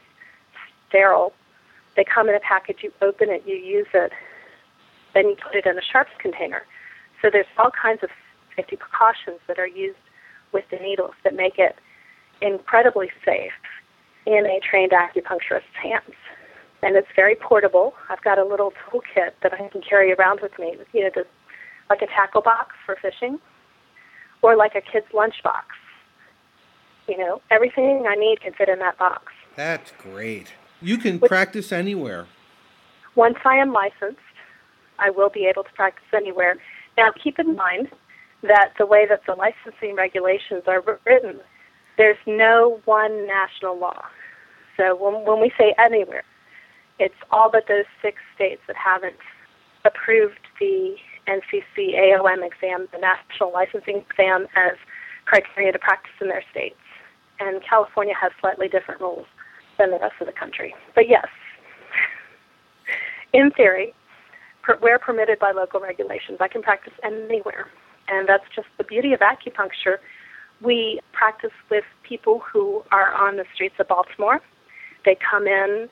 sterile. 0.89 1.32
They 1.95 2.03
come 2.03 2.28
in 2.28 2.36
a 2.36 2.39
package, 2.41 2.80
you 2.84 2.91
open 3.01 3.30
it, 3.30 3.43
you 3.47 3.55
use 3.55 3.88
it, 3.93 4.11
then 5.13 5.30
you 5.30 5.38
put 5.41 5.55
it 5.55 5.65
in 5.65 5.78
a 5.78 5.82
sharps 5.82 6.11
container. 6.19 6.63
So 7.21 7.30
there's 7.32 7.47
all 7.57 7.71
kinds 7.71 8.03
of 8.03 8.09
safety 8.57 8.76
precautions 8.76 9.39
that 9.47 9.57
are 9.57 9.67
used 9.67 9.97
with 10.51 10.65
the 10.69 10.78
needles 10.78 11.13
that 11.23 11.34
make 11.34 11.57
it 11.57 11.78
incredibly 12.41 13.09
safe 13.23 13.53
in 14.26 14.45
a 14.45 14.59
trained 14.59 14.91
acupuncturist's 14.91 15.76
hands. 15.82 16.15
And 16.86 16.95
it's 16.95 17.07
very 17.15 17.33
portable. 17.33 17.95
I've 18.09 18.21
got 18.21 18.38
a 18.38 18.45
little 18.45 18.71
toolkit 18.71 19.31
that 19.41 19.51
I 19.53 19.67
can 19.69 19.81
carry 19.81 20.13
around 20.13 20.41
with 20.41 20.57
me, 20.59 20.77
you 20.93 21.01
know, 21.01 21.09
the, 21.15 21.25
like 21.89 22.03
a 22.03 22.05
tackle 22.05 22.41
box 22.41 22.75
for 22.86 22.95
fishing 23.01 23.39
or 24.43 24.55
like 24.55 24.75
a 24.75 24.81
kid's 24.81 25.07
lunch 25.11 25.41
box. 25.43 25.65
You 27.07 27.17
know, 27.17 27.41
everything 27.49 28.05
I 28.07 28.13
need 28.13 28.41
can 28.41 28.53
fit 28.53 28.69
in 28.69 28.77
that 28.79 28.99
box. 28.99 29.33
That's 29.55 29.93
great. 29.97 30.53
You 30.79 30.99
can 30.99 31.19
practice 31.19 31.71
anywhere. 31.71 32.27
Once 33.15 33.38
I 33.43 33.55
am 33.55 33.73
licensed, 33.73 34.19
I 34.99 35.09
will 35.09 35.29
be 35.29 35.47
able 35.47 35.63
to 35.63 35.71
practice 35.73 36.05
anywhere. 36.13 36.57
Now, 36.97 37.11
keep 37.11 37.39
in 37.39 37.55
mind 37.55 37.89
that 38.43 38.73
the 38.77 38.86
way 38.86 39.07
that 39.07 39.25
the 39.25 39.33
licensing 39.33 39.95
regulations 39.95 40.63
are 40.67 40.83
written, 41.03 41.39
there's 41.97 42.17
no 42.27 42.79
one 42.86 43.25
national 43.25 43.79
law. 43.79 44.05
So 44.77 44.95
when, 44.95 45.25
when 45.25 45.41
we 45.41 45.51
say 45.57 45.73
anywhere, 45.79 46.23
it's 46.99 47.15
all 47.31 47.49
but 47.51 47.67
those 47.67 47.85
six 48.01 48.17
states 48.35 48.61
that 48.67 48.75
haven't 48.75 49.17
approved 49.83 50.39
the 50.59 50.95
NCC 51.27 51.95
AOM 51.95 52.45
exam, 52.45 52.87
the 52.91 52.99
national 52.99 53.51
licensing 53.51 54.03
exam, 54.09 54.47
as 54.55 54.77
criteria 55.25 55.71
to 55.71 55.79
practice 55.79 56.13
in 56.21 56.27
their 56.27 56.43
states. 56.51 56.75
And 57.39 57.61
California 57.67 58.13
has 58.19 58.31
slightly 58.39 58.67
different 58.67 59.01
rules 59.01 59.25
than 59.77 59.91
the 59.91 59.99
rest 59.99 60.15
of 60.21 60.27
the 60.27 60.33
country. 60.33 60.73
But 60.93 61.09
yes, 61.09 61.27
in 63.33 63.51
theory, 63.51 63.93
where 64.79 64.97
permitted 64.97 65.39
by 65.39 65.51
local 65.51 65.79
regulations, 65.79 66.37
I 66.39 66.47
can 66.47 66.61
practice 66.61 66.93
anywhere. 67.03 67.67
And 68.07 68.27
that's 68.29 68.45
just 68.55 68.67
the 68.77 68.83
beauty 68.83 69.13
of 69.13 69.19
acupuncture. 69.19 69.97
We 70.61 71.01
practice 71.11 71.51
with 71.69 71.83
people 72.03 72.39
who 72.39 72.83
are 72.91 73.13
on 73.13 73.37
the 73.37 73.45
streets 73.53 73.75
of 73.79 73.87
Baltimore. 73.87 74.41
They 75.03 75.17
come 75.29 75.47
in 75.47 75.89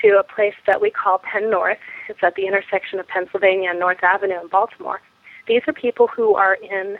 to 0.00 0.18
a 0.18 0.22
place 0.22 0.54
that 0.66 0.80
we 0.80 0.90
call 0.90 1.18
Penn 1.18 1.50
North. 1.50 1.78
It's 2.08 2.20
at 2.22 2.34
the 2.34 2.46
intersection 2.46 2.98
of 2.98 3.06
Pennsylvania 3.08 3.70
and 3.70 3.78
North 3.78 4.02
Avenue 4.02 4.40
in 4.40 4.48
Baltimore. 4.48 5.00
These 5.46 5.62
are 5.66 5.72
people 5.72 6.06
who 6.06 6.34
are 6.34 6.54
in 6.54 6.98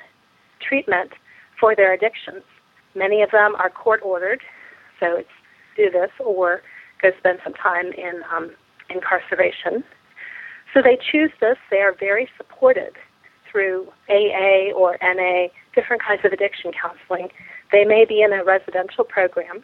treatment 0.61 1.13
for 1.59 1.75
their 1.75 1.93
addictions. 1.93 2.43
Many 2.95 3.23
of 3.23 3.31
them 3.31 3.55
are 3.57 3.71
court 3.71 4.01
ordered, 4.03 4.43
so 5.01 5.17
it's 5.17 5.29
do 5.77 5.91
this 5.91 6.11
or 6.19 6.63
go 7.01 7.11
spend 7.19 7.39
some 7.43 7.55
time 7.55 7.93
in 7.93 8.23
um, 8.35 8.51
incarceration. 8.91 9.83
So 10.75 10.83
they 10.83 10.99
choose 11.11 11.31
this. 11.41 11.57
They 11.71 11.79
are 11.79 11.95
very 11.99 12.29
supported 12.37 12.93
through 13.51 13.89
AA 14.09 14.73
or 14.75 14.97
NA, 15.03 15.49
different 15.75 16.03
kinds 16.03 16.25
of 16.25 16.33
addiction 16.33 16.73
counseling. 16.73 17.29
They 17.71 17.85
may 17.85 18.05
be 18.05 18.23
in 18.23 18.33
a 18.33 18.43
residential 18.45 19.05
program. 19.05 19.63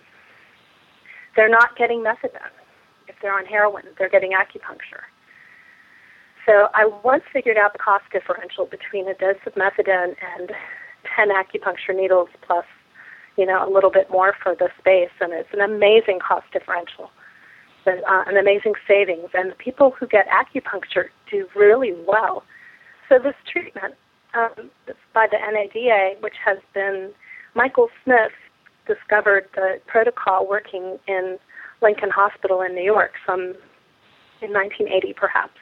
They're 1.36 1.48
not 1.48 1.76
getting 1.76 2.02
methadone. 2.02 2.57
They're 3.20 3.36
on 3.36 3.46
heroin, 3.46 3.84
they're 3.98 4.08
getting 4.08 4.32
acupuncture. 4.32 5.04
So 6.46 6.68
I 6.74 6.90
once 7.04 7.24
figured 7.32 7.58
out 7.58 7.72
the 7.74 7.78
cost 7.78 8.04
differential 8.10 8.64
between 8.66 9.06
a 9.08 9.14
dose 9.14 9.36
of 9.46 9.54
methadone 9.54 10.14
and 10.36 10.50
10 11.14 11.28
acupuncture 11.28 11.94
needles 11.94 12.28
plus, 12.40 12.64
you 13.36 13.44
know, 13.44 13.66
a 13.66 13.70
little 13.70 13.90
bit 13.90 14.10
more 14.10 14.34
for 14.42 14.54
the 14.54 14.68
space, 14.78 15.10
and 15.20 15.32
it's 15.32 15.52
an 15.52 15.60
amazing 15.60 16.20
cost 16.26 16.46
differential, 16.52 17.10
but, 17.84 17.98
uh, 18.08 18.24
an 18.26 18.38
amazing 18.38 18.74
savings. 18.86 19.28
And 19.34 19.50
the 19.50 19.56
people 19.56 19.90
who 19.90 20.06
get 20.06 20.26
acupuncture 20.28 21.08
do 21.30 21.46
really 21.54 21.92
well. 22.06 22.44
So 23.08 23.18
this 23.18 23.34
treatment 23.50 23.94
um, 24.34 24.70
by 25.12 25.26
the 25.30 25.38
NADA, 25.38 26.20
which 26.20 26.36
has 26.44 26.58
been 26.74 27.10
Michael 27.54 27.88
Smith 28.04 28.32
discovered 28.86 29.48
the 29.54 29.80
protocol 29.86 30.46
working 30.48 30.98
in 31.06 31.38
Lincoln 31.80 32.10
Hospital 32.10 32.60
in 32.62 32.74
New 32.74 32.84
York 32.84 33.12
some 33.26 33.54
in 34.40 34.52
1980 34.52 35.14
perhaps. 35.14 35.58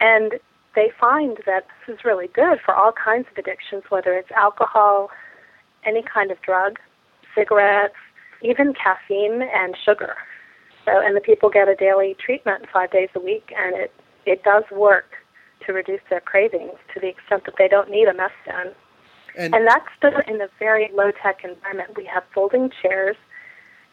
And 0.00 0.34
they 0.74 0.90
find 0.98 1.38
that 1.46 1.66
this 1.86 1.96
is 1.96 2.04
really 2.04 2.28
good 2.28 2.58
for 2.64 2.74
all 2.74 2.92
kinds 2.92 3.26
of 3.30 3.38
addictions, 3.38 3.82
whether 3.88 4.14
it's 4.14 4.30
alcohol, 4.30 5.10
any 5.84 6.02
kind 6.02 6.30
of 6.30 6.40
drug, 6.42 6.78
cigarettes, 7.34 7.94
even 8.42 8.72
caffeine 8.74 9.42
and 9.42 9.76
sugar. 9.84 10.14
So, 10.84 10.92
and 11.00 11.16
the 11.16 11.20
people 11.20 11.50
get 11.50 11.68
a 11.68 11.74
daily 11.74 12.16
treatment 12.24 12.66
five 12.72 12.90
days 12.90 13.10
a 13.14 13.20
week, 13.20 13.52
and 13.56 13.76
it 13.76 13.92
it 14.26 14.42
does 14.42 14.64
work 14.70 15.06
to 15.66 15.72
reduce 15.72 16.00
their 16.08 16.20
cravings 16.20 16.76
to 16.94 17.00
the 17.00 17.08
extent 17.08 17.44
that 17.44 17.54
they 17.58 17.68
don't 17.68 17.90
need 17.90 18.08
a 18.08 18.12
methadone. 18.12 18.74
And, 19.36 19.54
And 19.54 19.66
that's 19.66 19.88
done 20.00 20.22
in 20.26 20.40
a 20.40 20.48
very 20.58 20.90
low 20.94 21.10
tech 21.22 21.44
environment. 21.44 21.96
We 21.96 22.04
have 22.06 22.24
folding 22.34 22.70
chairs, 22.82 23.16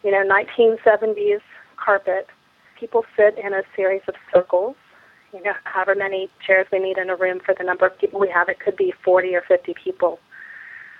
you 0.03 0.11
know, 0.11 0.23
1970s 0.23 1.41
carpet. 1.83 2.27
People 2.79 3.03
sit 3.15 3.37
in 3.43 3.53
a 3.53 3.63
series 3.75 4.01
of 4.07 4.15
circles, 4.33 4.75
you 5.33 5.41
know, 5.41 5.53
however 5.63 5.95
many 5.95 6.29
chairs 6.45 6.67
we 6.71 6.79
need 6.79 6.97
in 6.97 7.09
a 7.09 7.15
room 7.15 7.39
for 7.43 7.55
the 7.57 7.63
number 7.63 7.85
of 7.85 7.97
people 7.99 8.19
we 8.19 8.29
have. 8.29 8.49
It 8.49 8.59
could 8.59 8.77
be 8.77 8.93
40 9.03 9.35
or 9.35 9.43
50 9.47 9.73
people. 9.83 10.19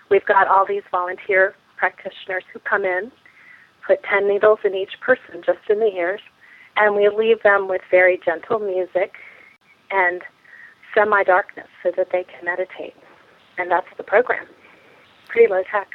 We've 0.10 0.26
got 0.26 0.48
all 0.48 0.66
these 0.66 0.84
volunteer 0.90 1.56
practitioners 1.78 2.44
who 2.52 2.60
come 2.60 2.86
in, 2.86 3.12
put 3.86 4.04
10 4.04 4.28
needles 4.28 4.60
in 4.64 4.74
each 4.74 5.00
person 5.02 5.42
just 5.46 5.60
in 5.70 5.80
the 5.80 5.94
ears, 5.96 6.22
and 6.76 6.96
we 6.96 7.10
leave 7.10 7.42
them 7.44 7.68
with 7.68 7.82
very 7.90 8.20
gentle 8.24 8.60
music 8.60 9.14
and 9.92 10.22
semi 10.94 11.24
darkness 11.24 11.68
so 11.84 11.92
that 11.96 12.08
they 12.12 12.24
can 12.24 12.46
meditate. 12.46 12.96
And 13.58 13.72
that's 13.72 13.88
the 13.98 14.04
program. 14.04 14.46
Pretty 15.28 15.52
low 15.52 15.64
tech. 15.72 15.88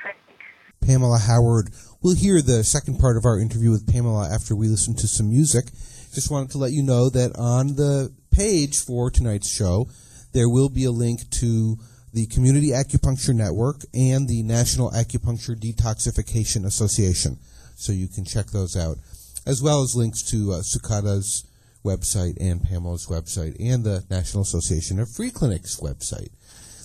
Pamela 0.82 1.18
Howard. 1.18 1.70
We'll 2.02 2.16
hear 2.16 2.42
the 2.42 2.64
second 2.64 2.98
part 2.98 3.16
of 3.16 3.24
our 3.24 3.38
interview 3.38 3.70
with 3.70 3.90
Pamela 3.90 4.28
after 4.32 4.54
we 4.56 4.68
listen 4.68 4.94
to 4.96 5.06
some 5.06 5.30
music. 5.30 5.66
Just 6.12 6.30
wanted 6.30 6.50
to 6.50 6.58
let 6.58 6.72
you 6.72 6.82
know 6.82 7.08
that 7.10 7.36
on 7.36 7.76
the 7.76 8.12
page 8.30 8.78
for 8.78 9.10
tonight's 9.10 9.48
show, 9.48 9.88
there 10.32 10.48
will 10.48 10.68
be 10.68 10.84
a 10.84 10.90
link 10.90 11.30
to 11.30 11.78
the 12.12 12.26
Community 12.26 12.68
Acupuncture 12.68 13.34
Network 13.34 13.82
and 13.94 14.28
the 14.28 14.42
National 14.42 14.90
Acupuncture 14.90 15.56
Detoxification 15.56 16.66
Association. 16.66 17.38
So 17.76 17.92
you 17.92 18.08
can 18.08 18.24
check 18.24 18.46
those 18.46 18.76
out, 18.76 18.98
as 19.46 19.62
well 19.62 19.82
as 19.82 19.96
links 19.96 20.22
to 20.24 20.52
uh, 20.52 20.56
Sukhada's 20.56 21.44
website 21.84 22.36
and 22.40 22.62
Pamela's 22.62 23.06
website 23.06 23.56
and 23.58 23.84
the 23.84 24.04
National 24.10 24.42
Association 24.42 25.00
of 25.00 25.10
Free 25.10 25.30
Clinics 25.30 25.80
website. 25.80 26.28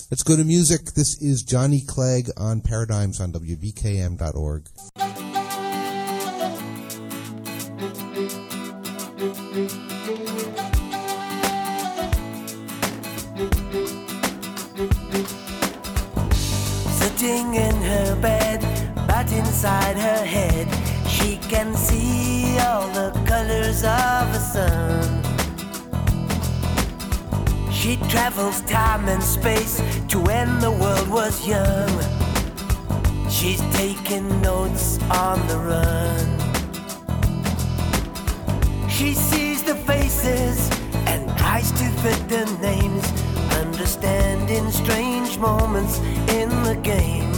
Let's 0.10 0.24
go 0.24 0.38
to 0.38 0.46
music. 0.46 0.94
This 0.94 1.22
is 1.22 1.44
Johnny 1.44 1.82
Clegg 1.82 2.30
on 2.38 2.62
Paradigms 2.62 3.20
on 3.20 3.34
WBKM.org. 3.34 4.64
She 27.88 27.96
travels 28.10 28.60
time 28.64 29.08
and 29.08 29.24
space 29.24 29.82
to 30.10 30.20
when 30.20 30.60
the 30.60 30.70
world 30.70 31.08
was 31.08 31.48
young. 31.48 31.88
She's 33.30 33.62
taking 33.78 34.28
notes 34.42 35.00
on 35.04 35.40
the 35.48 35.58
run. 35.58 36.28
She 38.90 39.14
sees 39.14 39.64
the 39.64 39.76
faces 39.76 40.70
and 41.08 41.30
tries 41.38 41.72
to 41.80 41.86
fit 42.02 42.28
the 42.28 42.46
names, 42.62 43.06
understanding 43.54 44.70
strange 44.70 45.38
moments 45.38 46.00
in 46.28 46.50
the 46.64 46.76
game. 46.84 47.37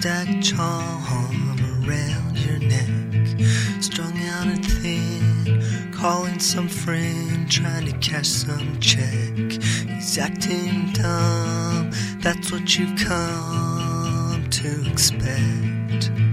Stack 0.00 0.40
charm 0.40 1.60
around 1.84 2.38
your 2.38 2.58
neck, 2.58 3.52
strung 3.82 4.16
out 4.28 4.46
and 4.46 4.64
thin, 4.64 5.92
calling 5.92 6.38
some 6.38 6.68
friend, 6.68 7.50
trying 7.50 7.84
to 7.84 7.92
cash 7.98 8.28
some 8.28 8.80
check. 8.80 9.36
He's 9.36 10.16
acting 10.16 10.92
dumb, 10.94 11.90
that's 12.20 12.50
what 12.50 12.78
you 12.78 12.86
come 12.96 14.48
to 14.48 14.90
expect. 14.90 16.29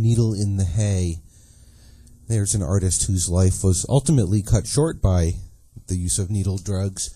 Needle 0.00 0.34
in 0.34 0.56
the 0.56 0.64
Hay. 0.64 1.16
There's 2.28 2.54
an 2.54 2.62
artist 2.62 3.06
whose 3.06 3.28
life 3.28 3.62
was 3.62 3.84
ultimately 3.88 4.42
cut 4.42 4.66
short 4.66 5.02
by 5.02 5.32
the 5.88 5.96
use 5.96 6.18
of 6.18 6.30
needle 6.30 6.58
drugs, 6.58 7.10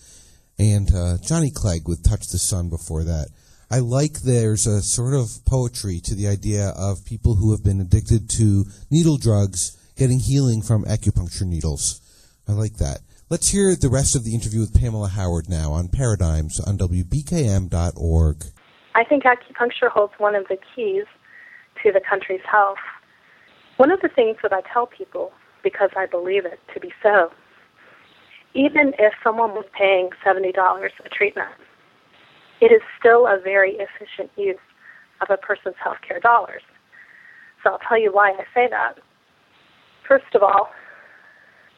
and 0.59 0.95
uh, 0.95 1.19
Johnny 1.23 1.51
Clegg 1.51 1.89
with 1.89 2.03
Touch 2.03 2.29
the 2.29 2.39
Sun 2.39 2.69
before 2.69 3.05
that. 3.05 3.29
I 3.71 3.79
like 3.79 4.21
there's 4.21 4.67
a 4.67 4.83
sort 4.83 5.15
of 5.15 5.45
poetry 5.47 6.01
to 6.05 6.15
the 6.15 6.29
idea 6.29 6.75
of 6.77 7.05
people 7.05 7.37
who 7.37 7.53
have 7.53 7.65
been 7.65 7.81
addicted 7.81 8.29
to 8.31 8.67
needle 8.91 9.17
drugs 9.17 9.79
getting 9.97 10.21
healing 10.21 10.61
from 10.61 10.85
acupuncture 10.85 11.47
needles. 11.47 12.01
I 12.47 12.53
like 12.53 12.77
that. 12.77 12.99
Let's 13.31 13.49
hear 13.49 13.75
the 13.75 13.89
rest 13.89 14.15
of 14.15 14.25
the 14.25 14.35
interview 14.35 14.61
with 14.61 14.79
Pamela 14.79 15.09
Howard 15.09 15.49
now 15.49 15.73
on 15.73 15.89
Paradigms 15.89 16.61
on 16.61 16.77
WBKM.org. 16.77 18.45
I 18.95 19.05
think 19.05 19.25
acupuncture 19.25 19.91
holds 19.91 20.13
one 20.19 20.35
of 20.35 20.47
the 20.49 20.59
keys 20.75 21.05
to 21.85 21.93
the 21.93 22.01
country's 22.01 22.45
health. 22.51 22.79
One 23.77 23.91
of 23.91 24.01
the 24.01 24.09
things 24.09 24.39
that 24.43 24.53
I 24.53 24.63
tell 24.73 24.87
people, 24.87 25.33
because 25.63 25.91
I 25.97 26.07
believe 26.07 26.45
it 26.45 26.59
to 26.73 26.81
be 26.81 26.93
so, 27.03 27.31
even 28.55 28.93
if 28.99 29.13
someone 29.23 29.51
was 29.51 29.67
paying 29.77 30.11
$70 30.27 30.53
a 30.55 31.09
treatment, 31.11 31.51
it 32.61 32.73
is 32.73 32.81
still 32.99 33.27
a 33.27 33.39
very 33.43 33.77
efficient 33.77 34.31
use 34.37 34.57
of 35.21 35.29
a 35.31 35.37
person's 35.37 35.75
healthcare 35.85 36.23
dollars. 36.23 36.63
So 37.63 37.71
I'll 37.71 37.81
tell 37.87 37.99
you 37.99 38.13
why 38.13 38.31
I 38.31 38.45
say 38.55 38.69
that. 38.71 38.95
First 40.07 40.35
of 40.35 40.43
all, 40.43 40.69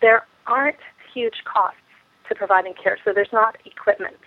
there 0.03 0.27
aren't 0.47 0.77
huge 1.15 1.45
costs 1.51 1.81
to 2.29 2.35
providing 2.35 2.75
care. 2.83 2.99
So 3.05 3.13
there's 3.15 3.33
not 3.33 3.57
equipment, 3.65 4.19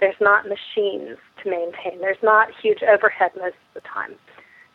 there's 0.00 0.16
not 0.20 0.46
machines 0.46 1.18
to 1.42 1.50
maintain, 1.50 2.00
there's 2.00 2.22
not 2.22 2.48
huge 2.60 2.82
overhead 2.82 3.30
most 3.36 3.56
of 3.68 3.74
the 3.74 3.80
time 3.80 4.16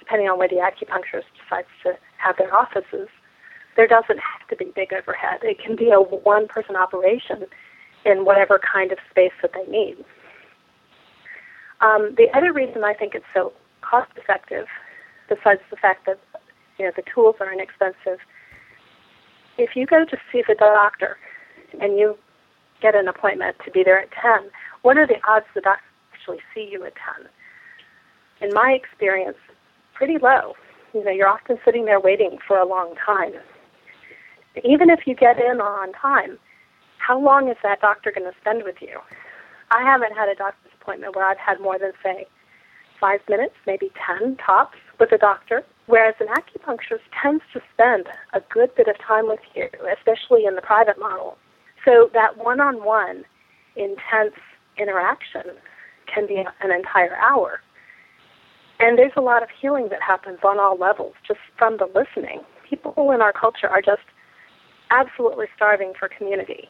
depending 0.04 0.28
on 0.28 0.38
where 0.38 0.50
the 0.50 0.60
acupuncturist 0.60 1.32
decides 1.40 1.72
to 1.84 1.94
have 2.18 2.36
their 2.38 2.54
offices, 2.54 3.08
there 3.76 3.88
doesn't 3.88 4.20
have 4.20 4.48
to 4.50 4.56
be 4.56 4.72
big 4.76 4.92
overhead. 4.92 5.40
It 5.42 5.60
can 5.64 5.76
be 5.76 5.92
a 5.92 6.00
one 6.00 6.48
person 6.48 6.76
operation 6.76 7.46
in 8.06 8.26
whatever 8.26 8.60
kind 8.60 8.92
of 8.92 8.98
space 9.10 9.32
that 9.42 9.52
they 9.54 9.66
need. 9.72 9.96
Um, 11.80 12.16
the 12.18 12.28
other 12.36 12.52
reason 12.52 12.84
I 12.84 12.94
think 12.94 13.16
it's 13.16 13.26
so 13.34 13.54
cost 13.82 14.12
effective, 14.18 14.68
besides 15.30 15.62
the 15.70 15.78
fact 15.78 16.06
that 16.06 16.20
you 16.78 16.86
know 16.86 16.92
the 16.96 17.04
tools 17.14 17.36
are 17.40 17.52
inexpensive, 17.52 18.20
if 19.58 19.76
you 19.76 19.86
go 19.86 20.04
to 20.06 20.18
see 20.32 20.44
the 20.48 20.56
doctor 20.56 21.18
and 21.80 21.98
you 21.98 22.18
get 22.82 22.96
an 22.96 23.08
appointment 23.08 23.56
to 23.66 23.72
be 23.72 23.84
there 23.84 24.00
at 24.00 24.10
10, 24.12 24.50
what 24.82 24.98
are 24.98 25.08
the 25.08 25.18
odds 25.28 25.46
the 25.56 25.62
doctor 25.62 25.84
actually 26.14 26.40
see 26.54 26.68
you 26.70 26.84
at 26.84 26.94
10? 27.20 28.50
In 28.50 28.54
my 28.54 28.72
experience, 28.72 29.38
pretty 29.94 30.18
low. 30.18 30.54
You 30.94 31.04
know, 31.04 31.12
you're 31.12 31.28
often 31.28 31.58
sitting 31.66 31.86
there 31.86 32.00
waiting 32.00 32.38
for 32.48 32.58
a 32.58 32.68
long 32.68 32.96
time. 33.04 33.34
Even 34.64 34.90
if 34.90 35.08
you 35.08 35.16
get 35.16 35.40
in 35.40 35.60
on 35.62 35.94
time, 35.94 36.38
how 36.98 37.20
long 37.20 37.50
is 37.50 37.58
that 37.64 37.82
doctor 37.82 38.12
going 38.12 38.32
to 38.32 38.38
spend 38.40 38.64
with 38.64 38.76
you? 38.82 39.00
I 39.72 39.84
haven't 39.84 40.16
had 40.16 40.30
a 40.30 40.36
doctor's 40.36 40.72
appointment 40.80 41.16
where 41.16 41.26
I've 41.26 41.40
had 41.40 41.60
more 41.60 41.80
than, 41.80 41.92
say, 42.04 42.28
five 43.00 43.20
minutes, 43.28 43.56
maybe 43.66 43.92
10 44.20 44.38
tops 44.38 44.78
with 45.00 45.12
a 45.12 45.18
doctor, 45.18 45.64
whereas 45.88 46.16
an 46.20 46.28
acupuncturist 46.28 47.04
tends 47.22 47.44
to 47.54 47.62
spend 47.74 48.08
a 48.34 48.42
good 48.54 48.74
bit 48.76 48.88
of 48.88 48.96
time 49.00 49.28
with 49.28 49.42
you, 49.56 49.68
especially 49.98 50.46
in 50.46 50.56
the 50.56 50.62
private 50.62 51.00
model. 51.00 51.38
So 51.84 52.10
that 52.14 52.38
one 52.38 52.62
on 52.62 52.86
one 52.86 53.26
intense 53.76 54.36
interaction 54.78 55.58
can 56.14 56.28
be 56.28 56.46
an 56.62 56.72
entire 56.72 57.16
hour. 57.18 57.60
And 58.84 58.98
there's 58.98 59.14
a 59.16 59.22
lot 59.22 59.44
of 59.44 59.50
healing 59.62 59.88
that 59.92 60.02
happens 60.02 60.40
on 60.44 60.60
all 60.60 60.78
levels 60.78 61.14
just 61.26 61.40
from 61.58 61.78
the 61.78 61.86
listening. 61.96 62.42
People 62.70 63.12
in 63.12 63.22
our 63.22 63.32
culture 63.32 63.70
are 63.70 63.82
just 63.82 64.04
absolutely 64.92 65.46
starving 65.56 65.94
for 65.98 66.10
community. 66.10 66.68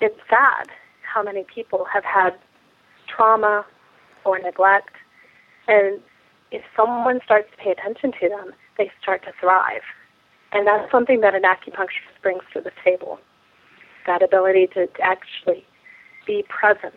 It's 0.00 0.18
sad 0.30 0.68
how 1.02 1.22
many 1.22 1.44
people 1.44 1.84
have 1.92 2.04
had 2.04 2.30
trauma 3.06 3.66
or 4.24 4.38
neglect, 4.38 4.94
and 5.68 6.00
if 6.50 6.62
someone 6.74 7.20
starts 7.22 7.50
to 7.50 7.56
pay 7.58 7.72
attention 7.72 8.12
to 8.12 8.30
them, 8.30 8.52
they 8.78 8.90
start 9.02 9.22
to 9.24 9.32
thrive. 9.38 9.82
And 10.52 10.66
that's 10.66 10.90
something 10.90 11.20
that 11.20 11.34
an 11.34 11.42
acupuncturist 11.42 12.22
brings 12.22 12.44
to 12.54 12.62
the 12.62 12.72
table 12.82 13.18
that 14.06 14.22
ability 14.22 14.68
to, 14.68 14.88
actually 15.02 15.66
be 16.26 16.46
present 16.48 16.94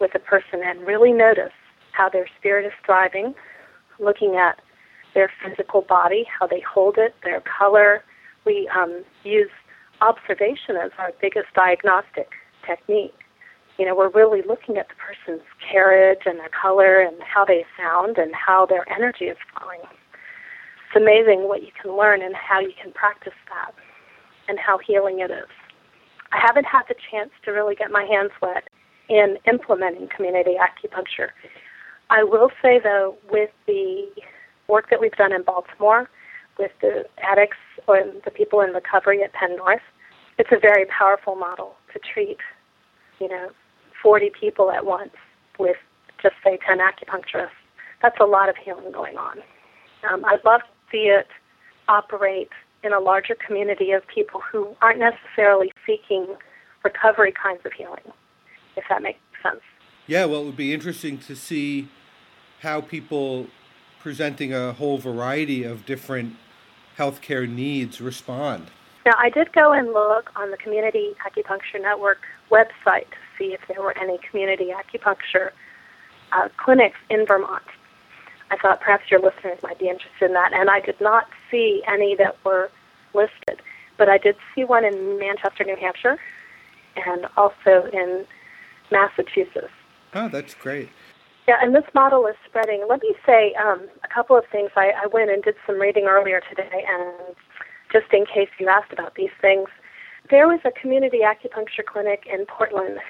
with 0.00 0.14
a 0.14 0.18
person 0.18 0.62
and 0.64 0.86
really 0.86 1.12
notice 1.12 1.52
how 1.92 2.08
their 2.08 2.26
spirit 2.38 2.64
is 2.64 2.72
thriving, 2.86 3.34
looking 4.00 4.36
at 4.36 4.60
their 5.14 5.30
physical 5.42 5.82
body, 5.82 6.24
how 6.38 6.46
they 6.46 6.60
hold 6.60 6.96
it, 6.98 7.14
their 7.24 7.42
color. 7.42 8.04
We 8.44 8.68
um, 8.76 9.04
use 9.24 9.50
observation 10.00 10.76
as 10.82 10.90
our 10.98 11.12
biggest 11.20 11.46
diagnostic 11.54 12.30
technique. 12.66 13.14
You 13.78 13.86
know, 13.86 13.94
we're 13.94 14.10
really 14.10 14.42
looking 14.46 14.76
at 14.76 14.88
the 14.88 14.94
person's 14.94 15.46
carriage 15.60 16.20
and 16.26 16.38
their 16.38 16.50
color 16.50 17.00
and 17.00 17.16
how 17.22 17.44
they 17.44 17.64
sound 17.78 18.18
and 18.18 18.32
how 18.34 18.66
their 18.66 18.84
energy 18.92 19.26
is 19.26 19.38
flowing. 19.56 19.80
It's 19.82 20.96
amazing 20.96 21.48
what 21.48 21.62
you 21.62 21.70
can 21.80 21.96
learn 21.96 22.22
and 22.22 22.34
how 22.34 22.60
you 22.60 22.72
can 22.80 22.92
practice 22.92 23.36
that 23.48 23.74
and 24.48 24.58
how 24.58 24.78
healing 24.78 25.20
it 25.20 25.30
is. 25.30 25.48
I 26.32 26.38
haven't 26.44 26.66
had 26.66 26.82
the 26.88 26.94
chance 27.10 27.30
to 27.44 27.52
really 27.52 27.74
get 27.74 27.90
my 27.90 28.04
hands 28.04 28.30
wet 28.42 28.64
in 29.08 29.38
implementing 29.50 30.08
community 30.14 30.54
acupuncture. 30.60 31.30
I 32.10 32.24
will 32.24 32.50
say, 32.60 32.80
though, 32.82 33.16
with 33.30 33.50
the 33.66 34.08
work 34.66 34.90
that 34.90 35.00
we've 35.00 35.12
done 35.12 35.32
in 35.32 35.42
Baltimore, 35.42 36.10
with 36.58 36.72
the 36.82 37.06
addicts 37.22 37.56
or 37.86 38.04
the 38.24 38.30
people 38.30 38.60
in 38.60 38.70
recovery 38.70 39.22
at 39.22 39.32
Penn 39.32 39.56
North, 39.56 39.80
it's 40.36 40.50
a 40.52 40.58
very 40.58 40.86
powerful 40.86 41.36
model 41.36 41.76
to 41.92 42.00
treat, 42.00 42.38
you 43.20 43.28
know, 43.28 43.50
40 44.02 44.30
people 44.38 44.70
at 44.72 44.84
once 44.84 45.14
with 45.58 45.76
just 46.20 46.34
say 46.44 46.58
10 46.66 46.78
acupuncturists. 46.78 47.50
That's 48.02 48.18
a 48.20 48.24
lot 48.24 48.48
of 48.48 48.56
healing 48.56 48.90
going 48.92 49.16
on. 49.16 49.38
Um, 50.10 50.24
I'd 50.24 50.44
love 50.44 50.62
to 50.62 50.66
see 50.90 51.04
it 51.04 51.28
operate 51.88 52.50
in 52.82 52.92
a 52.92 52.98
larger 52.98 53.34
community 53.34 53.92
of 53.92 54.06
people 54.08 54.40
who 54.40 54.74
aren't 54.80 54.98
necessarily 54.98 55.70
seeking 55.86 56.26
recovery 56.82 57.32
kinds 57.32 57.60
of 57.64 57.72
healing, 57.72 58.02
if 58.76 58.84
that 58.88 59.02
makes 59.02 59.20
sense. 59.42 59.60
Yeah, 60.06 60.24
well, 60.24 60.42
it 60.42 60.46
would 60.46 60.56
be 60.56 60.74
interesting 60.74 61.18
to 61.18 61.36
see 61.36 61.88
how 62.60 62.80
people 62.80 63.46
presenting 64.00 64.52
a 64.52 64.72
whole 64.72 64.98
variety 64.98 65.64
of 65.64 65.84
different 65.84 66.36
healthcare 66.96 67.48
needs 67.48 68.00
respond. 68.00 68.70
Now, 69.06 69.12
I 69.18 69.30
did 69.30 69.52
go 69.52 69.72
and 69.72 69.92
look 69.92 70.30
on 70.36 70.50
the 70.50 70.56
Community 70.56 71.14
Acupuncture 71.26 71.80
Network 71.80 72.18
website 72.50 73.08
to 73.10 73.16
see 73.38 73.52
if 73.52 73.60
there 73.68 73.82
were 73.82 73.96
any 73.98 74.18
community 74.18 74.72
acupuncture 74.74 75.50
uh, 76.32 76.48
clinics 76.58 76.98
in 77.08 77.26
Vermont. 77.26 77.62
I 78.50 78.56
thought 78.56 78.80
perhaps 78.80 79.10
your 79.10 79.20
listeners 79.20 79.58
might 79.62 79.78
be 79.78 79.88
interested 79.88 80.26
in 80.26 80.32
that, 80.34 80.52
and 80.52 80.68
I 80.68 80.80
did 80.80 81.00
not 81.00 81.28
see 81.50 81.82
any 81.86 82.14
that 82.16 82.36
were 82.44 82.70
listed. 83.14 83.62
But 83.96 84.08
I 84.08 84.18
did 84.18 84.36
see 84.54 84.64
one 84.64 84.84
in 84.84 85.18
Manchester, 85.18 85.64
New 85.64 85.76
Hampshire, 85.76 86.18
and 86.96 87.26
also 87.36 87.88
in 87.92 88.26
Massachusetts. 88.90 89.72
Oh, 90.14 90.28
that's 90.28 90.54
great. 90.54 90.88
Yeah, 91.50 91.56
and 91.60 91.74
this 91.74 91.82
model 91.96 92.28
is 92.28 92.36
spreading. 92.48 92.86
Let 92.88 93.02
me 93.02 93.12
say 93.26 93.54
um, 93.54 93.88
a 94.04 94.14
couple 94.14 94.38
of 94.38 94.44
things. 94.52 94.70
I, 94.76 94.92
I 94.96 95.08
went 95.08 95.32
and 95.32 95.42
did 95.42 95.56
some 95.66 95.80
reading 95.80 96.04
earlier 96.04 96.40
today, 96.48 96.84
and 96.88 97.34
just 97.90 98.06
in 98.12 98.24
case 98.24 98.48
you 98.60 98.68
asked 98.68 98.92
about 98.92 99.16
these 99.16 99.34
things, 99.40 99.68
there 100.30 100.46
was 100.46 100.60
a 100.64 100.70
community 100.70 101.22
acupuncture 101.26 101.84
clinic 101.84 102.22
in 102.32 102.46
Portland 102.46 103.00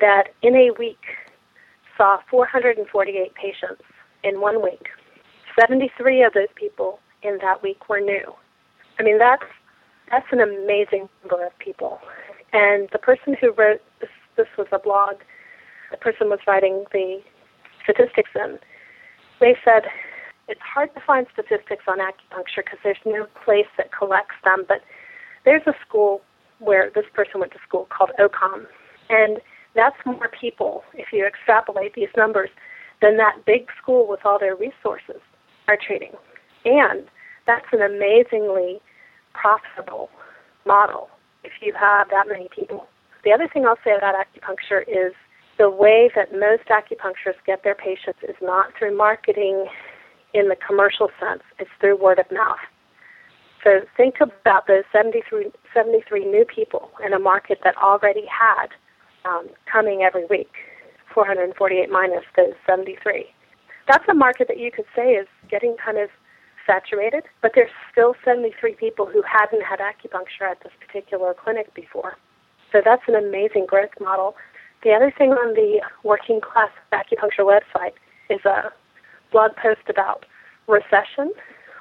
that 0.00 0.28
in 0.42 0.54
a 0.54 0.70
week 0.78 1.02
saw 1.96 2.18
448 2.30 3.34
patients 3.34 3.82
in 4.22 4.40
one 4.40 4.62
week. 4.62 4.90
73 5.58 6.22
of 6.22 6.34
those 6.34 6.54
people 6.54 7.00
in 7.24 7.38
that 7.42 7.64
week 7.64 7.88
were 7.88 7.98
new. 7.98 8.32
I 9.00 9.02
mean, 9.02 9.18
that's 9.18 9.42
that's 10.08 10.26
an 10.30 10.38
amazing 10.38 11.08
number 11.24 11.44
of 11.44 11.58
people. 11.58 11.98
And 12.52 12.88
the 12.92 12.98
person 13.00 13.34
who 13.40 13.50
wrote 13.50 13.82
this, 14.00 14.10
this 14.36 14.46
was 14.56 14.68
a 14.70 14.78
blog. 14.78 15.16
The 15.90 15.96
person 15.96 16.28
was 16.28 16.38
writing 16.46 16.84
the 16.92 17.22
statistics 17.88 18.30
in. 18.34 18.58
They 19.40 19.56
said 19.64 19.84
it's 20.48 20.60
hard 20.60 20.94
to 20.94 21.00
find 21.06 21.26
statistics 21.32 21.84
on 21.86 21.98
acupuncture 21.98 22.64
because 22.64 22.78
there's 22.82 22.98
no 23.06 23.26
place 23.44 23.68
that 23.76 23.90
collects 23.92 24.36
them, 24.44 24.64
but 24.68 24.82
there's 25.44 25.66
a 25.66 25.74
school 25.86 26.20
where 26.58 26.90
this 26.94 27.04
person 27.14 27.40
went 27.40 27.52
to 27.52 27.58
school 27.66 27.86
called 27.90 28.10
OCOM, 28.18 28.66
and 29.10 29.38
that's 29.74 29.96
more 30.04 30.28
people, 30.40 30.82
if 30.94 31.12
you 31.12 31.24
extrapolate 31.24 31.94
these 31.94 32.08
numbers, 32.16 32.50
than 33.00 33.16
that 33.16 33.44
big 33.46 33.68
school 33.80 34.08
with 34.08 34.20
all 34.24 34.38
their 34.38 34.56
resources 34.56 35.22
are 35.68 35.78
treating. 35.80 36.12
And 36.64 37.04
that's 37.46 37.66
an 37.72 37.80
amazingly 37.80 38.80
profitable 39.34 40.10
model 40.66 41.08
if 41.44 41.52
you 41.62 41.72
have 41.78 42.08
that 42.10 42.26
many 42.26 42.48
people. 42.54 42.88
The 43.24 43.32
other 43.32 43.48
thing 43.52 43.64
I'll 43.66 43.78
say 43.84 43.94
about 43.96 44.14
acupuncture 44.16 44.82
is 44.82 45.14
the 45.58 45.68
way 45.68 46.10
that 46.14 46.32
most 46.32 46.64
acupuncturists 46.68 47.44
get 47.44 47.64
their 47.64 47.74
patients 47.74 48.20
is 48.22 48.36
not 48.40 48.72
through 48.78 48.96
marketing 48.96 49.66
in 50.34 50.48
the 50.48 50.56
commercial 50.56 51.10
sense, 51.18 51.42
it's 51.58 51.70
through 51.80 51.96
word 51.96 52.18
of 52.18 52.26
mouth. 52.30 52.58
So 53.64 53.80
think 53.96 54.16
about 54.20 54.66
those 54.68 54.84
73, 54.92 55.50
73 55.74 56.24
new 56.24 56.44
people 56.44 56.90
in 57.04 57.12
a 57.12 57.18
market 57.18 57.58
that 57.64 57.76
already 57.76 58.24
had 58.26 58.68
um, 59.24 59.48
coming 59.70 60.02
every 60.02 60.26
week, 60.26 60.52
448 61.12 61.90
minus 61.90 62.24
those 62.36 62.54
73. 62.66 63.26
That's 63.88 64.04
a 64.08 64.14
market 64.14 64.48
that 64.48 64.58
you 64.58 64.70
could 64.70 64.84
say 64.94 65.12
is 65.12 65.26
getting 65.50 65.76
kind 65.82 65.98
of 65.98 66.10
saturated, 66.66 67.24
but 67.42 67.52
there's 67.54 67.70
still 67.90 68.14
73 68.24 68.74
people 68.74 69.06
who 69.06 69.22
hadn't 69.22 69.64
had 69.64 69.80
acupuncture 69.80 70.48
at 70.48 70.62
this 70.62 70.72
particular 70.86 71.34
clinic 71.34 71.74
before. 71.74 72.16
So 72.70 72.82
that's 72.84 73.02
an 73.08 73.14
amazing 73.14 73.66
growth 73.66 73.96
model. 74.00 74.36
The 74.84 74.92
other 74.92 75.12
thing 75.16 75.32
on 75.32 75.54
the 75.54 75.80
working 76.04 76.40
class 76.40 76.70
acupuncture 76.92 77.44
website 77.44 77.94
is 78.30 78.44
a 78.44 78.70
blog 79.32 79.52
post 79.56 79.88
about 79.88 80.24
recession. 80.68 81.32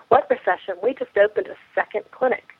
What 0.10 0.28
recession? 0.30 0.76
We 0.82 0.94
just 0.94 1.16
opened 1.18 1.48
a 1.48 1.58
second 1.76 2.06
clinic. 2.12 2.54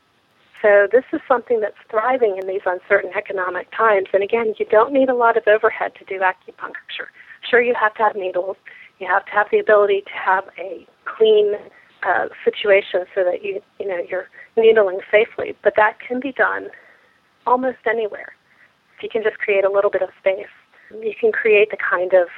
So 0.62 0.88
this 0.92 1.04
is 1.14 1.22
something 1.28 1.60
that's 1.60 1.78
thriving 1.90 2.38
in 2.42 2.48
these 2.48 2.66
uncertain 2.66 3.12
economic 3.16 3.68
times. 3.76 4.08
And 4.14 4.24
again, 4.24 4.54
you 4.58 4.66
don't 4.66 4.92
need 4.92 5.10
a 5.10 5.16
lot 5.16 5.38
of 5.38 5.44
overhead 5.48 5.94
to 6.00 6.06
do 6.06 6.20
acupuncture. 6.20 7.10
Sure, 7.50 7.62
you 7.62 7.76
have 7.80 7.94
to 7.96 8.04
have 8.04 8.16
needles. 8.16 8.58
You 9.00 9.08
have 9.08 9.26
to 9.26 9.32
have 9.32 9.48
the 9.52 9.60
ability 9.60 10.02
to 10.02 10.14
have 10.14 10.46
a 10.58 10.86
clean 11.06 11.54
uh, 12.04 12.28
situation 12.44 13.06
so 13.14 13.24
that 13.24 13.44
you 13.44 13.62
you 13.80 13.88
know 13.88 14.00
you're 14.10 14.28
needling 14.56 15.00
safely. 15.12 15.56
But 15.64 15.74
that 15.78 15.98
can 16.06 16.20
be 16.20 16.32
done 16.32 16.68
almost 17.46 17.78
anywhere. 17.88 18.34
If 18.98 19.04
you 19.04 19.10
can 19.10 19.22
just 19.22 19.38
create 19.38 19.64
a 19.64 19.70
little 19.70 19.92
bit 19.92 20.02
of 20.02 20.10
space, 20.20 20.50
you 20.90 21.14
can 21.20 21.32
create 21.32 21.70
the 21.70 21.78
kind 21.78 22.14
of 22.14 22.30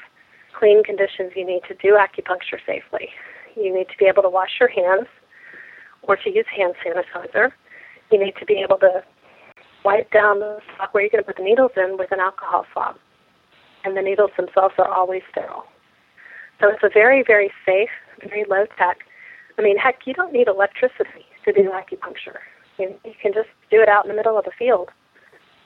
clean 0.57 0.83
conditions 0.83 1.31
you 1.35 1.45
need 1.45 1.61
to 1.69 1.75
do 1.75 1.95
acupuncture 1.95 2.59
safely. 2.65 3.09
You 3.55 3.73
need 3.73 3.87
to 3.87 3.97
be 3.97 4.05
able 4.05 4.23
to 4.23 4.29
wash 4.29 4.59
your 4.59 4.67
hands 4.67 5.07
or 6.01 6.17
to 6.17 6.29
use 6.29 6.45
hand 6.51 6.73
sanitizer. 6.83 7.51
You 8.11 8.19
need 8.19 8.33
to 8.39 8.45
be 8.45 8.55
able 8.61 8.77
to 8.79 9.03
wipe 9.85 10.11
down 10.11 10.39
the 10.39 10.59
spot 10.75 10.89
where 10.93 11.03
you're 11.03 11.11
going 11.11 11.23
to 11.23 11.27
put 11.27 11.37
the 11.37 11.43
needles 11.43 11.71
in 11.77 11.95
with 11.97 12.11
an 12.11 12.19
alcohol 12.19 12.65
swab. 12.73 12.97
And 13.85 13.95
the 13.95 14.01
needles 14.01 14.31
themselves 14.35 14.75
are 14.77 14.91
always 14.91 15.21
sterile. 15.31 15.63
So 16.59 16.67
it's 16.67 16.83
a 16.83 16.89
very, 16.93 17.23
very 17.25 17.51
safe, 17.65 17.89
very 18.19 18.43
low 18.49 18.65
tech. 18.77 18.97
I 19.57 19.61
mean, 19.61 19.77
heck, 19.77 19.99
you 20.05 20.13
don't 20.13 20.33
need 20.33 20.49
electricity 20.49 21.23
to 21.45 21.53
do 21.53 21.71
acupuncture. 21.71 22.43
You, 22.77 22.95
you 23.05 23.13
can 23.21 23.31
just 23.31 23.47
do 23.71 23.81
it 23.81 23.87
out 23.87 24.03
in 24.03 24.11
the 24.11 24.17
middle 24.17 24.37
of 24.37 24.43
the 24.43 24.51
field 24.59 24.89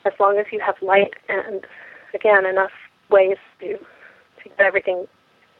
as 0.06 0.14
long 0.20 0.38
as 0.38 0.46
you 0.52 0.60
have 0.60 0.76
light 0.82 1.14
and, 1.30 1.66
again, 2.14 2.46
enough 2.46 2.72
ways 3.10 3.38
to, 3.60 3.78
to 3.78 4.50
get 4.50 4.60
everything 4.60 5.08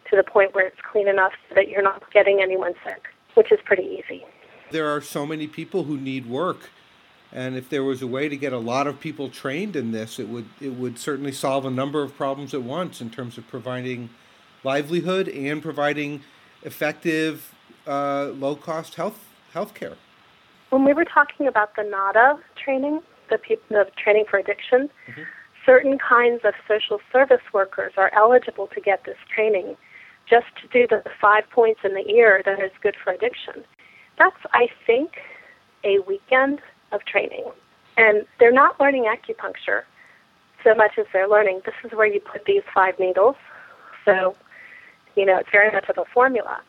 to 0.10 0.16
the 0.16 0.24
point 0.24 0.54
where 0.54 0.68
it's 0.68 0.82
clean 0.92 1.08
enough 1.08 1.34
so 1.50 1.56
that 1.56 1.70
you're 1.70 1.84
not 1.84 2.12
getting 2.12 2.42
anyone 2.42 2.74
sick, 2.86 3.04
which 3.36 3.52
is 3.52 3.60
pretty 3.64 3.84
easy. 3.84 4.26
There 4.72 4.88
are 4.94 5.02
so 5.02 5.26
many 5.26 5.48
people 5.48 5.84
who 5.84 5.98
need 5.98 6.28
work. 6.28 6.70
And 7.32 7.56
if 7.56 7.68
there 7.70 7.84
was 7.84 8.02
a 8.04 8.08
way 8.08 8.30
to 8.30 8.38
get 8.38 8.54
a 8.54 8.60
lot 8.60 8.86
of 8.86 9.00
people 9.00 9.28
trained 9.30 9.76
in 9.76 9.92
this, 9.92 10.20
it 10.20 10.30
would 10.30 10.46
it 10.62 10.76
would 10.76 11.00
certainly 11.00 11.32
solve 11.32 11.66
a 11.66 11.72
number 11.72 12.04
of 12.04 12.16
problems 12.16 12.54
at 12.54 12.62
once 12.62 13.02
in 13.02 13.10
terms 13.10 13.40
of 13.40 13.48
providing 13.48 14.12
livelihood 14.64 15.28
and 15.28 15.62
providing 15.62 16.22
effective, 16.62 17.56
uh, 17.88 18.26
low 18.26 18.56
cost 18.56 18.96
health 18.96 19.20
health 19.52 19.74
care. 19.74 19.98
When 20.70 20.86
we 20.86 20.94
were 20.94 21.06
talking 21.06 21.48
about 21.48 21.76
the 21.76 21.84
NADA 21.84 22.40
training, 22.56 23.02
the, 23.30 23.38
peop 23.38 23.62
the 23.70 23.86
training 24.02 24.26
for 24.30 24.40
addiction, 24.40 24.90
mm-hmm. 25.10 25.22
certain 25.66 25.98
kinds 25.98 26.42
of 26.44 26.54
social 26.68 27.00
service 27.12 27.42
workers 27.54 27.94
are 27.98 28.12
eligible 28.14 28.68
to 28.68 28.82
get 28.82 29.04
this 29.06 29.18
training 29.34 29.76
just 30.30 30.46
to 30.62 30.68
do 30.68 30.88
the 30.88 31.04
five 31.22 31.44
points 31.50 31.82
in 31.84 31.94
the 31.94 32.08
ear 32.10 32.42
that 32.46 32.60
is 32.60 32.72
good 32.82 32.96
for 33.04 33.12
addiction. 33.12 33.64
That's, 34.18 34.38
I 34.54 34.68
think, 34.86 35.12
a 35.84 36.00
weekend 36.08 36.60
of 36.92 37.04
training. 37.06 37.46
And 37.98 38.26
they're 38.40 38.54
not 38.54 38.80
learning 38.80 39.06
acupuncture 39.06 39.84
so 40.64 40.74
much 40.74 40.92
as 40.98 41.06
they're 41.12 41.28
learning 41.28 41.62
this 41.66 41.76
is 41.84 41.92
where 41.92 42.08
you 42.08 42.20
put 42.20 42.46
these 42.46 42.64
five 42.74 42.98
needles. 43.00 43.36
So, 44.06 44.36
you 45.16 45.26
know, 45.26 45.38
it's 45.38 45.50
very 45.52 45.72
much 45.72 45.90
of 45.90 45.98
a 45.98 46.06
formula. 46.14 46.62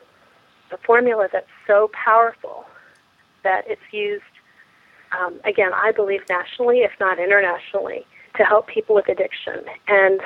A 0.72 0.78
formula 0.78 1.28
that's 1.32 1.46
so 1.66 1.90
powerful 1.92 2.64
that 3.44 3.62
it's 3.68 3.92
used, 3.92 4.24
um, 5.18 5.40
again, 5.44 5.72
I 5.74 5.92
believe 5.92 6.20
nationally, 6.28 6.80
if 6.80 6.92
not 7.00 7.18
internationally, 7.18 8.06
to 8.36 8.44
help 8.44 8.66
people 8.66 8.94
with 8.94 9.08
addiction. 9.08 9.64
And 9.88 10.20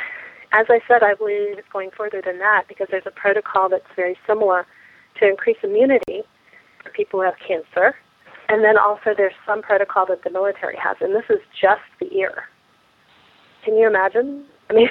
as 0.52 0.66
I 0.68 0.80
said, 0.88 1.02
I 1.02 1.14
believe 1.14 1.58
it's 1.58 1.68
going 1.72 1.90
further 1.96 2.22
than 2.24 2.38
that 2.38 2.64
because 2.68 2.88
there's 2.90 3.06
a 3.06 3.10
protocol 3.10 3.68
that's 3.68 3.88
very 3.96 4.16
similar 4.26 4.66
to 5.20 5.28
increase 5.28 5.58
immunity 5.62 6.22
for 6.82 6.90
people 6.90 7.20
who 7.20 7.26
have 7.26 7.34
cancer. 7.46 7.96
And 8.48 8.64
then 8.64 8.78
also 8.78 9.12
there's 9.16 9.34
some 9.46 9.60
protocol 9.60 10.06
that 10.06 10.24
the 10.24 10.30
military 10.30 10.76
has, 10.76 10.96
and 11.00 11.14
this 11.14 11.28
is 11.28 11.40
just 11.60 11.82
the 12.00 12.10
ear. 12.16 12.44
Can 13.62 13.76
you 13.76 13.86
imagine? 13.86 14.46
I 14.70 14.72
mean, 14.72 14.88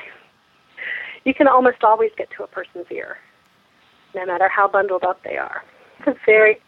you 1.25 1.33
can 1.33 1.47
almost 1.47 1.83
always 1.83 2.11
get 2.15 2.29
to 2.37 2.43
a 2.43 2.47
person's 2.47 2.85
ear, 2.91 3.17
no 4.13 4.25
matter 4.25 4.47
how 4.47 4.67
bundled 4.67 5.03
up 5.03 5.23
they 5.23 5.37
are. 5.37 5.63
It's 5.99 6.07
a 6.09 6.15
very 6.25 6.61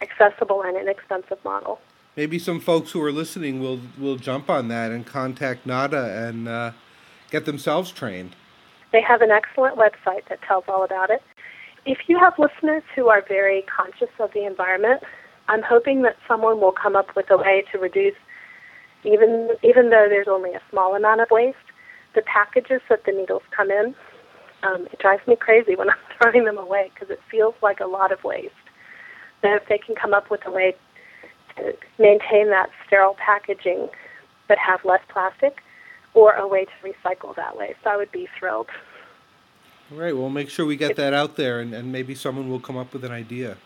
accessible 0.00 0.62
and 0.62 0.76
inexpensive 0.76 1.38
model. 1.44 1.80
Maybe 2.18 2.40
some 2.40 2.58
folks 2.58 2.90
who 2.90 3.00
are 3.00 3.12
listening 3.12 3.60
will 3.60 3.78
will 3.96 4.16
jump 4.16 4.50
on 4.50 4.66
that 4.66 4.90
and 4.90 5.06
contact 5.06 5.64
NADA 5.64 6.26
and 6.26 6.48
uh, 6.48 6.72
get 7.30 7.44
themselves 7.44 7.92
trained. 7.92 8.34
They 8.90 9.00
have 9.00 9.22
an 9.22 9.30
excellent 9.30 9.76
website 9.76 10.28
that 10.28 10.42
tells 10.42 10.64
all 10.66 10.82
about 10.82 11.10
it. 11.10 11.22
If 11.86 12.08
you 12.08 12.18
have 12.18 12.32
listeners 12.36 12.82
who 12.96 13.06
are 13.06 13.22
very 13.28 13.62
conscious 13.62 14.08
of 14.18 14.32
the 14.34 14.44
environment, 14.44 15.04
I'm 15.46 15.62
hoping 15.62 16.02
that 16.02 16.16
someone 16.26 16.60
will 16.60 16.72
come 16.72 16.96
up 16.96 17.14
with 17.14 17.30
a 17.30 17.36
way 17.36 17.62
to 17.70 17.78
reduce, 17.78 18.18
even 19.04 19.50
even 19.62 19.90
though 19.90 20.08
there's 20.08 20.26
only 20.26 20.54
a 20.54 20.62
small 20.70 20.96
amount 20.96 21.20
of 21.20 21.28
waste, 21.30 21.70
the 22.16 22.22
packages 22.22 22.80
that 22.88 23.04
the 23.06 23.12
needles 23.12 23.42
come 23.56 23.70
in. 23.70 23.94
Um, 24.64 24.88
it 24.92 24.98
drives 24.98 25.24
me 25.28 25.36
crazy 25.36 25.76
when 25.76 25.88
I'm 25.90 25.96
throwing 26.20 26.46
them 26.46 26.58
away 26.58 26.90
because 26.92 27.10
it 27.10 27.20
feels 27.30 27.54
like 27.62 27.78
a 27.78 27.86
lot 27.86 28.10
of 28.10 28.24
waste. 28.24 28.54
So 29.40 29.54
if 29.54 29.68
they 29.68 29.78
can 29.78 29.94
come 29.94 30.14
up 30.14 30.32
with 30.32 30.44
a 30.46 30.50
way 30.50 30.74
maintain 31.98 32.50
that 32.50 32.70
sterile 32.86 33.16
packaging 33.24 33.88
but 34.48 34.58
have 34.58 34.84
less 34.84 35.02
plastic, 35.08 35.58
or 36.14 36.32
a 36.34 36.48
way 36.48 36.64
to 36.64 36.70
recycle 36.82 37.36
that 37.36 37.56
way. 37.56 37.74
So 37.84 37.90
I 37.90 37.96
would 37.96 38.10
be 38.10 38.26
thrilled. 38.38 38.68
All 39.92 39.98
right, 39.98 40.16
well, 40.16 40.30
make 40.30 40.50
sure 40.50 40.66
we 40.66 40.76
get 40.76 40.96
that 40.96 41.14
out 41.14 41.36
there, 41.36 41.60
and, 41.60 41.74
and 41.74 41.92
maybe 41.92 42.14
someone 42.14 42.48
will 42.48 42.60
come 42.60 42.76
up 42.76 42.92
with 42.92 43.04
an 43.04 43.12
idea. 43.12 43.56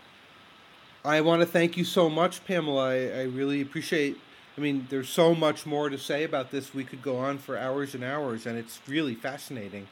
I 1.05 1.21
want 1.21 1.41
to 1.41 1.47
thank 1.47 1.77
you 1.77 1.85
so 1.85 2.09
much, 2.09 2.45
Pamela. 2.45 2.91
I, 2.91 2.95
I 2.95 3.23
really 3.23 3.61
appreciate. 3.61 4.19
I 4.57 4.61
mean, 4.61 4.87
there's 4.91 5.09
so 5.09 5.35
much 5.35 5.67
more 5.67 5.89
to 5.89 5.99
say 5.99 6.25
about 6.25 6.51
this. 6.51 6.75
We 6.75 6.85
could 6.85 7.03
go 7.03 7.17
on 7.17 7.39
for 7.39 7.57
hours 7.57 7.95
and 7.95 8.05
hours, 8.05 8.47
and 8.47 8.57
it's 8.59 8.81
really 8.87 9.15
fascinating. 9.15 9.89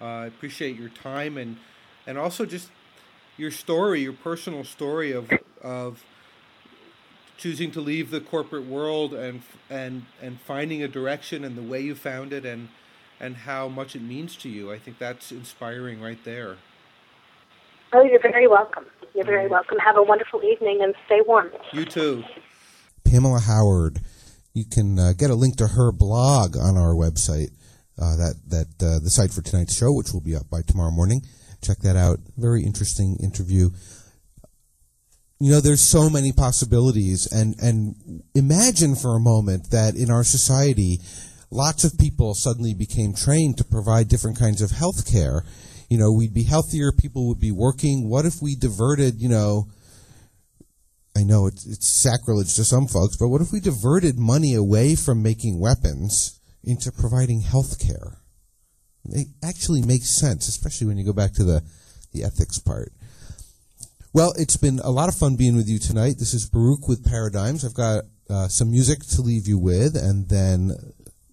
Uh, 0.00 0.04
I 0.04 0.26
appreciate 0.26 0.78
your 0.78 0.90
time 0.90 1.36
and 1.38 1.56
and 2.06 2.18
also 2.18 2.46
just 2.46 2.70
your 3.36 3.50
story, 3.50 4.02
your 4.02 4.12
personal 4.12 4.64
story 4.64 5.12
of 5.12 5.30
of 5.62 6.04
choosing 7.36 7.70
to 7.72 7.80
leave 7.80 8.10
the 8.10 8.20
corporate 8.20 8.66
world 8.66 9.14
and 9.14 9.42
and 9.68 10.06
and 10.22 10.40
finding 10.40 10.82
a 10.82 10.88
direction 10.88 11.44
and 11.44 11.56
the 11.56 11.62
way 11.62 11.80
you 11.80 11.94
found 11.94 12.32
it 12.32 12.44
and 12.44 12.68
and 13.20 13.36
how 13.36 13.68
much 13.68 13.96
it 13.96 14.02
means 14.02 14.36
to 14.36 14.48
you. 14.48 14.72
I 14.72 14.78
think 14.78 14.98
that's 14.98 15.32
inspiring 15.32 16.00
right 16.00 16.22
there. 16.24 16.56
Oh, 17.92 18.02
you're 18.02 18.20
very 18.20 18.46
welcome. 18.46 18.86
You're 19.14 19.24
very 19.24 19.48
welcome. 19.48 19.78
Have 19.78 19.96
a 19.96 20.02
wonderful 20.02 20.42
evening 20.42 20.80
and 20.82 20.94
stay 21.06 21.20
warm. 21.26 21.50
You 21.72 21.84
too. 21.84 22.24
Pamela 23.04 23.40
Howard. 23.40 24.00
You 24.52 24.64
can 24.64 24.98
uh, 24.98 25.12
get 25.16 25.30
a 25.30 25.34
link 25.34 25.56
to 25.56 25.68
her 25.68 25.92
blog 25.92 26.56
on 26.56 26.76
our 26.76 26.94
website. 26.94 27.50
Uh, 27.98 28.16
that 28.16 28.34
that 28.48 28.86
uh, 28.86 28.98
the 28.98 29.08
site 29.08 29.30
for 29.30 29.40
tonight's 29.40 29.74
show, 29.74 29.92
which 29.92 30.12
will 30.12 30.20
be 30.20 30.36
up 30.36 30.50
by 30.50 30.60
tomorrow 30.60 30.90
morning. 30.90 31.22
Check 31.62 31.78
that 31.78 31.96
out. 31.96 32.18
Very 32.36 32.62
interesting 32.62 33.16
interview. 33.16 33.70
You 35.38 35.50
know, 35.50 35.60
there's 35.60 35.82
so 35.82 36.08
many 36.08 36.32
possibilities, 36.32 37.26
and 37.30 37.54
and 37.60 38.22
imagine 38.34 38.96
for 38.96 39.16
a 39.16 39.20
moment 39.20 39.70
that 39.70 39.94
in 39.94 40.10
our 40.10 40.24
society, 40.24 41.00
lots 41.50 41.84
of 41.84 41.98
people 41.98 42.34
suddenly 42.34 42.74
became 42.74 43.14
trained 43.14 43.58
to 43.58 43.64
provide 43.64 44.08
different 44.08 44.38
kinds 44.38 44.62
of 44.62 44.70
health 44.70 45.10
care 45.10 45.44
you 45.88 45.98
know, 45.98 46.12
we'd 46.12 46.34
be 46.34 46.42
healthier, 46.42 46.92
people 46.92 47.28
would 47.28 47.40
be 47.40 47.52
working. 47.52 48.08
What 48.08 48.26
if 48.26 48.42
we 48.42 48.56
diverted, 48.56 49.20
you 49.20 49.28
know, 49.28 49.68
I 51.16 51.22
know 51.22 51.46
it's, 51.46 51.64
it's 51.64 51.88
sacrilege 51.88 52.54
to 52.56 52.64
some 52.64 52.86
folks, 52.86 53.16
but 53.16 53.28
what 53.28 53.40
if 53.40 53.52
we 53.52 53.60
diverted 53.60 54.18
money 54.18 54.54
away 54.54 54.96
from 54.96 55.22
making 55.22 55.60
weapons 55.60 56.40
into 56.64 56.90
providing 56.90 57.40
health 57.40 57.78
care? 57.78 58.18
It 59.10 59.28
actually 59.42 59.82
makes 59.82 60.10
sense, 60.10 60.48
especially 60.48 60.88
when 60.88 60.98
you 60.98 61.04
go 61.04 61.12
back 61.12 61.32
to 61.34 61.44
the, 61.44 61.62
the 62.12 62.24
ethics 62.24 62.58
part. 62.58 62.92
Well, 64.16 64.32
it's 64.38 64.56
been 64.56 64.78
a 64.78 64.88
lot 64.88 65.10
of 65.10 65.14
fun 65.14 65.36
being 65.36 65.56
with 65.56 65.68
you 65.68 65.78
tonight. 65.78 66.14
This 66.18 66.32
is 66.32 66.48
Baruch 66.48 66.88
with 66.88 67.04
Paradigms. 67.04 67.66
I've 67.66 67.74
got 67.74 68.04
uh, 68.30 68.48
some 68.48 68.70
music 68.70 69.00
to 69.00 69.20
leave 69.20 69.46
you 69.46 69.58
with, 69.58 69.94
and 69.94 70.26
then 70.30 70.72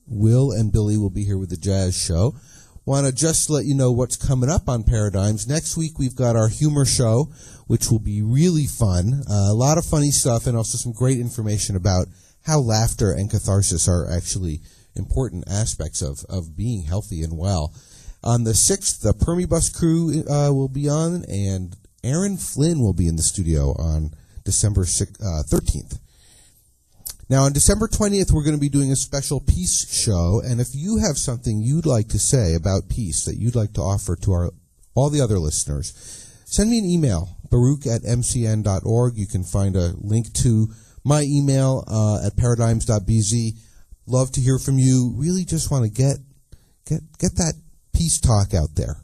Will 0.05 0.51
and 0.51 0.69
Billy 0.69 0.97
will 0.97 1.09
be 1.09 1.23
here 1.23 1.37
with 1.37 1.49
the 1.49 1.55
jazz 1.55 1.97
show. 1.97 2.35
Want 2.83 3.07
to 3.07 3.13
just 3.13 3.49
let 3.49 3.63
you 3.63 3.73
know 3.73 3.93
what's 3.93 4.17
coming 4.17 4.49
up 4.49 4.67
on 4.67 4.83
Paradigms. 4.83 5.47
Next 5.47 5.77
week, 5.77 5.97
we've 5.97 6.17
got 6.17 6.35
our 6.35 6.49
humor 6.49 6.83
show, 6.83 7.31
which 7.67 7.89
will 7.89 7.99
be 7.99 8.21
really 8.21 8.65
fun. 8.65 9.23
Uh, 9.29 9.47
a 9.49 9.53
lot 9.53 9.77
of 9.77 9.85
funny 9.85 10.11
stuff, 10.11 10.45
and 10.45 10.57
also 10.57 10.77
some 10.77 10.91
great 10.91 11.19
information 11.19 11.77
about 11.77 12.07
how 12.45 12.59
laughter 12.59 13.13
and 13.13 13.31
catharsis 13.31 13.87
are 13.87 14.11
actually 14.11 14.59
important 14.97 15.45
aspects 15.49 16.01
of, 16.01 16.25
of 16.27 16.57
being 16.57 16.83
healthy 16.83 17.23
and 17.23 17.37
well. 17.37 17.73
On 18.25 18.43
the 18.43 18.51
6th, 18.51 18.99
the 18.99 19.13
Permibus 19.13 19.73
crew 19.73 20.25
uh, 20.29 20.51
will 20.51 20.67
be 20.67 20.89
on, 20.89 21.23
and 21.29 21.77
Aaron 22.03 22.37
Flynn 22.37 22.79
will 22.79 22.93
be 22.93 23.07
in 23.07 23.15
the 23.15 23.23
studio 23.23 23.71
on 23.79 24.11
December 24.43 24.85
6, 24.85 25.21
uh, 25.21 25.43
13th. 25.47 25.99
Now, 27.29 27.43
on 27.43 27.53
December 27.53 27.87
20th, 27.87 28.31
we're 28.31 28.43
going 28.43 28.55
to 28.55 28.61
be 28.61 28.69
doing 28.69 28.91
a 28.91 28.95
special 28.95 29.39
peace 29.39 29.89
show, 29.91 30.41
and 30.45 30.59
if 30.59 30.75
you 30.75 30.97
have 30.97 31.17
something 31.17 31.61
you'd 31.61 31.85
like 31.85 32.09
to 32.09 32.19
say 32.19 32.53
about 32.53 32.89
peace 32.89 33.23
that 33.25 33.37
you'd 33.37 33.55
like 33.55 33.73
to 33.73 33.81
offer 33.81 34.15
to 34.17 34.31
our 34.31 34.51
all 34.95 35.09
the 35.09 35.21
other 35.21 35.39
listeners, 35.39 35.93
send 36.45 36.69
me 36.69 36.77
an 36.77 36.85
email, 36.85 37.37
baruch 37.49 37.87
at 37.87 38.03
mcn.org. 38.03 39.17
You 39.17 39.25
can 39.25 39.43
find 39.43 39.75
a 39.75 39.93
link 39.99 40.31
to 40.33 40.67
my 41.03 41.21
email 41.21 41.83
uh, 41.87 42.27
at 42.27 42.37
paradigms.bz. 42.37 43.57
Love 44.05 44.31
to 44.33 44.41
hear 44.41 44.59
from 44.59 44.77
you. 44.77 45.13
Really 45.15 45.45
just 45.45 45.71
want 45.71 45.85
to 45.85 45.89
get, 45.89 46.17
get, 46.85 47.01
get 47.17 47.35
that 47.37 47.53
peace 47.93 48.19
talk 48.19 48.53
out 48.53 48.75
there. 48.75 49.02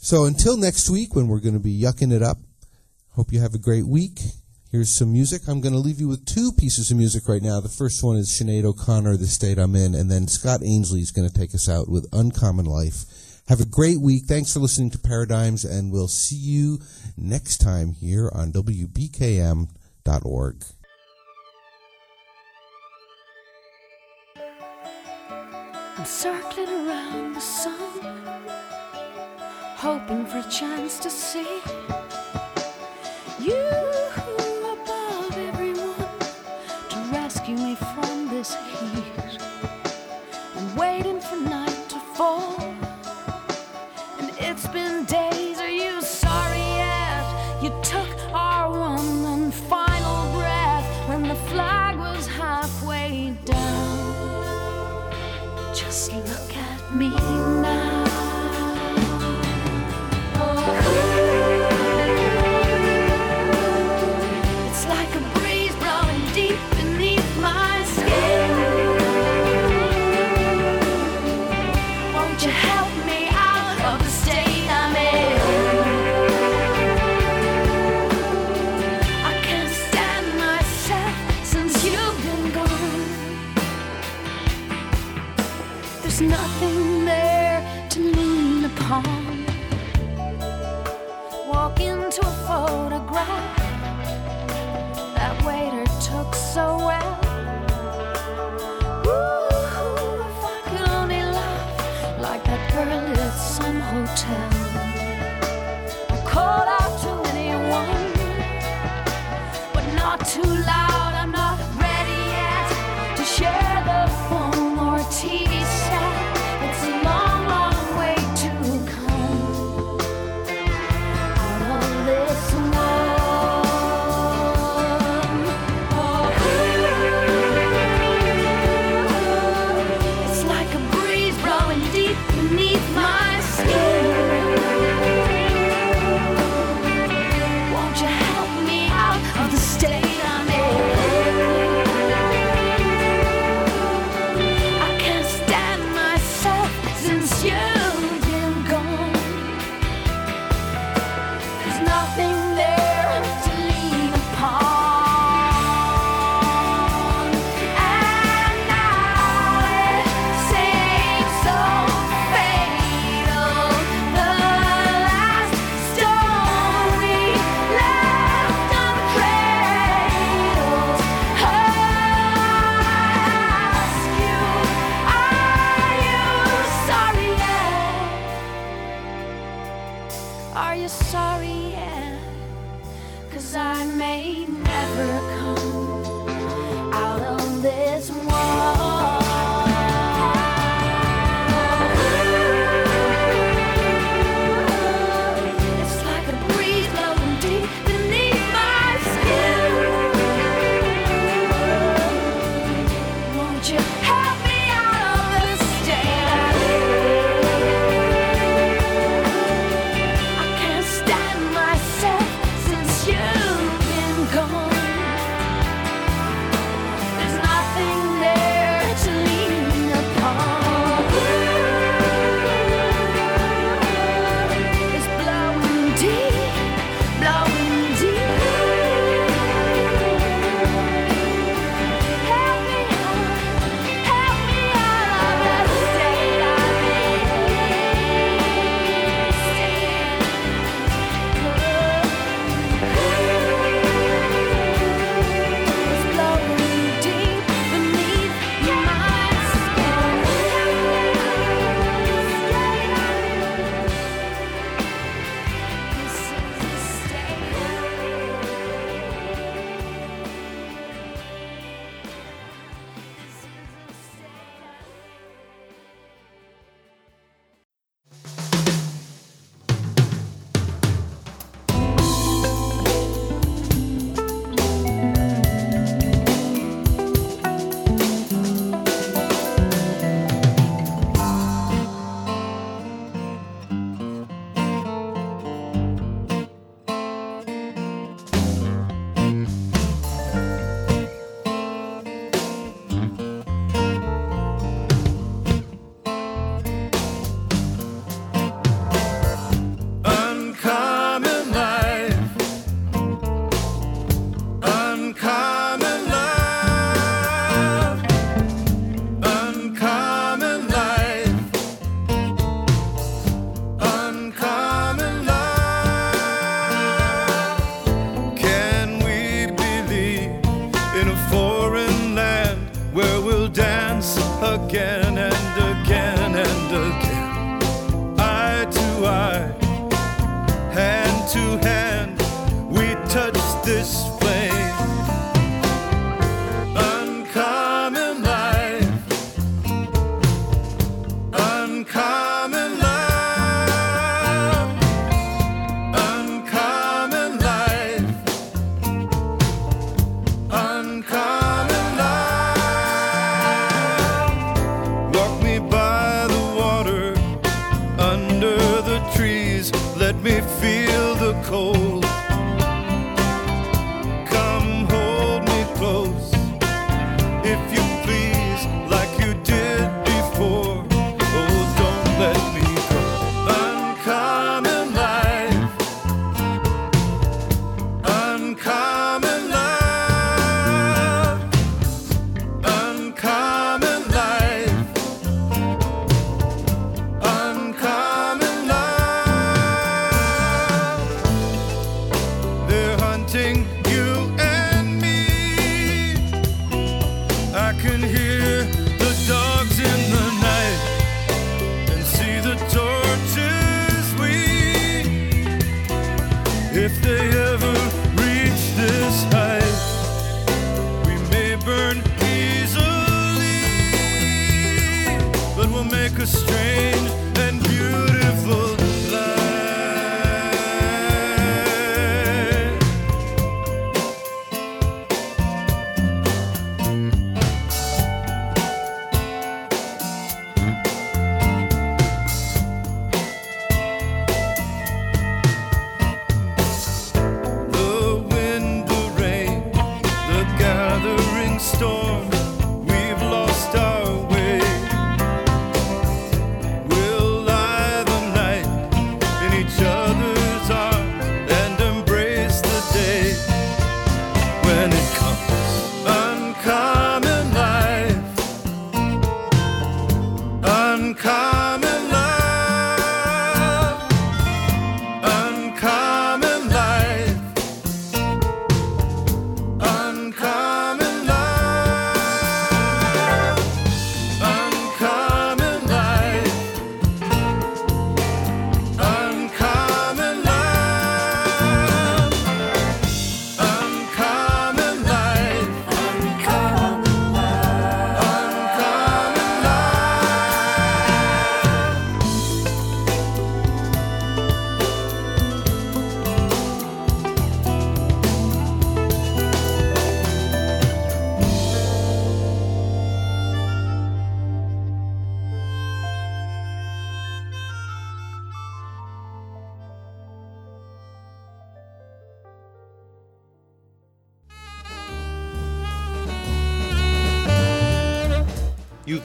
So 0.00 0.24
until 0.24 0.56
next 0.56 0.88
week 0.88 1.14
when 1.14 1.28
we're 1.28 1.40
going 1.40 1.54
to 1.54 1.60
be 1.60 1.78
yucking 1.78 2.12
it 2.12 2.22
up, 2.22 2.38
hope 3.10 3.32
you 3.32 3.40
have 3.40 3.54
a 3.54 3.58
great 3.58 3.86
week. 3.86 4.20
Here's 4.70 4.90
some 4.90 5.12
music. 5.12 5.42
I'm 5.48 5.60
going 5.60 5.72
to 5.72 5.78
leave 5.78 5.98
you 5.98 6.08
with 6.08 6.24
two 6.24 6.52
pieces 6.52 6.90
of 6.90 6.96
music 6.96 7.28
right 7.28 7.42
now. 7.42 7.60
The 7.60 7.68
first 7.68 8.02
one 8.04 8.16
is 8.16 8.28
Sinead 8.30 8.64
O'Connor, 8.64 9.16
The 9.16 9.26
State 9.26 9.58
I'm 9.58 9.74
In, 9.74 9.94
and 9.94 10.10
then 10.10 10.28
Scott 10.28 10.60
Ainslie 10.64 11.00
is 11.00 11.10
going 11.10 11.28
to 11.28 11.34
take 11.34 11.54
us 11.54 11.68
out 11.68 11.88
with 11.88 12.06
Uncommon 12.12 12.64
Life. 12.64 13.04
Have 13.48 13.60
a 13.60 13.66
great 13.66 14.00
week. 14.00 14.24
Thanks 14.26 14.52
for 14.52 14.60
listening 14.60 14.90
to 14.90 14.98
Paradigms, 14.98 15.64
and 15.64 15.90
we'll 15.90 16.06
see 16.06 16.36
you 16.36 16.80
next 17.16 17.58
time 17.58 17.92
here 17.92 18.30
on 18.34 18.52
WBKM.org. 18.52 19.66
I'm 25.96 26.04
circling 26.04 26.68
around 26.68 27.34
the 27.34 27.40
sun, 27.40 28.47
hoping 29.78 30.26
for 30.26 30.38
a 30.38 30.50
chance 30.50 30.98
to 30.98 31.08
see 31.08 31.60
you 33.38 33.54
who 34.10 34.72
above 34.72 35.38
everyone 35.38 35.94
to 36.90 36.96
rescue 37.12 37.54
me 37.54 37.76
from 37.76 38.26
this 38.28 38.56
heat. 38.56 38.97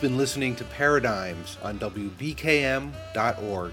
Been 0.04 0.18
listening 0.18 0.54
to 0.54 0.66
Paradigms 0.66 1.58
on 1.64 1.80
WBKM.org. 1.80 3.72